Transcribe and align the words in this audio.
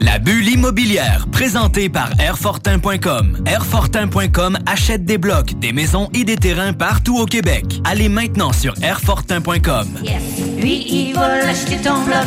La 0.00 0.18
bulle 0.18 0.48
immobilière, 0.48 1.26
présentée 1.30 1.88
par 1.88 2.10
Airfortin.com. 2.20 3.42
Airfortin.com 3.46 4.58
achète 4.66 5.04
des 5.04 5.18
blocs, 5.18 5.58
des 5.58 5.72
maisons 5.72 6.08
et 6.14 6.24
des 6.24 6.36
terrains 6.36 6.72
partout 6.72 7.18
au 7.18 7.26
Québec. 7.26 7.80
Allez 7.84 8.08
maintenant 8.08 8.52
sur 8.52 8.74
Airfortin.com. 8.82 9.88
Yes. 10.02 10.22
Lui, 10.58 10.86
il 10.88 11.14
va 11.14 11.44
l'acheter 11.44 11.76
ton 11.78 12.02
bloc. 12.04 12.26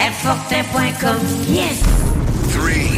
Airfortin.com. 0.00 1.18
Yes. 1.48 1.82
Three, 2.52 2.88
two, 2.90 2.97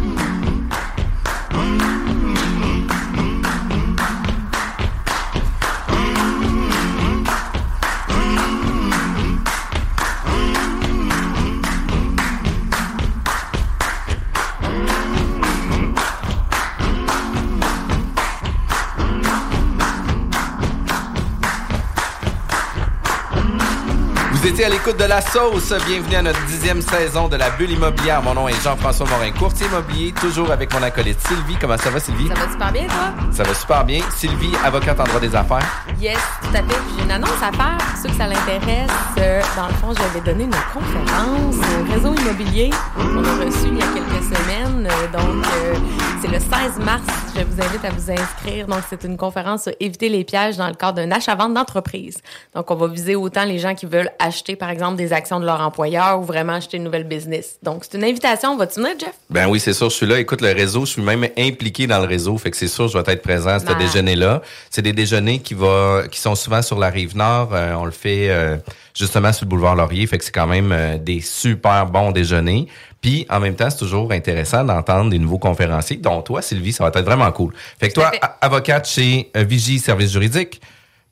Étiez 24.51 24.65
à 24.65 24.69
l'écoute 24.69 24.97
de 24.97 25.05
La 25.05 25.21
Sauce. 25.21 25.73
Bienvenue 25.87 26.15
à 26.15 26.21
notre 26.21 26.45
dixième 26.45 26.81
saison 26.81 27.29
de 27.29 27.37
la 27.37 27.51
bulle 27.51 27.71
immobilière. 27.71 28.21
Mon 28.21 28.33
nom 28.33 28.49
est 28.49 28.61
Jean-François 28.61 29.07
Morin, 29.07 29.31
courtier 29.31 29.65
immobilier, 29.67 30.13
toujours 30.19 30.51
avec 30.51 30.73
mon 30.73 30.83
acolyte 30.83 31.19
Sylvie. 31.25 31.55
Comment 31.59 31.77
ça 31.77 31.89
va, 31.89 31.99
Sylvie? 32.01 32.27
Ça 32.27 32.33
va 32.33 32.51
super 32.51 32.71
bien, 32.73 32.87
toi? 32.87 33.13
Ça 33.31 33.43
va 33.43 33.53
super 33.53 33.85
bien. 33.85 34.01
Sylvie, 34.13 34.51
avocate 34.63 34.99
en 34.99 35.05
droit 35.05 35.21
des 35.21 35.33
affaires. 35.33 35.65
Yes, 36.01 36.17
tout 36.41 36.49
à 36.49 36.63
fait. 36.63 36.81
J'ai 36.97 37.03
une 37.05 37.11
annonce 37.11 37.29
à 37.41 37.51
faire 37.55 37.77
pour 37.77 37.97
ceux 38.01 38.09
que 38.09 38.15
ça 38.15 38.27
l'intéresse. 38.27 38.91
Euh, 39.19 39.41
dans 39.55 39.67
le 39.67 39.73
fond, 39.75 39.93
je 39.93 40.19
vais 40.19 40.25
donner 40.25 40.43
une 40.43 40.55
conférence 40.73 41.55
au 41.55 41.93
réseau 41.93 42.13
immobilier. 42.13 42.71
On 42.97 43.23
a 43.23 43.45
reçu 43.45 43.67
il 43.67 43.77
y 43.77 43.81
a 43.81 43.85
quelques 43.93 44.23
semaines. 44.23 44.87
Euh, 44.87 45.17
donc, 45.17 45.45
euh, 45.45 45.75
c'est 46.21 46.27
le 46.27 46.39
16 46.39 46.83
mars. 46.83 47.03
Je 47.35 47.43
vous 47.43 47.61
invite 47.61 47.85
à 47.85 47.89
vous 47.91 48.11
inscrire. 48.11 48.67
Donc, 48.67 48.81
c'est 48.89 49.03
une 49.05 49.15
conférence 49.15 49.63
sur 49.63 49.73
éviter 49.79 50.09
les 50.09 50.25
pièges 50.25 50.57
dans 50.57 50.67
le 50.67 50.73
cadre 50.73 50.97
d'un 50.97 51.11
achat-vente 51.11 51.53
d'entreprise. 51.53 52.17
Donc, 52.53 52.69
on 52.69 52.75
va 52.75 52.87
viser 52.87 53.15
autant 53.15 53.45
les 53.45 53.59
gens 53.59 53.75
qui 53.75 53.85
veulent 53.85 54.11
acheter, 54.19 54.40
par 54.59 54.69
exemple, 54.69 54.95
des 54.97 55.13
actions 55.13 55.39
de 55.39 55.45
leur 55.45 55.61
employeur 55.61 56.19
ou 56.19 56.23
vraiment 56.23 56.53
acheter 56.53 56.77
une 56.77 56.83
nouvelle 56.83 57.03
business. 57.05 57.57
Donc, 57.63 57.83
c'est 57.83 57.97
une 57.97 58.03
invitation. 58.03 58.57
Vas-tu 58.57 58.79
venir, 58.81 58.95
Jeff? 58.99 59.13
Ben 59.29 59.47
oui, 59.47 59.59
c'est 59.59 59.73
sûr, 59.73 59.89
je 59.89 59.95
suis 59.95 60.05
là. 60.05 60.19
Écoute, 60.19 60.41
le 60.41 60.51
réseau, 60.51 60.85
je 60.85 60.91
suis 60.93 61.01
même 61.01 61.27
impliqué 61.37 61.87
dans 61.87 61.99
le 61.99 62.07
réseau. 62.07 62.37
Fait 62.37 62.51
que 62.51 62.57
c'est 62.57 62.67
sûr, 62.67 62.87
je 62.87 62.97
vais 62.97 63.13
être 63.13 63.21
présent 63.21 63.51
à 63.51 63.59
ce 63.59 63.65
Ah. 63.67 63.75
déjeuner-là. 63.75 64.41
C'est 64.69 64.81
des 64.81 64.93
déjeuners 64.93 65.39
qui 65.39 65.53
va, 65.53 66.03
qui 66.11 66.19
sont 66.19 66.35
souvent 66.35 66.61
sur 66.61 66.77
la 66.79 66.89
rive 66.89 67.15
nord. 67.15 67.49
Euh, 67.53 67.73
on 67.75 67.85
le 67.85 67.91
fait 67.91 68.29
euh, 68.29 68.57
justement 68.93 69.31
sur 69.31 69.45
le 69.45 69.49
boulevard 69.49 69.75
Laurier. 69.75 70.05
Fait 70.07 70.17
que 70.17 70.23
c'est 70.23 70.31
quand 70.31 70.47
même 70.47 70.71
euh, 70.71 70.97
des 70.97 71.21
super 71.21 71.85
bons 71.85 72.11
déjeuners. 72.11 72.67
Puis, 73.01 73.25
en 73.29 73.39
même 73.39 73.55
temps, 73.55 73.69
c'est 73.69 73.77
toujours 73.79 74.11
intéressant 74.11 74.63
d'entendre 74.63 75.09
des 75.09 75.17
nouveaux 75.17 75.39
conférenciers, 75.39 75.97
dont 75.97 76.21
toi, 76.21 76.41
Sylvie, 76.41 76.71
ça 76.71 76.83
va 76.83 76.89
être 76.89 77.05
vraiment 77.05 77.31
cool. 77.31 77.51
Fait 77.79 77.89
que 77.89 77.93
Tout 77.95 78.01
toi, 78.01 78.11
fait. 78.11 78.21
avocate 78.41 78.87
chez 78.87 79.31
Vigie 79.35 79.79
Services 79.79 80.11
juridiques. 80.11 80.61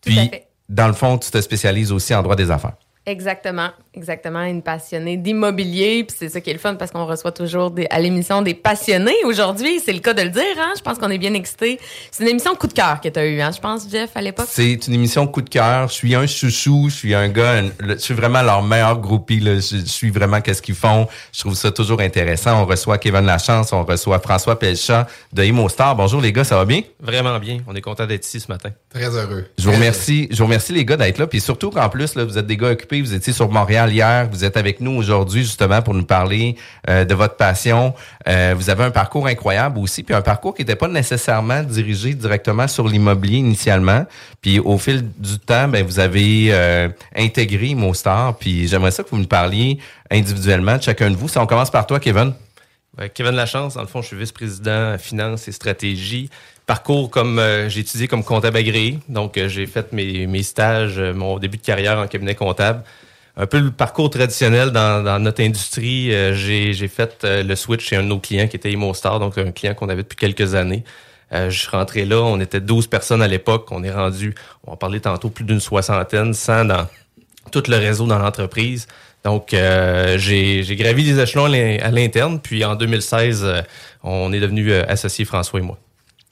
Puis, 0.02 0.30
dans 0.70 0.86
le 0.86 0.94
fond, 0.94 1.18
tu 1.18 1.32
te 1.32 1.42
spécialises 1.42 1.92
aussi 1.92 2.14
en 2.14 2.22
droit 2.22 2.36
des 2.36 2.52
affaires. 2.52 2.74
Exactement, 3.10 3.72
exactement. 4.00 4.44
Une 4.44 4.62
passionnée 4.62 5.18
d'immobilier. 5.18 6.04
Puis 6.08 6.16
c'est 6.18 6.30
ça 6.30 6.42
qui 6.42 6.50
est 6.50 6.54
le 6.54 6.60
fun 6.60 6.76
parce 6.76 6.92
qu'on 6.92 7.06
reçoit 7.06 7.32
toujours 7.32 7.70
des, 7.72 7.86
à 7.90 8.00
l'émission 8.00 8.42
des 8.42 8.54
passionnés. 8.54 9.16
Aujourd'hui, 9.26 9.80
c'est 9.84 9.94
le 9.94 10.00
cas 10.00 10.14
de 10.14 10.22
le 10.24 10.30
dire. 10.30 10.42
Hein? 10.58 10.74
Je 10.78 10.82
pense 10.82 10.98
qu'on 10.98 11.10
est 11.10 11.18
bien 11.18 11.34
excités. 11.34 11.80
C'est 12.12 12.24
une 12.24 12.30
émission 12.30 12.56
coup 12.56 12.68
de 12.68 12.74
cœur 12.74 13.02
que 13.02 13.10
tu 13.10 13.20
as 13.20 13.26
eue, 13.26 13.42
hein? 13.42 13.52
je 13.54 13.60
pense, 13.60 13.90
Jeff, 13.92 14.12
à 14.16 14.22
l'époque. 14.22 14.48
C'est 14.50 14.88
une 14.88 14.94
émission 14.94 15.28
coup 15.28 15.42
de 15.42 15.50
cœur. 15.50 15.88
Je 15.90 15.94
suis 15.94 16.16
un 16.16 16.26
chouchou. 16.26 16.88
Je 16.90 16.96
suis 16.96 17.14
un 17.14 17.28
gars. 17.28 17.60
un- 17.60 17.70
le- 17.80 17.96
je 17.96 18.00
suis 18.00 18.14
vraiment 18.14 18.42
leur 18.42 18.64
meilleur 18.64 18.98
groupie. 19.00 19.40
Là. 19.40 19.56
Je, 19.56 19.78
je 19.78 19.86
suis 19.86 20.10
vraiment 20.10 20.42
qu'est-ce 20.42 20.62
qu'ils 20.62 20.76
font. 20.76 21.08
Je 21.34 21.42
trouve 21.42 21.56
ça 21.56 21.72
toujours 21.72 22.00
intéressant. 22.02 22.62
On 22.62 22.66
reçoit 22.66 22.98
Kevin 22.98 23.26
Lachance. 23.26 23.74
On 23.74 23.84
reçoit 23.84 24.20
François 24.20 24.58
Pelchat 24.58 25.08
de 25.34 25.44
Imostar. 25.44 25.96
Bonjour 25.96 26.22
les 26.22 26.32
gars, 26.32 26.44
ça 26.44 26.56
va 26.56 26.66
bien? 26.66 26.82
Vraiment 27.02 27.38
bien. 27.40 27.60
On 27.68 27.76
est 27.76 27.82
content 27.82 28.06
d'être 28.06 28.26
ici 28.26 28.40
ce 28.40 28.48
matin. 28.52 28.70
Très 28.94 29.10
heureux. 29.16 29.46
Je 29.58 29.66
vous 29.66 29.74
remercie. 29.76 30.28
Je 30.32 30.38
vous 30.38 30.46
remercie 30.46 30.74
les 30.74 30.86
gars 30.86 30.98
d'être 30.98 31.18
là. 31.18 31.28
Puis 31.28 31.42
surtout 31.42 31.70
qu'en 31.72 31.90
plus, 31.90 32.16
là, 32.16 32.24
vous 32.24 32.38
êtes 32.38 32.48
des 32.48 32.58
gars 32.58 32.70
occupés. 32.70 33.02
Vous 33.02 33.14
étiez 33.14 33.34
sur 33.34 33.50
Montréal 33.50 33.89
hier. 33.92 34.28
Vous 34.32 34.44
êtes 34.44 34.58
avec 34.58 34.80
nous 34.80 34.92
aujourd'hui 34.92 35.42
justement 35.42 35.82
pour 35.82 35.94
nous 35.94 36.06
parler 36.06 36.56
euh, 36.90 37.06
de 37.06 37.14
votre 37.14 37.36
passion. 37.36 37.94
Euh, 38.28 38.54
vous 38.56 38.70
avez 38.70 38.84
un 38.84 38.92
parcours 38.92 39.28
incroyable 39.28 39.80
aussi, 39.80 40.04
puis 40.04 40.16
un 40.16 40.22
parcours 40.22 40.54
qui 40.54 40.62
n'était 40.62 40.76
pas 40.76 40.88
nécessairement 40.88 41.64
dirigé 41.64 42.14
directement 42.14 42.68
sur 42.68 42.88
l'immobilier 42.88 43.38
initialement. 43.38 44.06
Puis 44.42 44.60
au 44.60 44.78
fil 44.78 45.10
du 45.18 45.40
temps, 45.40 45.68
ben 45.68 45.86
vous 45.86 46.00
avez 46.00 46.48
euh, 46.52 46.90
intégré 47.16 47.76
Mostar. 47.76 48.38
Puis 48.38 48.68
j'aimerais 48.68 48.92
ça 48.92 49.04
que 49.04 49.10
vous 49.10 49.18
me 49.18 49.26
parliez 49.26 49.80
individuellement 50.12 50.78
de 50.78 50.84
chacun 50.84 51.10
de 51.10 51.16
vous. 51.16 51.28
Si 51.28 51.38
on 51.38 51.46
commence 51.46 51.72
par 51.72 51.86
toi, 51.86 52.00
Kevin. 52.00 52.34
Kevin 53.14 53.32
Lachance, 53.32 53.76
dans 53.76 53.82
le 53.82 53.88
fond, 53.88 54.02
je 54.02 54.08
suis 54.08 54.18
vice-président 54.18 54.98
finance 54.98 55.48
et 55.48 55.54
stratégie. 55.54 56.30
Parcours 56.66 57.10
comme 57.10 57.42
j'ai 57.68 57.80
étudié 57.80 58.08
comme 58.10 58.24
comptable 58.24 58.58
agréé. 58.58 59.00
Donc, 59.08 59.40
j'ai 59.48 59.68
fait 59.68 59.94
mes, 59.94 60.44
stages, 60.44 61.00
mon 61.00 61.40
début 61.40 61.58
de 61.58 61.64
carrière 61.64 61.98
en 61.98 62.08
cabinet 62.08 62.36
comptable. 62.36 62.84
Un 63.38 63.46
peu 63.48 63.60
le 63.60 63.72
parcours 63.72 64.10
traditionnel 64.10 64.72
dans, 64.72 65.04
dans 65.04 65.20
notre 65.20 65.42
industrie. 65.42 66.14
Euh, 66.14 66.34
j'ai 66.34 66.74
j'ai 66.74 66.88
fait 66.88 67.24
euh, 67.24 67.44
le 67.44 67.56
switch 67.56 67.86
chez 67.88 67.96
un 67.96 68.04
de 68.04 68.08
nos 68.08 68.20
clients 68.20 68.48
qui 68.48 68.58
était 68.58 68.72
Imostar, 68.72 69.20
donc 69.20 69.38
un 69.38 69.52
client 69.52 69.74
qu'on 69.74 69.88
avait 69.90 70.04
depuis 70.04 70.18
quelques 70.18 70.56
années. 70.56 70.84
Euh, 71.32 71.50
je 71.50 71.60
suis 71.60 71.70
rentré 71.70 72.06
là, 72.06 72.22
on 72.22 72.40
était 72.40 72.60
12 72.60 72.88
personnes 72.88 73.22
à 73.22 73.28
l'époque. 73.28 73.68
On 73.72 73.84
est 73.84 73.92
rendu, 73.92 74.36
on 74.66 74.74
en 74.74 74.76
parlait 74.78 75.00
tantôt, 75.00 75.30
plus 75.30 75.46
d'une 75.46 75.60
soixantaine, 75.60 76.34
100 76.34 76.66
dans 76.66 76.88
tout 77.52 77.64
le 77.68 77.78
réseau 77.78 78.08
dans 78.08 78.20
l'entreprise. 78.20 78.88
Donc, 79.24 79.54
euh, 79.54 80.18
j'ai 80.18 80.64
j'ai 80.64 80.76
gravi 80.76 81.04
des 81.04 81.20
échelons 81.20 81.46
à 81.46 81.50
l'in- 81.50 81.78
à 81.82 81.92
l'interne. 81.92 82.40
Puis 82.42 82.66
en 82.66 82.76
2016, 82.76 83.44
euh, 83.44 83.62
on 84.04 84.34
est 84.34 84.40
devenu 84.40 84.72
euh, 84.72 84.84
associés 84.88 85.26
François 85.26 85.60
et 85.60 85.64
moi. 85.64 85.78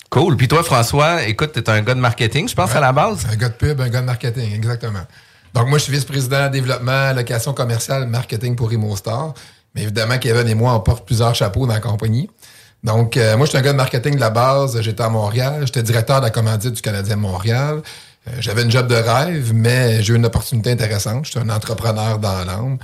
Cool. 0.09 0.35
Puis 0.37 0.47
toi, 0.47 0.63
François, 0.63 1.23
écoute, 1.25 1.51
tu 1.53 1.59
es 1.59 1.69
un 1.69 1.81
gars 1.81 1.93
de 1.93 1.99
marketing, 1.99 2.47
je 2.47 2.55
pense, 2.55 2.73
à 2.75 2.79
la 2.79 2.91
base? 2.93 3.27
Un 3.31 3.35
gars 3.35 3.49
de 3.49 3.55
pub, 3.55 3.79
un 3.81 3.89
gars 3.89 3.99
de 4.01 4.05
marketing, 4.05 4.55
exactement. 4.55 5.05
Donc, 5.57 5.69
moi, 5.69 5.79
je 5.79 5.85
suis 5.85 5.93
vice-président 5.93 6.51
développement, 6.51 7.13
location 7.13 7.51
commerciale, 7.51 8.05
marketing 8.05 8.55
pour 8.55 8.71
ImoStar. 8.71 9.33
Mais 9.73 9.81
évidemment, 9.81 10.19
Kevin 10.19 10.47
et 10.47 10.53
moi, 10.53 10.75
on 10.75 10.79
porte 10.81 11.03
plusieurs 11.03 11.33
chapeaux 11.33 11.65
dans 11.65 11.73
la 11.73 11.79
compagnie. 11.79 12.29
Donc, 12.83 13.17
euh, 13.17 13.35
moi, 13.37 13.47
je 13.47 13.49
suis 13.49 13.57
un 13.57 13.63
gars 13.63 13.71
de 13.71 13.77
marketing 13.77 14.13
de 14.13 14.19
la 14.19 14.29
base. 14.29 14.79
J'étais 14.81 15.01
à 15.01 15.09
Montréal. 15.09 15.63
J'étais 15.65 15.81
directeur 15.81 16.19
de 16.19 16.25
la 16.25 16.29
commandite 16.29 16.73
du 16.73 16.81
Canadien 16.83 17.15
Montréal. 17.15 17.81
Euh, 18.27 18.31
J'avais 18.39 18.61
une 18.61 18.69
job 18.69 18.85
de 18.85 18.93
rêve, 18.93 19.51
mais 19.51 20.03
j'ai 20.03 20.13
eu 20.13 20.15
une 20.17 20.27
opportunité 20.27 20.69
intéressante. 20.69 21.25
Je 21.25 21.31
suis 21.31 21.39
un 21.39 21.49
entrepreneur 21.49 22.19
dans 22.19 22.45
l'âme. 22.45 22.77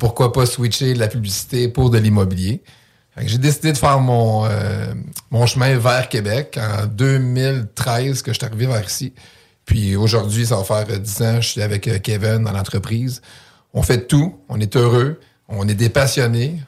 Pourquoi 0.00 0.32
pas 0.32 0.46
switcher 0.46 0.94
de 0.94 0.98
la 0.98 1.06
publicité 1.06 1.68
pour 1.68 1.90
de 1.90 1.98
l'immobilier? 1.98 2.60
J'ai 3.18 3.38
décidé 3.38 3.72
de 3.72 3.78
faire 3.78 4.00
mon, 4.00 4.46
euh, 4.46 4.92
mon 5.30 5.46
chemin 5.46 5.78
vers 5.78 6.08
Québec 6.08 6.58
en 6.60 6.86
2013 6.86 8.22
que 8.22 8.32
je 8.32 8.38
suis 8.38 8.44
arrivé 8.44 8.66
vers 8.66 8.84
ici. 8.84 9.14
Puis 9.66 9.96
aujourd'hui, 9.96 10.46
ça 10.46 10.56
va 10.56 10.64
faire 10.64 10.86
euh, 10.88 10.98
10 10.98 11.22
ans, 11.22 11.40
je 11.40 11.48
suis 11.48 11.62
avec 11.62 11.86
euh, 11.86 11.98
Kevin 11.98 12.44
dans 12.44 12.52
l'entreprise. 12.52 13.20
On 13.74 13.82
fait 13.82 14.06
tout, 14.06 14.34
on 14.48 14.58
est 14.58 14.74
heureux, 14.76 15.20
on 15.48 15.68
est 15.68 15.74
des 15.74 15.92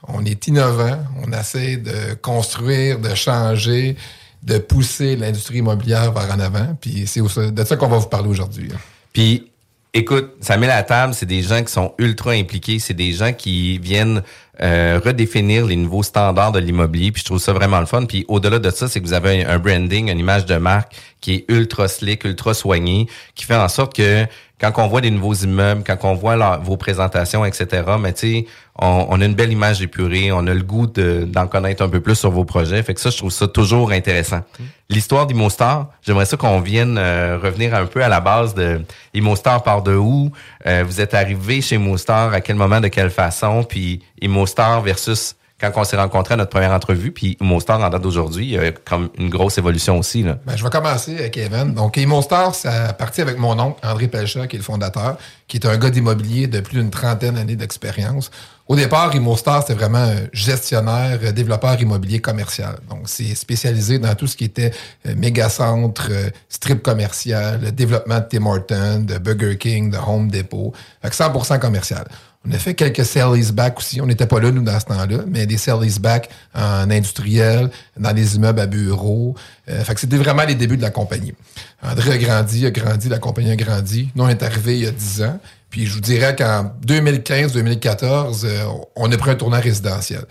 on 0.06 0.24
est 0.24 0.46
innovant, 0.46 0.98
on 1.24 1.32
essaie 1.32 1.78
de 1.78 2.14
construire, 2.14 2.98
de 2.98 3.14
changer, 3.14 3.96
de 4.42 4.58
pousser 4.58 5.16
l'industrie 5.16 5.58
immobilière 5.58 6.12
vers 6.12 6.30
en 6.34 6.38
avant. 6.40 6.76
Puis 6.80 7.06
c'est 7.06 7.20
de 7.20 7.64
ça 7.64 7.76
qu'on 7.76 7.88
va 7.88 7.98
vous 7.98 8.08
parler 8.08 8.28
aujourd'hui. 8.28 8.68
hein. 8.72 8.78
Puis, 9.12 9.50
écoute, 9.94 10.32
ça 10.40 10.56
met 10.56 10.66
la 10.66 10.82
table, 10.82 11.14
c'est 11.14 11.26
des 11.26 11.42
gens 11.42 11.62
qui 11.62 11.72
sont 11.72 11.94
ultra 11.98 12.32
impliqués, 12.32 12.78
c'est 12.78 12.94
des 12.94 13.12
gens 13.12 13.32
qui 13.32 13.78
viennent 13.78 14.22
euh, 14.60 15.00
redéfinir 15.04 15.66
les 15.66 15.76
nouveaux 15.76 16.02
standards 16.02 16.52
de 16.52 16.58
l'immobilier, 16.58 17.12
puis 17.12 17.20
je 17.20 17.26
trouve 17.26 17.38
ça 17.38 17.52
vraiment 17.52 17.80
le 17.80 17.86
fun. 17.86 18.04
Puis 18.04 18.24
au-delà 18.28 18.58
de 18.58 18.70
ça, 18.70 18.88
c'est 18.88 19.00
que 19.00 19.06
vous 19.06 19.12
avez 19.12 19.44
un, 19.44 19.58
branding, 19.58 20.10
une 20.10 20.18
image 20.18 20.46
de 20.46 20.56
marque 20.56 20.92
qui 21.20 21.34
est 21.34 21.44
ultra 21.48 21.88
slick, 21.88 22.24
ultra 22.24 22.54
soignée, 22.54 23.06
qui 23.34 23.44
fait 23.44 23.56
en 23.56 23.68
sorte 23.68 23.94
que 23.94 24.26
quand 24.60 24.72
on 24.78 24.88
voit 24.88 25.00
des 25.00 25.10
nouveaux 25.10 25.34
immeubles, 25.34 25.84
quand 25.86 25.98
on 26.02 26.14
voit 26.14 26.58
vos 26.58 26.76
présentations, 26.76 27.44
etc., 27.44 27.84
mais 28.00 28.12
tu 28.12 28.20
sais, 28.20 28.46
on, 28.80 29.20
a 29.20 29.24
une 29.24 29.34
belle 29.34 29.50
image 29.52 29.82
épurée, 29.82 30.30
on 30.30 30.46
a 30.46 30.54
le 30.54 30.62
goût 30.62 30.86
de- 30.86 31.24
d'en 31.26 31.46
connaître 31.48 31.82
un 31.82 31.88
peu 31.88 32.00
plus 32.00 32.14
sur 32.14 32.30
vos 32.30 32.44
projets. 32.44 32.80
Fait 32.82 32.94
que 32.94 33.00
ça, 33.00 33.10
je 33.10 33.16
trouve 33.16 33.32
ça 33.32 33.48
toujours 33.48 33.90
intéressant. 33.90 34.40
L'histoire 34.88 35.26
d'Imostar, 35.26 35.88
j'aimerais 36.02 36.26
ça 36.26 36.36
qu'on 36.36 36.60
vienne 36.60 36.96
euh, 36.96 37.38
revenir 37.42 37.74
un 37.74 37.86
peu 37.86 38.02
à 38.04 38.08
la 38.08 38.20
base 38.20 38.54
de 38.54 38.80
Imostar 39.14 39.62
part 39.62 39.82
de 39.82 39.94
où? 39.94 40.30
Euh, 40.66 40.84
vous 40.86 41.00
êtes 41.00 41.14
arrivé 41.14 41.60
chez 41.60 41.74
Imostar, 41.74 42.32
à 42.32 42.40
quel 42.40 42.56
moment, 42.56 42.80
de 42.80 42.88
quelle 42.88 43.10
façon? 43.10 43.64
Puis 43.64 44.02
Imostar 44.22 44.80
versus 44.80 45.34
quand 45.60 45.72
on 45.74 45.84
s'est 45.84 45.96
rencontrés 45.96 46.34
à 46.34 46.36
notre 46.36 46.50
première 46.50 46.72
entrevue, 46.72 47.10
puis 47.10 47.36
Imostar 47.40 47.80
en 47.80 47.90
date 47.90 48.02
d'aujourd'hui, 48.02 48.44
il 48.44 48.50
y 48.52 48.58
a 48.58 48.70
comme 48.70 49.10
une 49.18 49.28
grosse 49.28 49.58
évolution 49.58 49.98
aussi. 49.98 50.22
Là. 50.22 50.38
Ben, 50.46 50.56
je 50.56 50.62
vais 50.62 50.70
commencer 50.70 51.16
avec 51.18 51.32
Kevin. 51.32 51.74
Donc, 51.74 51.96
Immostar, 51.96 52.54
ça 52.54 52.88
a 52.88 52.92
parti 52.92 53.20
avec 53.20 53.38
mon 53.38 53.58
oncle, 53.58 53.80
André 53.84 54.06
Pelcha, 54.06 54.46
qui 54.46 54.56
est 54.56 54.58
le 54.58 54.64
fondateur, 54.64 55.16
qui 55.48 55.56
est 55.56 55.66
un 55.66 55.76
gars 55.76 55.90
d'immobilier 55.90 56.46
de 56.46 56.60
plus 56.60 56.78
d'une 56.78 56.90
trentaine 56.90 57.34
d'années 57.34 57.56
d'expérience. 57.56 58.30
Au 58.68 58.76
départ, 58.76 59.14
Immostar, 59.16 59.62
c'était 59.62 59.72
vraiment 59.72 59.98
un 59.98 60.28
gestionnaire, 60.32 61.18
euh, 61.22 61.32
développeur 61.32 61.80
immobilier 61.80 62.20
commercial. 62.20 62.76
Donc, 62.90 63.00
c'est 63.06 63.34
spécialisé 63.34 63.98
dans 63.98 64.14
tout 64.14 64.26
ce 64.26 64.36
qui 64.36 64.44
était 64.44 64.72
euh, 65.06 65.14
méga-centre, 65.16 66.08
euh, 66.10 66.28
strip 66.50 66.82
commercial, 66.82 67.72
développement 67.72 68.18
de 68.18 68.26
Tim 68.28 68.44
Hortons, 68.44 69.04
de 69.06 69.16
Burger 69.16 69.56
King, 69.56 69.90
de 69.90 69.96
Home 69.96 70.30
Depot. 70.30 70.74
Fait 71.00 71.08
que 71.08 71.16
100% 71.16 71.58
commercial. 71.58 72.06
On 72.46 72.52
a 72.52 72.58
fait 72.58 72.74
quelques 72.74 73.04
sell 73.04 73.28
back 73.52 73.78
aussi. 73.78 74.00
On 74.00 74.06
n'était 74.06 74.26
pas 74.26 74.40
là, 74.40 74.50
nous, 74.50 74.62
dans 74.62 74.78
ce 74.78 74.86
temps-là, 74.86 75.24
mais 75.26 75.46
des 75.46 75.58
sell 75.58 75.78
back 76.00 76.30
en 76.54 76.90
industriel, 76.90 77.70
dans 77.96 78.12
des 78.12 78.36
immeubles 78.36 78.60
à 78.60 78.66
bureaux. 78.66 79.34
Euh, 79.68 79.82
fait 79.82 79.94
que 79.94 80.00
c'était 80.00 80.16
vraiment 80.16 80.44
les 80.44 80.54
débuts 80.54 80.76
de 80.76 80.82
la 80.82 80.90
compagnie. 80.90 81.34
André 81.82 82.12
a 82.12 82.18
grandi, 82.18 82.64
a 82.64 82.70
grandi, 82.70 83.08
la 83.08 83.18
compagnie 83.18 83.50
a 83.50 83.56
grandi. 83.56 84.10
Nous, 84.14 84.24
on 84.24 84.28
est 84.28 84.42
arrivé 84.42 84.74
il 84.78 84.84
y 84.84 84.86
a 84.86 84.92
10 84.92 85.22
ans. 85.22 85.40
Puis 85.68 85.86
je 85.86 85.94
vous 85.94 86.00
dirais 86.00 86.34
qu'en 86.36 86.72
2015-2014, 86.86 88.44
euh, 88.44 88.64
on 88.96 89.10
a 89.10 89.16
pris 89.16 89.30
un 89.32 89.34
tournant 89.34 89.60
résidentiel. 89.60 90.24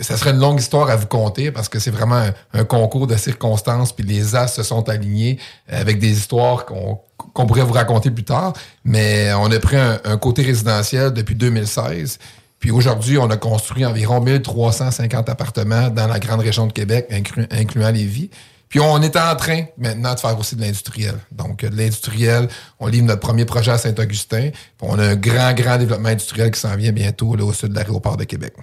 Ça 0.00 0.16
serait 0.16 0.30
une 0.30 0.38
longue 0.38 0.60
histoire 0.60 0.88
à 0.90 0.94
vous 0.94 1.08
conter 1.08 1.50
parce 1.50 1.68
que 1.68 1.80
c'est 1.80 1.90
vraiment 1.90 2.14
un, 2.14 2.32
un 2.54 2.64
concours 2.64 3.08
de 3.08 3.16
circonstances, 3.16 3.92
puis 3.92 4.06
les 4.06 4.36
as 4.36 4.46
se 4.46 4.62
sont 4.62 4.88
alignés 4.88 5.40
avec 5.68 5.98
des 5.98 6.12
histoires 6.12 6.66
qu'on 6.66 7.00
qu'on 7.32 7.46
pourrait 7.46 7.62
vous 7.62 7.72
raconter 7.72 8.10
plus 8.10 8.24
tard. 8.24 8.52
Mais 8.84 9.32
on 9.34 9.50
a 9.50 9.58
pris 9.58 9.76
un, 9.76 10.16
côté 10.16 10.42
résidentiel 10.42 11.12
depuis 11.12 11.34
2016. 11.34 12.18
Puis 12.58 12.70
aujourd'hui, 12.70 13.18
on 13.18 13.28
a 13.30 13.36
construit 13.36 13.84
environ 13.84 14.20
1350 14.20 15.28
appartements 15.28 15.90
dans 15.90 16.06
la 16.06 16.18
grande 16.18 16.40
région 16.40 16.66
de 16.66 16.72
Québec, 16.72 17.06
inclu- 17.10 17.48
incluant 17.50 17.90
Lévis. 17.90 18.30
Puis 18.68 18.80
on 18.80 19.02
est 19.02 19.16
en 19.16 19.36
train 19.36 19.64
maintenant 19.76 20.14
de 20.14 20.20
faire 20.20 20.38
aussi 20.38 20.56
de 20.56 20.62
l'industriel. 20.62 21.16
Donc, 21.30 21.62
de 21.64 21.76
l'industriel, 21.76 22.48
on 22.80 22.86
livre 22.86 23.04
notre 23.06 23.20
premier 23.20 23.44
projet 23.44 23.72
à 23.72 23.78
Saint-Augustin. 23.78 24.48
On 24.80 24.98
a 24.98 25.08
un 25.08 25.16
grand, 25.16 25.52
grand 25.52 25.76
développement 25.76 26.08
industriel 26.08 26.50
qui 26.50 26.58
s'en 26.60 26.74
vient 26.76 26.92
bientôt 26.92 27.36
là, 27.36 27.44
au 27.44 27.52
sud 27.52 27.70
de 27.70 27.74
l'aéroport 27.74 28.16
de 28.16 28.24
Québec. 28.24 28.54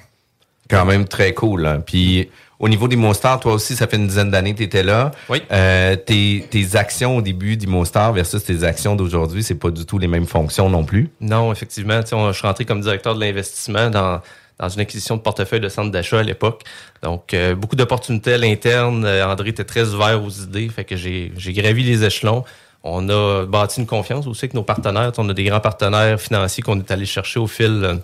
Quand 0.70 0.86
même 0.86 1.08
très 1.08 1.34
cool. 1.34 1.66
hein. 1.66 1.82
Puis 1.86 2.30
au 2.60 2.68
niveau 2.70 2.88
d'Imostar, 2.90 3.40
toi 3.40 3.54
aussi, 3.54 3.76
ça 3.76 3.88
fait 3.88 3.96
une 3.96 4.08
dizaine 4.08 4.30
d'années 4.32 4.52
que 4.54 4.58
tu 4.58 4.64
étais 4.64 4.84
là. 4.84 5.12
Oui. 5.30 5.42
Euh, 5.52 5.96
tes, 5.96 6.46
tes 6.50 6.76
actions 6.76 7.18
au 7.18 7.22
début 7.22 7.56
d'Imostar 7.56 8.12
versus 8.14 8.44
tes 8.44 8.64
actions 8.66 8.96
d'aujourd'hui, 8.98 9.44
c'est 9.44 9.56
pas 9.56 9.72
du 9.72 9.86
tout 9.86 9.98
les 9.98 10.08
mêmes 10.08 10.28
fonctions 10.28 10.70
non 10.70 10.84
plus? 10.84 11.10
Non, 11.22 11.52
effectivement. 11.54 12.02
tu 12.02 12.10
sais, 12.10 12.16
on- 12.16 12.32
Je 12.32 12.38
suis 12.38 12.46
rentré 12.48 12.66
comme 12.66 12.82
directeur 12.82 13.16
de 13.16 13.20
l'investissement 13.22 13.90
dans, 13.90 14.20
dans 14.60 14.68
une 14.70 14.82
acquisition 14.82 15.16
de 15.16 15.22
portefeuille 15.22 15.62
de 15.62 15.70
centre 15.70 15.90
d'achat 15.90 16.20
à 16.20 16.24
l'époque. 16.24 16.64
Donc, 17.02 17.34
euh, 17.34 17.56
beaucoup 17.56 17.78
d'opportunités 17.78 18.34
à 18.34 18.38
l'interne. 18.38 19.06
Euh, 19.06 19.26
André 19.26 19.50
était 19.50 19.64
très 19.64 19.94
ouvert 19.94 20.22
aux 20.22 20.30
idées. 20.30 20.68
Fait 20.68 20.84
que 20.84 20.98
j'ai 20.98 21.32
gravi 21.54 21.84
les 21.84 22.04
échelons. 22.04 22.44
On 22.84 23.08
a 23.10 23.46
bâti 23.46 23.80
une 23.80 23.88
confiance 23.88 24.28
aussi 24.28 24.46
avec 24.46 24.54
nos 24.54 24.64
partenaires. 24.64 25.12
On 25.18 25.28
a 25.30 25.34
des 25.34 25.44
grands 25.46 25.60
partenaires 25.62 26.20
financiers 26.20 26.62
qu'on 26.64 26.78
est 26.80 26.92
allé 26.92 27.06
chercher 27.06 27.40
au 27.40 27.48
fil, 27.48 28.00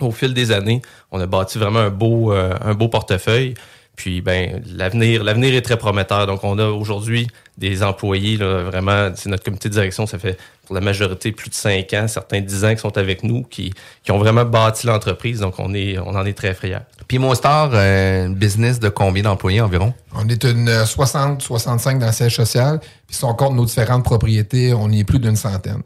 au 0.00 0.10
fil 0.12 0.34
des 0.34 0.50
années. 0.52 0.82
On 1.10 1.20
a 1.20 1.26
bâti 1.26 1.58
vraiment 1.58 1.80
un 1.80 1.90
beau, 1.90 2.32
euh, 2.32 2.52
un 2.64 2.74
beau 2.74 2.88
portefeuille. 2.88 3.54
Puis 3.98 4.20
ben 4.20 4.62
l'avenir, 4.76 5.24
l'avenir 5.24 5.52
est 5.54 5.60
très 5.60 5.76
prometteur. 5.76 6.28
Donc 6.28 6.44
on 6.44 6.56
a 6.60 6.66
aujourd'hui 6.66 7.26
des 7.58 7.82
employés 7.82 8.36
là, 8.36 8.62
vraiment. 8.62 9.10
C'est 9.16 9.28
notre 9.28 9.42
comité 9.42 9.68
de 9.68 9.74
direction. 9.74 10.06
Ça 10.06 10.20
fait 10.20 10.38
pour 10.66 10.76
la 10.76 10.80
majorité 10.80 11.32
plus 11.32 11.50
de 11.50 11.54
cinq 11.54 11.92
ans, 11.94 12.06
certains 12.06 12.40
dix 12.40 12.64
ans 12.64 12.72
qui 12.72 12.80
sont 12.80 12.96
avec 12.96 13.24
nous, 13.24 13.42
qui, 13.42 13.74
qui 14.04 14.12
ont 14.12 14.18
vraiment 14.18 14.44
bâti 14.44 14.86
l'entreprise. 14.86 15.40
Donc 15.40 15.54
on 15.58 15.74
est, 15.74 15.98
on 15.98 16.10
en 16.10 16.24
est 16.24 16.32
très 16.32 16.54
fiers. 16.54 16.78
Puis 17.08 17.16
Imostar, 17.16 17.70
euh, 17.72 18.28
business 18.28 18.78
de 18.78 18.88
combien 18.88 19.24
d'employés 19.24 19.60
environ? 19.60 19.92
On 20.14 20.28
est 20.28 20.44
une 20.44 20.68
euh, 20.68 20.86
60, 20.86 21.42
65 21.42 21.98
dans 21.98 22.06
le 22.06 22.12
siège 22.12 22.36
social. 22.36 22.78
Puis 22.78 23.16
si 23.16 23.24
on 23.24 23.34
compte 23.34 23.56
nos 23.56 23.64
différentes 23.64 24.04
propriétés, 24.04 24.72
on 24.74 24.88
y 24.90 25.00
est 25.00 25.04
plus 25.04 25.18
d'une 25.18 25.34
centaine. 25.34 25.82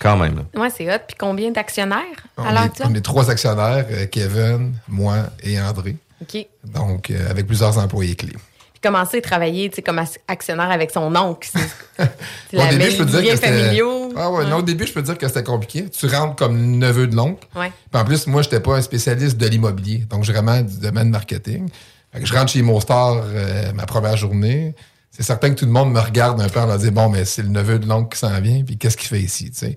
Quand 0.00 0.16
même. 0.16 0.38
là. 0.38 0.60
Ouais, 0.60 0.70
c'est 0.76 0.92
hot. 0.92 0.98
Puis 1.06 1.16
combien 1.16 1.52
d'actionnaires 1.52 2.00
On 2.36 2.42
à 2.42 2.50
l'heure 2.52 2.62
est, 2.62 2.66
actuelle? 2.66 2.88
on 2.90 2.94
est 2.96 3.00
trois 3.00 3.30
actionnaires, 3.30 3.86
euh, 3.92 4.06
Kevin, 4.06 4.72
moi 4.88 5.18
et 5.44 5.60
André. 5.60 5.94
OK. 6.32 6.46
Donc, 6.64 7.10
euh, 7.10 7.30
avec 7.30 7.46
plusieurs 7.46 7.76
employés 7.78 8.14
clés. 8.16 8.32
Puis 8.72 8.80
commencer 8.82 9.18
à 9.18 9.20
travailler 9.20 9.70
comme 9.84 10.00
actionnaire 10.28 10.70
avec 10.70 10.90
son 10.90 11.14
oncle. 11.14 11.48
C'est 11.52 12.06
la 12.56 12.66
début, 12.68 12.90
je 12.90 12.96
peux 12.98 13.06
te 13.06 13.10
dire 13.10 13.20
liens 13.20 13.30
que 13.30 13.36
c'était- 13.36 13.60
familiaux. 13.60 14.12
Ah 14.16 14.30
ouais, 14.30 14.44
non, 14.46 14.56
au 14.56 14.62
début, 14.62 14.86
je 14.86 14.92
peux 14.92 15.02
dire 15.02 15.16
que 15.18 15.28
c'était 15.28 15.44
compliqué. 15.44 15.88
Tu 15.90 16.06
rentres 16.06 16.36
comme 16.36 16.78
neveu 16.78 17.06
de 17.06 17.14
l'oncle. 17.16 17.46
Ouais. 17.56 17.70
Puis 17.90 18.00
en 18.00 18.04
plus, 18.04 18.26
moi, 18.26 18.42
j'étais 18.42 18.60
pas 18.60 18.76
un 18.76 18.82
spécialiste 18.82 19.36
de 19.36 19.46
l'immobilier. 19.46 19.98
Donc, 20.10 20.24
vraiment 20.24 20.60
du 20.60 20.78
domaine 20.78 21.10
marketing. 21.10 21.68
Fait 22.12 22.20
que 22.20 22.26
je 22.26 22.32
rentre 22.34 22.50
chez 22.52 22.62
Mostar 22.62 23.22
euh, 23.24 23.72
ma 23.72 23.86
première 23.86 24.16
journée. 24.16 24.74
C'est 25.10 25.22
certain 25.22 25.50
que 25.50 25.54
tout 25.54 25.64
le 25.66 25.70
monde 25.72 25.92
me 25.92 26.00
regarde 26.00 26.40
un 26.40 26.48
peu 26.48 26.60
en 26.60 26.76
disant 26.76 26.92
Bon, 26.92 27.08
mais 27.08 27.24
c'est 27.24 27.42
le 27.42 27.48
neveu 27.48 27.78
de 27.78 27.86
l'oncle 27.86 28.12
qui 28.14 28.18
s'en 28.18 28.40
vient, 28.40 28.62
puis 28.64 28.76
qu'est-ce 28.76 28.96
qu'il 28.96 29.08
fait 29.08 29.20
ici, 29.20 29.50
tu 29.50 29.58
sais? 29.58 29.76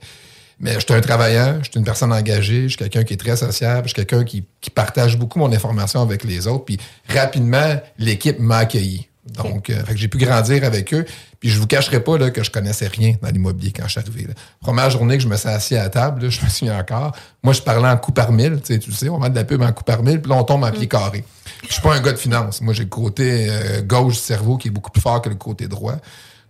Mais 0.59 0.73
je 0.73 0.79
suis 0.79 0.93
un 0.93 1.01
travailleur, 1.01 1.63
je 1.63 1.69
suis 1.69 1.79
une 1.79 1.85
personne 1.85 2.11
engagée, 2.11 2.63
je 2.63 2.69
suis 2.69 2.77
quelqu'un 2.77 3.03
qui 3.03 3.13
est 3.13 3.17
très 3.17 3.37
sociable, 3.37 3.83
je 3.83 3.93
suis 3.93 3.95
quelqu'un 3.95 4.23
qui, 4.23 4.43
qui 4.59 4.69
partage 4.69 5.17
beaucoup 5.17 5.37
mon 5.37 5.51
information 5.51 6.01
avec 6.01 6.23
les 6.23 6.47
autres. 6.47 6.65
Puis 6.65 6.79
rapidement, 7.07 7.79
l'équipe 7.99 8.39
m'a 8.39 8.57
accueilli. 8.57 9.07
Donc, 9.35 9.69
euh, 9.69 9.81
j'ai 9.95 10.07
pu 10.07 10.17
grandir 10.17 10.63
avec 10.63 10.93
eux. 10.93 11.05
Puis 11.39 11.49
je 11.49 11.59
vous 11.59 11.67
cacherai 11.67 11.99
pas 11.99 12.17
là, 12.17 12.31
que 12.31 12.43
je 12.43 12.49
connaissais 12.49 12.87
rien 12.87 13.15
dans 13.21 13.29
l'immobilier 13.29 13.71
quand 13.71 13.83
je 13.85 13.91
suis 13.91 13.99
arrivé. 13.99 14.23
Là. 14.27 14.33
Première 14.59 14.89
journée 14.89 15.17
que 15.17 15.23
je 15.23 15.27
me 15.27 15.35
suis 15.35 15.49
assis 15.49 15.75
à 15.75 15.83
la 15.83 15.89
table, 15.89 16.23
là, 16.23 16.29
je 16.31 16.43
me 16.43 16.49
souviens 16.49 16.79
encore. 16.79 17.15
Moi, 17.43 17.53
je 17.53 17.61
parlais 17.61 17.87
en 17.87 17.97
coup 17.97 18.11
par 18.11 18.31
mille, 18.31 18.59
tu 18.61 18.73
sais, 18.73 18.79
tu 18.79 18.91
sais, 18.91 19.09
on 19.09 19.19
vend 19.19 19.29
de 19.29 19.35
la 19.35 19.43
pub 19.43 19.61
en 19.61 19.71
coup 19.71 19.83
par 19.83 20.01
mille, 20.01 20.21
puis 20.21 20.31
là, 20.31 20.37
on 20.37 20.43
tombe 20.43 20.63
en 20.63 20.71
pied 20.71 20.87
carré. 20.87 21.23
Je 21.67 21.73
suis 21.73 21.81
pas 21.81 21.95
un 21.95 22.01
gars 22.01 22.13
de 22.13 22.17
finance. 22.17 22.61
Moi, 22.61 22.73
j'ai 22.73 22.83
le 22.83 22.89
côté 22.89 23.47
euh, 23.49 23.81
gauche 23.81 24.15
du 24.15 24.19
cerveau 24.19 24.57
qui 24.57 24.69
est 24.69 24.71
beaucoup 24.71 24.91
plus 24.91 25.01
fort 25.01 25.21
que 25.21 25.29
le 25.29 25.35
côté 25.35 25.67
droit. 25.67 25.95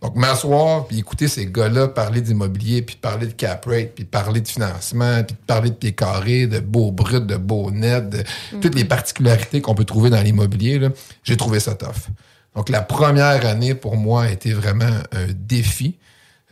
Donc, 0.02 0.16
m'asseoir, 0.16 0.86
puis 0.86 1.00
écouter 1.00 1.28
ces 1.28 1.48
gars-là 1.48 1.88
parler 1.88 2.22
d'immobilier, 2.22 2.84
puis 2.84 2.96
parler 2.96 3.26
de 3.26 3.32
cap 3.32 3.66
rate, 3.66 3.94
puis 3.96 4.06
parler 4.06 4.42
de 4.42 4.48
financement, 4.48 5.24
puis 5.24 5.36
parler 5.48 5.72
de 5.72 5.76
pieds 5.76 5.94
carrés, 5.94 6.46
de 6.46 6.60
beaux 6.60 6.92
bruts, 6.92 7.22
de 7.22 7.36
beaux 7.36 7.72
nets, 7.72 8.10
de 8.10 8.24
toutes 8.62 8.76
les 8.76 8.86
particularités 8.86 9.60
qu'on 9.60 9.74
peut 9.74 9.86
trouver 9.86 10.12
dans 10.12 10.22
l'immobilier, 10.22 10.80
j'ai 11.24 11.36
trouvé 11.36 11.60
ça 11.60 11.74
tough. 11.74 12.10
Donc, 12.56 12.70
la 12.70 12.82
première 12.82 13.46
année, 13.46 13.74
pour 13.74 13.98
moi, 13.98 14.24
a 14.24 14.30
été 14.30 14.54
vraiment 14.54 14.86
un 14.86 15.28
défi. 15.34 15.98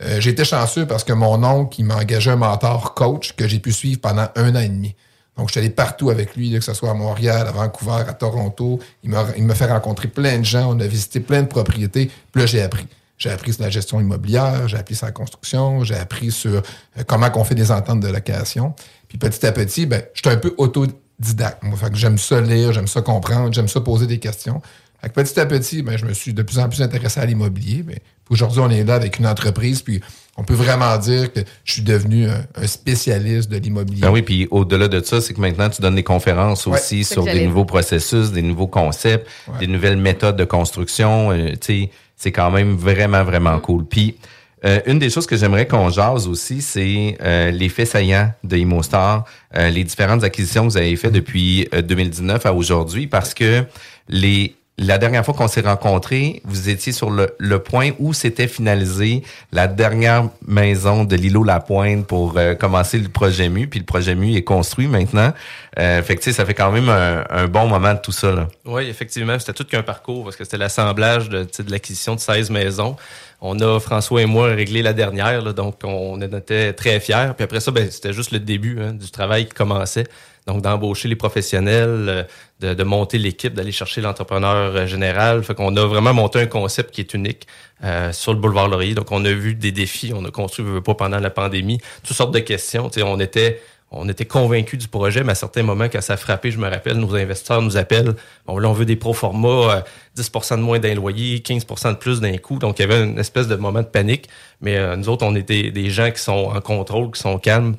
Euh, 0.02 0.20
j'ai 0.20 0.30
été 0.30 0.44
chanceux 0.44 0.86
parce 0.86 1.04
que 1.04 1.12
mon 1.12 1.42
oncle, 1.44 1.80
il 1.80 1.84
m'a 1.84 1.96
engagé 1.96 2.30
un 2.30 2.36
mentor 2.36 2.94
coach 2.94 3.32
que 3.34 3.46
j'ai 3.46 3.60
pu 3.60 3.72
suivre 3.72 4.00
pendant 4.00 4.26
un 4.34 4.56
an 4.56 4.60
et 4.60 4.68
demi. 4.68 4.94
Donc, 5.36 5.48
je 5.48 5.52
suis 5.52 5.60
allé 5.60 5.70
partout 5.70 6.10
avec 6.10 6.34
lui, 6.34 6.50
que 6.50 6.60
ce 6.60 6.74
soit 6.74 6.90
à 6.90 6.94
Montréal, 6.94 7.46
à 7.46 7.52
Vancouver, 7.52 8.04
à 8.08 8.12
Toronto. 8.12 8.80
Il 9.04 9.10
m'a 9.10 9.54
fait 9.54 9.66
rencontrer 9.66 10.08
plein 10.08 10.38
de 10.38 10.44
gens. 10.44 10.72
On 10.74 10.80
a 10.80 10.86
visité 10.86 11.20
plein 11.20 11.42
de 11.42 11.46
propriétés. 11.46 12.10
Puis 12.32 12.40
là, 12.40 12.46
j'ai 12.46 12.62
appris. 12.62 12.86
J'ai 13.18 13.30
appris 13.30 13.52
sur 13.54 13.62
la 13.62 13.70
gestion 13.70 13.98
immobilière, 14.00 14.68
j'ai 14.68 14.76
appris 14.76 14.94
sur 14.94 15.06
la 15.06 15.12
construction, 15.12 15.84
j'ai 15.84 15.94
appris 15.96 16.30
sur 16.30 16.50
euh, 16.56 16.60
comment 17.06 17.30
on 17.34 17.44
fait 17.44 17.54
des 17.54 17.70
ententes 17.72 18.00
de 18.00 18.08
location. 18.08 18.74
Puis 19.08 19.16
petit 19.18 19.46
à 19.46 19.52
petit, 19.52 19.86
ben, 19.86 20.02
je 20.14 20.20
suis 20.20 20.28
un 20.34 20.38
peu 20.38 20.54
autodidacte. 20.58 21.62
Moi, 21.62 21.76
fait 21.78 21.90
que 21.90 21.96
j'aime 21.96 22.18
ça 22.18 22.40
lire, 22.40 22.72
j'aime 22.72 22.86
ça 22.88 23.00
comprendre, 23.02 23.52
j'aime 23.52 23.68
ça 23.68 23.80
poser 23.80 24.06
des 24.06 24.18
questions. 24.18 24.60
Fait 25.00 25.08
que 25.08 25.14
petit 25.14 25.38
à 25.40 25.46
petit, 25.46 25.82
ben, 25.82 25.96
je 25.96 26.04
me 26.04 26.12
suis 26.12 26.32
de 26.34 26.42
plus 26.42 26.58
en 26.58 26.68
plus 26.68 26.82
intéressé 26.82 27.20
à 27.20 27.26
l'immobilier. 27.26 27.84
Mais 27.86 28.00
aujourd'hui, 28.30 28.60
on 28.60 28.70
est 28.70 28.82
là 28.84 28.94
avec 28.94 29.18
une 29.18 29.26
entreprise, 29.26 29.82
puis 29.82 30.00
on 30.38 30.42
peut 30.44 30.54
vraiment 30.54 30.96
dire 30.98 31.32
que 31.32 31.40
je 31.64 31.72
suis 31.74 31.82
devenu 31.82 32.28
un, 32.28 32.44
un 32.56 32.66
spécialiste 32.66 33.50
de 33.50 33.58
l'immobilier. 33.58 34.00
Ben 34.02 34.10
oui, 34.10 34.22
puis 34.22 34.48
au-delà 34.50 34.88
de 34.88 35.02
ça, 35.02 35.20
c'est 35.20 35.32
que 35.34 35.40
maintenant, 35.40 35.68
tu 35.70 35.80
donnes 35.82 35.94
des 35.96 36.02
conférences 36.02 36.66
Ouais. 36.66 36.74
aussi 36.78 37.04
sur 37.04 37.24
des 37.24 37.46
nouveaux 37.46 37.64
processus, 37.66 38.32
des 38.32 38.42
nouveaux 38.42 38.66
concepts, 38.66 39.26
Ouais. 39.48 39.58
des 39.60 39.66
nouvelles 39.66 39.96
méthodes 39.98 40.36
de 40.36 40.44
construction. 40.44 41.30
euh, 41.30 41.50
tu 41.60 41.84
sais, 41.84 41.90
c'est 42.16 42.32
quand 42.32 42.50
même 42.50 42.74
vraiment, 42.74 43.22
vraiment 43.22 43.58
cool. 43.60 43.84
Puis, 43.84 44.16
euh, 44.64 44.80
une 44.86 44.98
des 44.98 45.10
choses 45.10 45.26
que 45.26 45.36
j'aimerais 45.36 45.66
qu'on 45.66 45.90
jase 45.90 46.26
aussi, 46.26 46.62
c'est 46.62 47.16
euh, 47.22 47.50
l'effet 47.50 47.84
saillant 47.84 48.32
de 48.42 48.56
ImmoStar, 48.56 49.24
euh, 49.54 49.68
les 49.68 49.84
différentes 49.84 50.24
acquisitions 50.24 50.66
que 50.66 50.70
vous 50.70 50.76
avez 50.78 50.96
faites 50.96 51.12
depuis 51.12 51.68
euh, 51.74 51.82
2019 51.82 52.46
à 52.46 52.54
aujourd'hui, 52.54 53.06
parce 53.06 53.34
que 53.34 53.64
les 54.08 54.56
la 54.78 54.98
dernière 54.98 55.24
fois 55.24 55.32
qu'on 55.32 55.48
s'est 55.48 55.62
rencontrés, 55.62 56.42
vous 56.44 56.68
étiez 56.68 56.92
sur 56.92 57.10
le, 57.10 57.58
point 57.58 57.92
où 57.98 58.12
s'était 58.12 58.46
finalisé 58.46 59.22
la 59.50 59.68
dernière 59.68 60.28
maison 60.46 61.04
de 61.04 61.16
l'îlot 61.16 61.44
La 61.44 61.60
Pointe 61.60 62.06
pour 62.06 62.34
euh, 62.36 62.54
commencer 62.54 62.98
le 62.98 63.08
projet 63.08 63.48
MU, 63.48 63.68
puis 63.68 63.80
le 63.80 63.86
projet 63.86 64.14
MU 64.14 64.34
est 64.34 64.42
construit 64.42 64.86
maintenant. 64.86 65.32
Euh, 65.78 66.02
fait 66.02 66.22
ça 66.30 66.44
fait 66.44 66.52
quand 66.52 66.70
même 66.70 66.90
un, 66.90 67.46
bon 67.46 67.66
moment 67.66 67.94
de 67.94 68.00
tout 68.00 68.12
ça. 68.12 68.32
Là. 68.32 68.48
Oui, 68.66 68.86
effectivement, 68.88 69.38
c'était 69.38 69.54
tout 69.54 69.64
qu'un 69.64 69.82
parcours 69.82 70.24
parce 70.24 70.36
que 70.36 70.44
c'était 70.44 70.58
l'assemblage 70.58 71.30
de, 71.30 71.44
de 71.44 71.70
l'acquisition 71.70 72.14
de 72.14 72.20
16 72.20 72.50
maisons. 72.50 72.96
On 73.40 73.58
a, 73.60 73.80
François 73.80 74.22
et 74.22 74.26
moi, 74.26 74.48
réglé 74.48 74.82
la 74.82 74.92
dernière, 74.92 75.54
donc 75.54 75.76
on 75.84 76.20
était 76.20 76.72
très 76.72 77.00
fiers. 77.00 77.32
Puis 77.36 77.44
après 77.44 77.60
ça, 77.60 77.70
ben, 77.70 77.90
c'était 77.90 78.12
juste 78.12 78.32
le 78.32 78.40
début 78.40 78.80
hein, 78.80 78.92
du 78.92 79.10
travail 79.10 79.46
qui 79.46 79.54
commençait. 79.54 80.04
Donc, 80.46 80.62
d'embaucher 80.62 81.08
les 81.08 81.16
professionnels, 81.16 82.06
euh, 82.08 82.22
de, 82.60 82.74
de 82.74 82.84
monter 82.84 83.18
l'équipe, 83.18 83.52
d'aller 83.54 83.72
chercher 83.72 84.00
l'entrepreneur 84.00 84.76
euh, 84.76 84.86
général. 84.86 85.42
Fait 85.42 85.54
qu'on 85.54 85.76
a 85.76 85.84
vraiment 85.86 86.14
monté 86.14 86.40
un 86.40 86.46
concept 86.46 86.92
qui 86.94 87.00
est 87.00 87.14
unique 87.14 87.46
euh, 87.84 88.12
sur 88.12 88.32
le 88.32 88.38
boulevard 88.38 88.68
Laurier. 88.68 88.94
Donc, 88.94 89.10
on 89.10 89.24
a 89.24 89.32
vu 89.32 89.54
des 89.54 89.72
défis. 89.72 90.12
On 90.14 90.24
a 90.24 90.30
construit, 90.30 90.64
pas, 90.82 90.94
pendant 90.94 91.18
la 91.18 91.30
pandémie, 91.30 91.78
toutes 92.04 92.16
sortes 92.16 92.34
de 92.34 92.40
questions. 92.40 92.88
Tu 92.88 93.00
sais, 93.00 93.02
on 93.02 93.18
était 93.18 93.60
on 93.92 94.08
était 94.08 94.24
convaincus 94.24 94.78
du 94.78 94.88
projet, 94.88 95.22
mais 95.22 95.32
à 95.32 95.34
certains 95.36 95.62
moments, 95.62 95.88
quand 95.88 96.00
ça 96.00 96.14
a 96.14 96.16
frappé, 96.16 96.50
je 96.50 96.58
me 96.58 96.68
rappelle, 96.68 96.96
nos 96.96 97.14
investisseurs 97.14 97.62
nous 97.62 97.76
appellent. 97.76 98.14
Bon, 98.44 98.58
là, 98.58 98.68
on 98.68 98.72
veut 98.72 98.84
des 98.84 98.96
pro 98.96 99.12
forma, 99.12 99.48
euh, 99.48 99.80
10 100.16 100.32
de 100.32 100.56
moins 100.56 100.78
d'un 100.80 100.94
loyer, 100.94 101.40
15 101.40 101.64
de 101.66 101.94
plus 101.94 102.20
d'un 102.20 102.36
coût. 102.38 102.58
Donc, 102.58 102.78
il 102.78 102.82
y 102.82 102.84
avait 102.84 103.04
une 103.04 103.18
espèce 103.18 103.46
de 103.46 103.54
moment 103.54 103.82
de 103.82 103.86
panique. 103.86 104.28
Mais 104.60 104.76
euh, 104.76 104.96
nous 104.96 105.08
autres, 105.08 105.24
on 105.24 105.36
était 105.36 105.70
des 105.70 105.90
gens 105.90 106.10
qui 106.10 106.20
sont 106.20 106.52
en 106.54 106.60
contrôle, 106.60 107.12
qui 107.12 107.20
sont 107.20 107.38
calmes. 107.38 107.76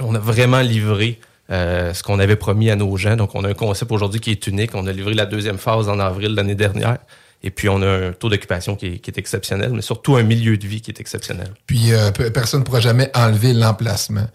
On 0.00 0.14
a 0.14 0.18
vraiment 0.18 0.60
livré 0.60 1.20
euh, 1.50 1.92
ce 1.92 2.02
qu'on 2.02 2.18
avait 2.18 2.36
promis 2.36 2.70
à 2.70 2.76
nos 2.76 2.96
gens. 2.96 3.16
Donc, 3.16 3.34
on 3.34 3.44
a 3.44 3.48
un 3.48 3.54
concept 3.54 3.92
aujourd'hui 3.92 4.20
qui 4.20 4.30
est 4.30 4.46
unique. 4.46 4.74
On 4.74 4.86
a 4.86 4.92
livré 4.92 5.14
la 5.14 5.26
deuxième 5.26 5.58
phase 5.58 5.88
en 5.88 5.98
avril 5.98 6.34
l'année 6.34 6.54
dernière. 6.54 6.98
Et 7.42 7.50
puis, 7.50 7.68
on 7.68 7.82
a 7.82 7.86
un 7.86 8.12
taux 8.12 8.30
d'occupation 8.30 8.74
qui 8.74 8.86
est, 8.86 9.18
exceptionnel, 9.18 9.72
mais 9.72 9.82
surtout 9.82 10.16
un 10.16 10.22
milieu 10.22 10.56
de 10.56 10.66
vie 10.66 10.80
qui 10.80 10.90
est 10.90 11.00
exceptionnel. 11.00 11.50
Puis 11.66 11.92
euh, 11.92 12.10
pe- 12.10 12.30
personne 12.30 12.60
ne 12.60 12.64
pourra 12.64 12.80
jamais 12.80 13.10
enlever 13.14 13.52
l'emplacement. 13.52 14.26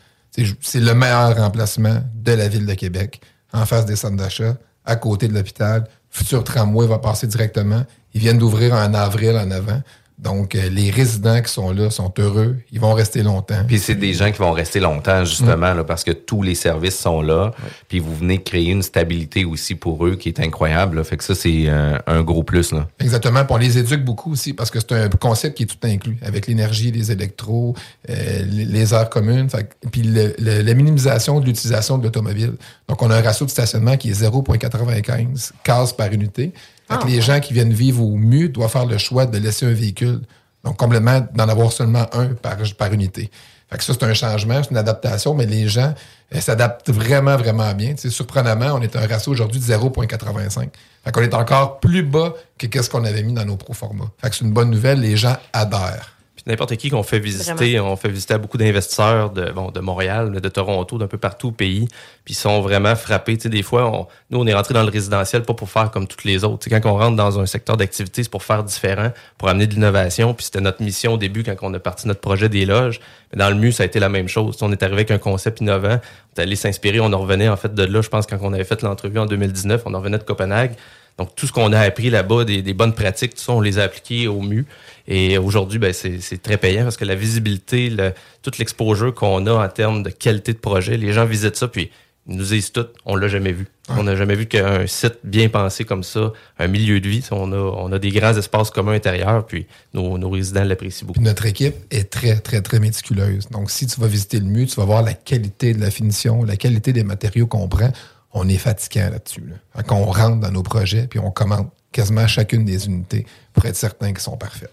C'est 0.61 0.79
le 0.79 0.93
meilleur 0.93 1.39
emplacement 1.39 2.03
de 2.13 2.31
la 2.33 2.47
ville 2.47 2.67
de 2.67 2.73
Québec, 2.75 3.19
en 3.51 3.65
face 3.65 3.85
des 3.87 3.95
centres 3.95 4.15
d'achat, 4.15 4.55
à 4.85 4.95
côté 4.95 5.27
de 5.27 5.33
l'hôpital. 5.33 5.85
Futur 6.11 6.43
tramway 6.43 6.85
va 6.85 6.99
passer 6.99 7.25
directement. 7.25 7.83
Ils 8.13 8.21
viennent 8.21 8.37
d'ouvrir 8.37 8.73
en 8.73 8.93
avril 8.93 9.35
en 9.35 9.49
avant. 9.49 9.81
Donc, 10.21 10.53
euh, 10.53 10.67
les 10.69 10.91
résidents 10.91 11.41
qui 11.41 11.49
sont 11.51 11.71
là 11.71 11.89
sont 11.89 12.13
heureux. 12.19 12.57
Ils 12.73 12.79
vont 12.81 12.93
rester 12.93 13.23
longtemps. 13.23 13.63
Puis 13.65 13.79
c'est 13.79 13.95
des 13.95 14.13
gens 14.13 14.29
qui 14.33 14.39
vont 14.39 14.51
rester 14.51 14.81
longtemps, 14.81 15.23
justement, 15.23 15.73
là, 15.73 15.83
parce 15.85 16.03
que 16.03 16.11
tous 16.11 16.41
les 16.41 16.55
services 16.55 16.99
sont 16.99 17.21
là. 17.21 17.51
Puis 17.87 17.99
vous 17.99 18.13
venez 18.15 18.43
créer 18.43 18.69
une 18.71 18.81
stabilité 18.83 19.45
aussi 19.45 19.75
pour 19.75 20.05
eux 20.05 20.17
qui 20.17 20.27
est 20.27 20.41
incroyable. 20.41 20.97
là. 20.97 21.03
Fait 21.05 21.15
que 21.15 21.23
ça, 21.23 21.35
c'est 21.35 21.63
euh, 21.67 21.97
un 22.05 22.21
gros 22.21 22.43
plus. 22.43 22.73
Là. 22.73 22.85
Exactement. 22.99 23.45
Puis 23.45 23.53
on 23.53 23.57
les 23.57 23.77
éduque 23.77 24.03
beaucoup 24.03 24.33
aussi 24.33 24.51
parce 24.51 24.69
que 24.69 24.79
c'est 24.81 24.91
un 24.91 25.07
concept 25.07 25.55
qui 25.55 25.63
est 25.63 25.67
tout 25.67 25.77
inclus 25.87 26.17
avec 26.21 26.47
l'énergie, 26.47 26.91
les 26.91 27.13
électros, 27.13 27.73
euh, 28.09 28.43
les, 28.45 28.93
heures 28.93 29.09
communes, 29.09 29.49
fait 29.49 29.69
puis 29.89 30.01
le- 30.01 30.35
le- 30.37 30.61
la 30.63 30.73
minimisation 30.73 31.39
de 31.39 31.45
l'utilisation 31.45 31.97
de 31.97 32.03
l'automobile. 32.03 32.53
Donc, 32.89 33.01
on 33.01 33.09
a 33.09 33.15
un 33.17 33.21
ratio 33.21 33.45
de 33.45 33.51
stationnement 33.51 33.95
qui 33.95 34.09
est 34.09 34.21
0,95 34.21 35.51
cases 35.63 35.93
par 35.93 36.11
unité. 36.11 36.51
Que 36.89 37.07
les 37.07 37.21
gens 37.21 37.39
qui 37.39 37.53
viennent 37.53 37.73
vivre 37.73 38.03
au 38.03 38.15
MU 38.15 38.49
doivent 38.49 38.71
faire 38.71 38.85
le 38.85 38.97
choix 38.97 39.25
de 39.25 39.37
laisser 39.37 39.65
un 39.65 39.73
véhicule. 39.73 40.21
Donc, 40.63 40.77
complètement 40.77 41.25
d'en 41.33 41.47
avoir 41.47 41.71
seulement 41.71 42.05
un 42.13 42.29
par, 42.33 42.93
unité. 42.93 43.29
Fait 43.69 43.77
que 43.77 43.83
ça, 43.83 43.93
c'est 43.93 44.03
un 44.03 44.13
changement, 44.13 44.61
c'est 44.63 44.71
une 44.71 44.77
adaptation, 44.77 45.35
mais 45.35 45.45
les 45.45 45.67
gens 45.67 45.93
s'adaptent 46.39 46.89
vraiment, 46.89 47.37
vraiment 47.37 47.71
bien. 47.73 47.93
Tu 47.93 48.01
sais, 48.01 48.09
surprenamment, 48.09 48.73
on 48.73 48.81
est 48.81 48.95
à 48.95 49.03
un 49.03 49.07
ratio 49.07 49.31
aujourd'hui 49.31 49.59
de 49.59 49.65
0,85. 49.65 50.69
Fait 51.03 51.11
qu'on 51.11 51.21
est 51.21 51.33
encore 51.33 51.79
plus 51.79 52.03
bas 52.03 52.33
que 52.57 52.65
qu'est-ce 52.65 52.89
qu'on 52.89 53.05
avait 53.05 53.23
mis 53.23 53.33
dans 53.33 53.45
nos 53.45 53.55
pro-formats. 53.55 54.11
Fait 54.21 54.29
que 54.29 54.35
c'est 54.35 54.45
une 54.45 54.51
bonne 54.51 54.71
nouvelle, 54.71 54.99
les 54.99 55.15
gens 55.15 55.37
adhèrent. 55.53 56.18
Puis 56.43 56.51
n'importe 56.51 56.75
qui 56.77 56.89
qu'on 56.89 57.03
fait 57.03 57.19
visiter, 57.19 57.51
Vraiment. 57.53 57.91
on 57.91 57.95
fait 57.95 58.09
visiter 58.09 58.33
à 58.33 58.37
beaucoup 58.37 58.57
d'investisseurs 58.57 59.29
de, 59.31 59.51
bon, 59.51 59.71
de 59.71 59.79
Montréal, 59.79 60.29
mais 60.33 60.39
de 60.39 60.47
Toronto, 60.49 60.97
d'un 60.97 61.07
peu 61.07 61.17
partout 61.17 61.49
au 61.49 61.51
pays. 61.51 61.87
Puis 62.23 62.33
ils 62.33 62.37
sont 62.37 62.61
vraiment 62.61 62.95
frappés. 62.95 63.35
Tu 63.37 63.43
sais, 63.43 63.49
des 63.49 63.61
fois, 63.63 63.85
on- 63.93 64.07
nous, 64.29 64.39
on 64.39 64.47
est 64.47 64.53
rentré 64.53 64.73
dans 64.73 64.83
le 64.83 64.89
résidentiel 64.89 65.43
pas 65.43 65.53
pour 65.53 65.69
faire 65.69 65.91
comme 65.91 66.07
toutes 66.07 66.23
les 66.23 66.43
autres. 66.43 66.59
Tu 66.59 66.69
sais, 66.69 66.79
quand 66.79 66.89
on 66.89 66.97
rentre 66.97 67.15
dans 67.17 67.39
un 67.39 67.45
secteur 67.45 67.75
d'activité, 67.77 68.23
c'est 68.23 68.29
pour 68.31 68.43
faire 68.43 68.63
différent, 68.63 69.11
pour 69.37 69.49
amener 69.49 69.67
de 69.67 69.73
l'innovation. 69.73 70.33
Puis 70.33 70.45
c'était 70.45 70.61
notre 70.61 70.81
mission 70.81 71.13
au 71.13 71.17
début 71.17 71.43
quand 71.43 71.55
on 71.61 71.73
a 71.73 71.79
parti 71.79 72.07
notre 72.07 72.21
projet 72.21 72.47
des 72.49 72.65
loges. 72.65 72.99
Mais 73.33 73.39
dans 73.39 73.49
le 73.49 73.55
MU, 73.55 73.71
ça 73.71 73.83
a 73.83 73.85
été 73.85 73.99
la 73.99 74.09
même 74.09 74.27
chose. 74.27 74.55
Tu 74.55 74.59
sais, 74.59 74.65
on 74.65 74.71
est 74.71 74.81
arrivé 74.81 74.99
avec 74.99 75.11
un 75.11 75.17
concept 75.17 75.61
innovant. 75.61 75.99
On 75.99 76.39
est 76.39 76.43
allé 76.43 76.55
s'inspirer. 76.55 76.99
On 76.99 77.11
en 77.13 77.19
revenait 77.19 77.49
en 77.49 77.57
fait 77.57 77.73
de 77.73 77.83
là, 77.83 78.01
je 78.01 78.09
pense, 78.09 78.25
quand 78.25 78.37
on 78.41 78.53
avait 78.53 78.63
fait 78.63 78.81
l'entrevue 78.81 79.19
en 79.19 79.25
2019, 79.25 79.83
on 79.85 79.93
en 79.93 79.99
revenait 79.99 80.17
de 80.17 80.23
Copenhague. 80.23 80.73
Donc, 81.19 81.35
tout 81.35 81.45
ce 81.45 81.51
qu'on 81.51 81.73
a 81.73 81.79
appris 81.81 82.09
là-bas, 82.09 82.45
des, 82.45 82.61
des 82.61 82.73
bonnes 82.73 82.95
pratiques, 82.95 83.35
tout 83.35 83.41
ça, 83.41 83.51
on 83.51 83.59
les 83.59 83.77
a 83.77 83.83
appliquées 83.83 84.29
au 84.29 84.39
MU. 84.39 84.65
Et 85.05 85.37
aujourd'hui, 85.37 85.77
ben, 85.77 85.91
c'est 85.91 86.41
très 86.41 86.55
payant 86.55 86.83
parce 86.83 86.95
que 86.95 87.03
la 87.03 87.15
visibilité, 87.15 87.89
le, 87.89 88.13
toute 88.41 88.57
l'exposure 88.57 89.13
qu'on 89.13 89.45
a 89.45 89.51
en 89.51 89.67
termes 89.67 90.01
de 90.01 90.11
qualité 90.11 90.53
de 90.53 90.59
projet, 90.59 90.95
les 90.95 91.11
gens 91.11 91.25
visitent 91.25 91.57
ça, 91.57 91.67
puis 91.67 91.91
ils 92.25 92.37
nous 92.37 92.45
disent 92.45 92.71
tout, 92.71 92.85
on 93.05 93.17
l'a 93.17 93.27
jamais 93.27 93.51
vu. 93.51 93.67
On 93.89 94.03
n'a 94.03 94.15
jamais 94.15 94.35
vu 94.35 94.45
qu'un 94.45 94.87
site 94.87 95.17
bien 95.25 95.49
pensé 95.49 95.83
comme 95.83 96.03
ça, 96.03 96.31
un 96.57 96.67
milieu 96.67 97.01
de 97.01 97.09
vie, 97.09 97.25
on 97.31 97.51
a, 97.51 97.57
on 97.57 97.91
a 97.91 97.99
des 97.99 98.11
grands 98.11 98.37
espaces 98.37 98.69
communs 98.69 98.93
intérieurs, 98.93 99.45
puis 99.45 99.67
nos, 99.93 100.17
nos 100.17 100.29
résidents 100.29 100.63
l'apprécient 100.63 101.05
beaucoup. 101.05 101.19
Puis 101.19 101.27
notre 101.27 101.47
équipe 101.47 101.75
est 101.91 102.09
très, 102.09 102.39
très, 102.39 102.61
très 102.61 102.79
méticuleuse. 102.79 103.49
Donc, 103.49 103.71
si 103.71 103.87
tu 103.87 103.99
vas 103.99 104.07
visiter 104.07 104.39
le 104.39 104.45
MU, 104.45 104.67
tu 104.67 104.75
vas 104.75 104.85
voir 104.85 105.01
la 105.01 105.15
qualité 105.15 105.73
de 105.73 105.81
la 105.81 105.91
finition, 105.91 106.43
la 106.43 106.55
qualité 106.55 106.93
des 106.93 107.03
matériaux 107.03 107.47
qu'on 107.47 107.67
prend. 107.67 107.91
On 108.33 108.47
est 108.47 108.57
fatiguant 108.57 109.09
là-dessus. 109.11 109.43
Là. 109.47 109.55
Fait 109.75 109.87
qu'on 109.87 110.05
rentre 110.05 110.39
dans 110.39 110.51
nos 110.51 110.63
projets, 110.63 111.07
puis 111.07 111.19
on 111.19 111.31
commande 111.31 111.69
quasiment 111.91 112.27
chacune 112.27 112.65
des 112.65 112.85
unités 112.85 113.25
pour 113.53 113.65
être 113.65 113.75
certain 113.75 114.07
qu'elles 114.13 114.19
sont 114.19 114.37
parfaites. 114.37 114.71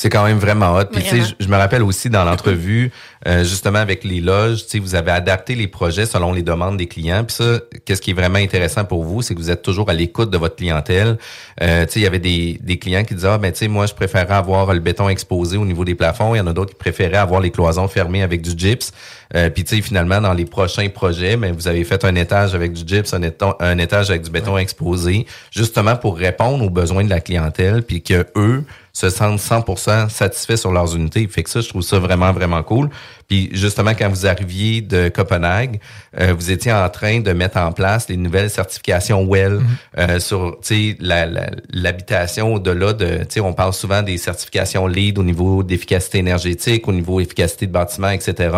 C'est 0.00 0.08
quand 0.08 0.24
même 0.24 0.38
vraiment 0.38 0.74
hot. 0.76 0.86
Puis 0.90 1.02
tu 1.02 1.10
sais, 1.10 1.16
Vraiment. 1.16 1.34
je, 1.38 1.44
je 1.44 1.50
me 1.50 1.56
rappelle 1.58 1.82
aussi 1.82 2.08
dans 2.08 2.24
l'entrevue, 2.24 2.90
euh, 3.28 3.44
justement 3.44 3.80
avec 3.80 4.02
les 4.02 4.22
loges, 4.22 4.62
tu 4.64 4.70
sais, 4.70 4.78
vous 4.78 4.94
avez 4.94 5.10
adapté 5.10 5.54
les 5.54 5.66
projets 5.66 6.06
selon 6.06 6.32
les 6.32 6.42
demandes 6.42 6.78
des 6.78 6.86
clients. 6.86 7.22
Puis 7.22 7.36
ça, 7.36 7.60
qu'est-ce 7.84 8.00
qui 8.00 8.12
est 8.12 8.14
vraiment 8.14 8.38
intéressant 8.38 8.86
pour 8.86 9.04
vous, 9.04 9.20
c'est 9.20 9.34
que 9.34 9.40
vous 9.40 9.50
êtes 9.50 9.60
toujours 9.60 9.90
à 9.90 9.92
l'écoute 9.92 10.30
de 10.30 10.38
votre 10.38 10.56
clientèle. 10.56 11.18
Euh, 11.60 11.84
tu 11.84 11.92
sais, 11.92 12.00
il 12.00 12.04
y 12.04 12.06
avait 12.06 12.18
des, 12.18 12.58
des 12.62 12.78
clients 12.78 13.04
qui 13.04 13.14
disaient, 13.14 13.28
ah, 13.28 13.36
ben 13.36 13.52
tu 13.52 13.58
sais, 13.58 13.68
moi 13.68 13.84
je 13.84 13.92
préférais 13.92 14.32
avoir 14.32 14.72
le 14.72 14.80
béton 14.80 15.06
exposé 15.10 15.58
au 15.58 15.66
niveau 15.66 15.84
des 15.84 15.94
plafonds. 15.94 16.34
Il 16.34 16.38
y 16.38 16.40
en 16.40 16.46
a 16.46 16.54
d'autres 16.54 16.70
qui 16.70 16.78
préféraient 16.78 17.18
avoir 17.18 17.42
les 17.42 17.50
cloisons 17.50 17.86
fermées 17.86 18.22
avec 18.22 18.40
du 18.40 18.52
gyps. 18.56 18.92
Euh, 19.36 19.48
puis 19.50 19.62
tu 19.64 19.76
sais, 19.76 19.82
finalement, 19.82 20.20
dans 20.20 20.32
les 20.32 20.44
prochains 20.44 20.88
projets, 20.88 21.36
mais 21.36 21.52
vous 21.52 21.68
avez 21.68 21.84
fait 21.84 22.04
un 22.04 22.14
étage 22.16 22.54
avec 22.54 22.72
du 22.72 22.82
gyps, 22.86 23.12
un, 23.14 23.22
éton- 23.22 23.54
un 23.60 23.78
étage 23.78 24.10
avec 24.10 24.22
du 24.22 24.30
béton 24.30 24.58
exposé, 24.58 25.26
justement 25.50 25.96
pour 25.96 26.16
répondre 26.16 26.64
aux 26.64 26.70
besoins 26.70 27.04
de 27.04 27.10
la 27.10 27.20
clientèle, 27.20 27.82
puis 27.82 28.02
que 28.02 28.26
eux 28.36 28.64
se 28.92 29.08
sentent 29.08 29.38
100% 29.38 30.08
satisfaits 30.08 30.56
sur 30.56 30.72
leurs 30.72 30.96
unités. 30.96 31.28
Fait 31.28 31.44
que 31.44 31.50
ça, 31.50 31.60
je 31.60 31.68
trouve 31.68 31.82
ça 31.82 31.98
vraiment, 32.00 32.32
vraiment 32.32 32.62
cool. 32.64 32.90
Puis 33.30 33.48
justement, 33.52 33.92
quand 33.96 34.08
vous 34.08 34.26
arriviez 34.26 34.80
de 34.80 35.08
Copenhague, 35.08 35.78
euh, 36.18 36.34
vous 36.36 36.50
étiez 36.50 36.72
en 36.72 36.88
train 36.88 37.20
de 37.20 37.32
mettre 37.32 37.58
en 37.58 37.70
place 37.70 38.08
les 38.08 38.16
nouvelles 38.16 38.50
certifications 38.50 39.24
WELL 39.24 39.60
euh, 39.98 40.18
sur 40.18 40.58
l'habitation 41.70 42.54
au-delà 42.54 42.92
de... 42.92 43.20
On 43.40 43.52
parle 43.52 43.72
souvent 43.72 44.02
des 44.02 44.18
certifications 44.18 44.88
LEED 44.88 45.16
au 45.18 45.22
niveau 45.22 45.62
d'efficacité 45.62 46.18
énergétique, 46.18 46.88
au 46.88 46.92
niveau 46.92 47.20
efficacité 47.20 47.68
de 47.68 47.72
bâtiment, 47.72 48.10
etc. 48.10 48.50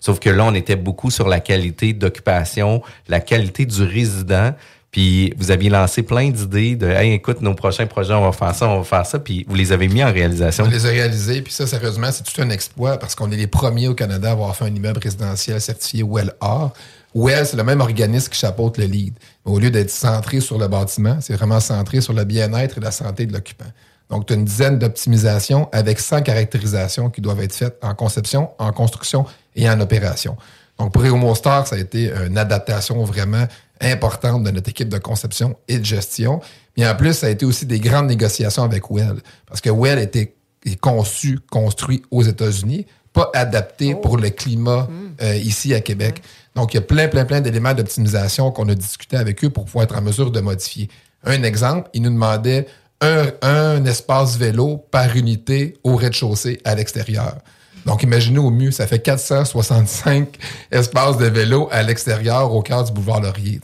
Sauf 0.00 0.18
que 0.18 0.28
là, 0.28 0.44
on 0.44 0.54
était 0.54 0.74
beaucoup 0.74 1.12
sur 1.12 1.28
la 1.28 1.38
qualité 1.38 1.92
d'occupation, 1.92 2.82
la 3.06 3.20
qualité 3.20 3.64
du 3.64 3.84
résident. 3.84 4.54
Puis 4.96 5.34
vous 5.36 5.50
aviez 5.50 5.68
lancé 5.68 6.02
plein 6.02 6.30
d'idées 6.30 6.74
de 6.74 6.86
Hey, 6.86 7.12
écoute, 7.12 7.42
nos 7.42 7.52
prochains 7.52 7.86
projets, 7.86 8.14
on 8.14 8.24
va 8.24 8.32
faire 8.32 8.54
ça, 8.54 8.66
on 8.66 8.78
va 8.78 8.82
faire 8.82 9.04
ça. 9.04 9.18
Puis 9.18 9.44
vous 9.46 9.54
les 9.54 9.70
avez 9.70 9.88
mis 9.88 10.02
en 10.02 10.10
réalisation. 10.10 10.64
On 10.64 10.70
les 10.70 10.86
a 10.86 10.88
réalisés, 10.88 11.42
puis 11.42 11.52
ça, 11.52 11.66
sérieusement, 11.66 12.10
c'est 12.10 12.22
tout 12.22 12.40
un 12.40 12.48
exploit 12.48 12.96
parce 12.96 13.14
qu'on 13.14 13.30
est 13.30 13.36
les 13.36 13.46
premiers 13.46 13.88
au 13.88 13.94
Canada 13.94 14.30
à 14.30 14.32
avoir 14.32 14.56
fait 14.56 14.64
un 14.64 14.74
immeuble 14.74 14.98
résidentiel 14.98 15.60
certifié 15.60 16.02
WELL 16.02 16.32
A. 16.40 16.72
WELL, 17.14 17.44
c'est 17.44 17.58
le 17.58 17.64
même 17.64 17.82
organisme 17.82 18.30
qui 18.30 18.38
chapeaute 18.38 18.78
le 18.78 18.86
LEED. 18.86 19.12
Mais 19.44 19.52
au 19.52 19.58
lieu 19.58 19.70
d'être 19.70 19.90
centré 19.90 20.40
sur 20.40 20.56
le 20.56 20.66
bâtiment, 20.66 21.18
c'est 21.20 21.34
vraiment 21.34 21.60
centré 21.60 22.00
sur 22.00 22.14
le 22.14 22.24
bien-être 22.24 22.78
et 22.78 22.80
la 22.80 22.90
santé 22.90 23.26
de 23.26 23.34
l'occupant. 23.34 23.70
Donc, 24.08 24.24
tu 24.24 24.32
as 24.32 24.36
une 24.36 24.46
dizaine 24.46 24.78
d'optimisations 24.78 25.68
avec 25.72 26.00
100 26.00 26.22
caractérisations 26.22 27.10
qui 27.10 27.20
doivent 27.20 27.42
être 27.42 27.54
faites 27.54 27.76
en 27.82 27.94
conception, 27.94 28.48
en 28.58 28.72
construction 28.72 29.26
et 29.56 29.68
en 29.68 29.78
opération. 29.78 30.38
Donc, 30.78 30.92
pour 30.92 31.36
Star, 31.36 31.66
ça 31.66 31.76
a 31.76 31.78
été 31.78 32.10
une 32.26 32.38
adaptation 32.38 33.02
vraiment 33.04 33.46
importante 33.80 34.42
de 34.42 34.50
notre 34.50 34.70
équipe 34.70 34.88
de 34.88 34.98
conception 34.98 35.56
et 35.68 35.78
de 35.78 35.84
gestion. 35.84 36.40
Mais 36.76 36.86
en 36.86 36.94
plus, 36.94 37.14
ça 37.14 37.26
a 37.26 37.30
été 37.30 37.44
aussi 37.44 37.66
des 37.66 37.80
grandes 37.80 38.06
négociations 38.06 38.62
avec 38.62 38.90
Well. 38.90 39.16
Parce 39.46 39.60
que 39.60 39.70
Well 39.70 39.98
était 39.98 40.36
est 40.66 40.80
conçu, 40.80 41.38
construit 41.50 42.02
aux 42.10 42.22
États-Unis, 42.22 42.86
pas 43.12 43.30
adapté 43.34 43.94
pour 43.94 44.18
le 44.18 44.30
climat 44.30 44.88
euh, 45.22 45.36
ici 45.36 45.72
à 45.74 45.80
Québec. 45.80 46.22
Donc, 46.54 46.74
il 46.74 46.76
y 46.76 46.78
a 46.78 46.82
plein, 46.82 47.08
plein, 47.08 47.24
plein 47.24 47.40
d'éléments 47.40 47.72
d'optimisation 47.72 48.50
qu'on 48.50 48.68
a 48.68 48.74
discuté 48.74 49.16
avec 49.16 49.42
eux 49.44 49.50
pour 49.50 49.64
pouvoir 49.64 49.84
être 49.84 49.96
en 49.96 50.02
mesure 50.02 50.30
de 50.30 50.40
modifier. 50.40 50.88
Un 51.24 51.42
exemple, 51.42 51.88
ils 51.94 52.02
nous 52.02 52.10
demandaient 52.10 52.66
un, 53.00 53.26
un 53.42 53.84
espace 53.84 54.36
vélo 54.36 54.84
par 54.90 55.16
unité 55.16 55.78
au 55.84 55.96
rez-de-chaussée 55.96 56.60
à 56.64 56.74
l'extérieur. 56.74 57.36
Donc, 57.86 58.02
imaginez 58.02 58.38
au 58.38 58.50
mieux, 58.50 58.72
ça 58.72 58.86
fait 58.86 58.98
465 58.98 60.36
espaces 60.72 61.18
de 61.18 61.26
vélo 61.26 61.68
à 61.70 61.84
l'extérieur 61.84 62.52
au 62.52 62.60
cœur 62.60 62.82
du 62.82 62.92
boulevard 62.92 63.20
Laurier. 63.20 63.60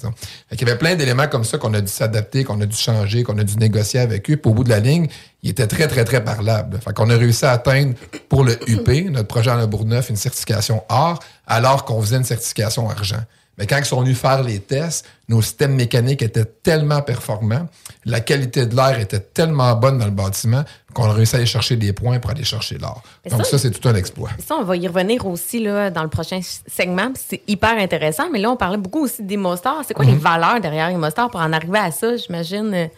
Fait 0.48 0.56
qu'il 0.56 0.68
y 0.68 0.70
avait 0.70 0.78
plein 0.78 0.94
d'éléments 0.94 1.26
comme 1.26 1.42
ça 1.42 1.58
qu'on 1.58 1.74
a 1.74 1.80
dû 1.80 1.90
s'adapter, 1.90 2.44
qu'on 2.44 2.60
a 2.60 2.66
dû 2.66 2.76
changer, 2.76 3.24
qu'on 3.24 3.36
a 3.38 3.42
dû 3.42 3.56
négocier 3.56 3.98
avec 3.98 4.30
eux. 4.30 4.36
Puis 4.36 4.50
au 4.50 4.54
bout 4.54 4.62
de 4.62 4.70
la 4.70 4.78
ligne, 4.78 5.08
il 5.42 5.50
était 5.50 5.66
très, 5.66 5.88
très, 5.88 6.04
très 6.04 6.22
parlable. 6.22 6.78
Fait 6.78 6.94
qu'on 6.94 7.10
a 7.10 7.16
réussi 7.16 7.44
à 7.44 7.50
atteindre 7.50 7.94
pour 8.28 8.44
le 8.44 8.56
UP, 8.70 8.88
notre 9.10 9.26
projet 9.26 9.50
en 9.50 9.56
Le 9.56 9.66
Bourgneuf, 9.66 10.08
une 10.08 10.16
certification 10.16 10.84
or, 10.88 11.18
alors 11.48 11.84
qu'on 11.84 12.00
faisait 12.00 12.16
une 12.16 12.24
certification 12.24 12.88
argent. 12.88 13.24
Mais 13.58 13.66
quand 13.66 13.76
ils 13.76 13.84
sont 13.84 14.00
venus 14.00 14.18
faire 14.18 14.42
les 14.42 14.60
tests, 14.60 15.06
nos 15.28 15.42
systèmes 15.42 15.74
mécaniques 15.74 16.22
étaient 16.22 16.44
tellement 16.44 17.02
performants, 17.02 17.68
la 18.06 18.20
qualité 18.20 18.64
de 18.66 18.74
l'air 18.74 18.98
était 18.98 19.20
tellement 19.20 19.74
bonne 19.74 19.98
dans 19.98 20.06
le 20.06 20.10
bâtiment 20.10 20.64
qu'on 20.94 21.04
a 21.04 21.12
réussi 21.12 21.34
à 21.34 21.38
aller 21.38 21.46
chercher 21.46 21.76
des 21.76 21.92
points 21.92 22.18
pour 22.18 22.30
aller 22.30 22.44
chercher 22.44 22.78
l'or. 22.78 23.02
Donc 23.30 23.44
ça, 23.46 23.58
c'est 23.58 23.70
tout 23.70 23.86
un 23.88 23.94
exploit. 23.94 24.30
Ça, 24.46 24.54
on 24.56 24.64
va 24.64 24.76
y 24.76 24.88
revenir 24.88 25.26
aussi 25.26 25.62
là, 25.62 25.90
dans 25.90 26.02
le 26.02 26.08
prochain 26.08 26.40
segment. 26.66 27.12
puis 27.12 27.22
C'est 27.28 27.42
hyper 27.46 27.76
intéressant. 27.78 28.24
Mais 28.32 28.38
là, 28.38 28.50
on 28.50 28.56
parlait 28.56 28.78
beaucoup 28.78 29.04
aussi 29.04 29.22
d'Imostar. 29.22 29.82
C'est 29.86 29.94
quoi 29.94 30.04
les 30.06 30.12
Mhm. 30.12 30.18
valeurs 30.18 30.60
derrière 30.60 30.90
Imostar 30.90 31.30
pour 31.30 31.40
en 31.40 31.52
arriver 31.52 31.78
à 31.78 31.90
ça, 31.90 32.16
j'imagine? 32.16 32.88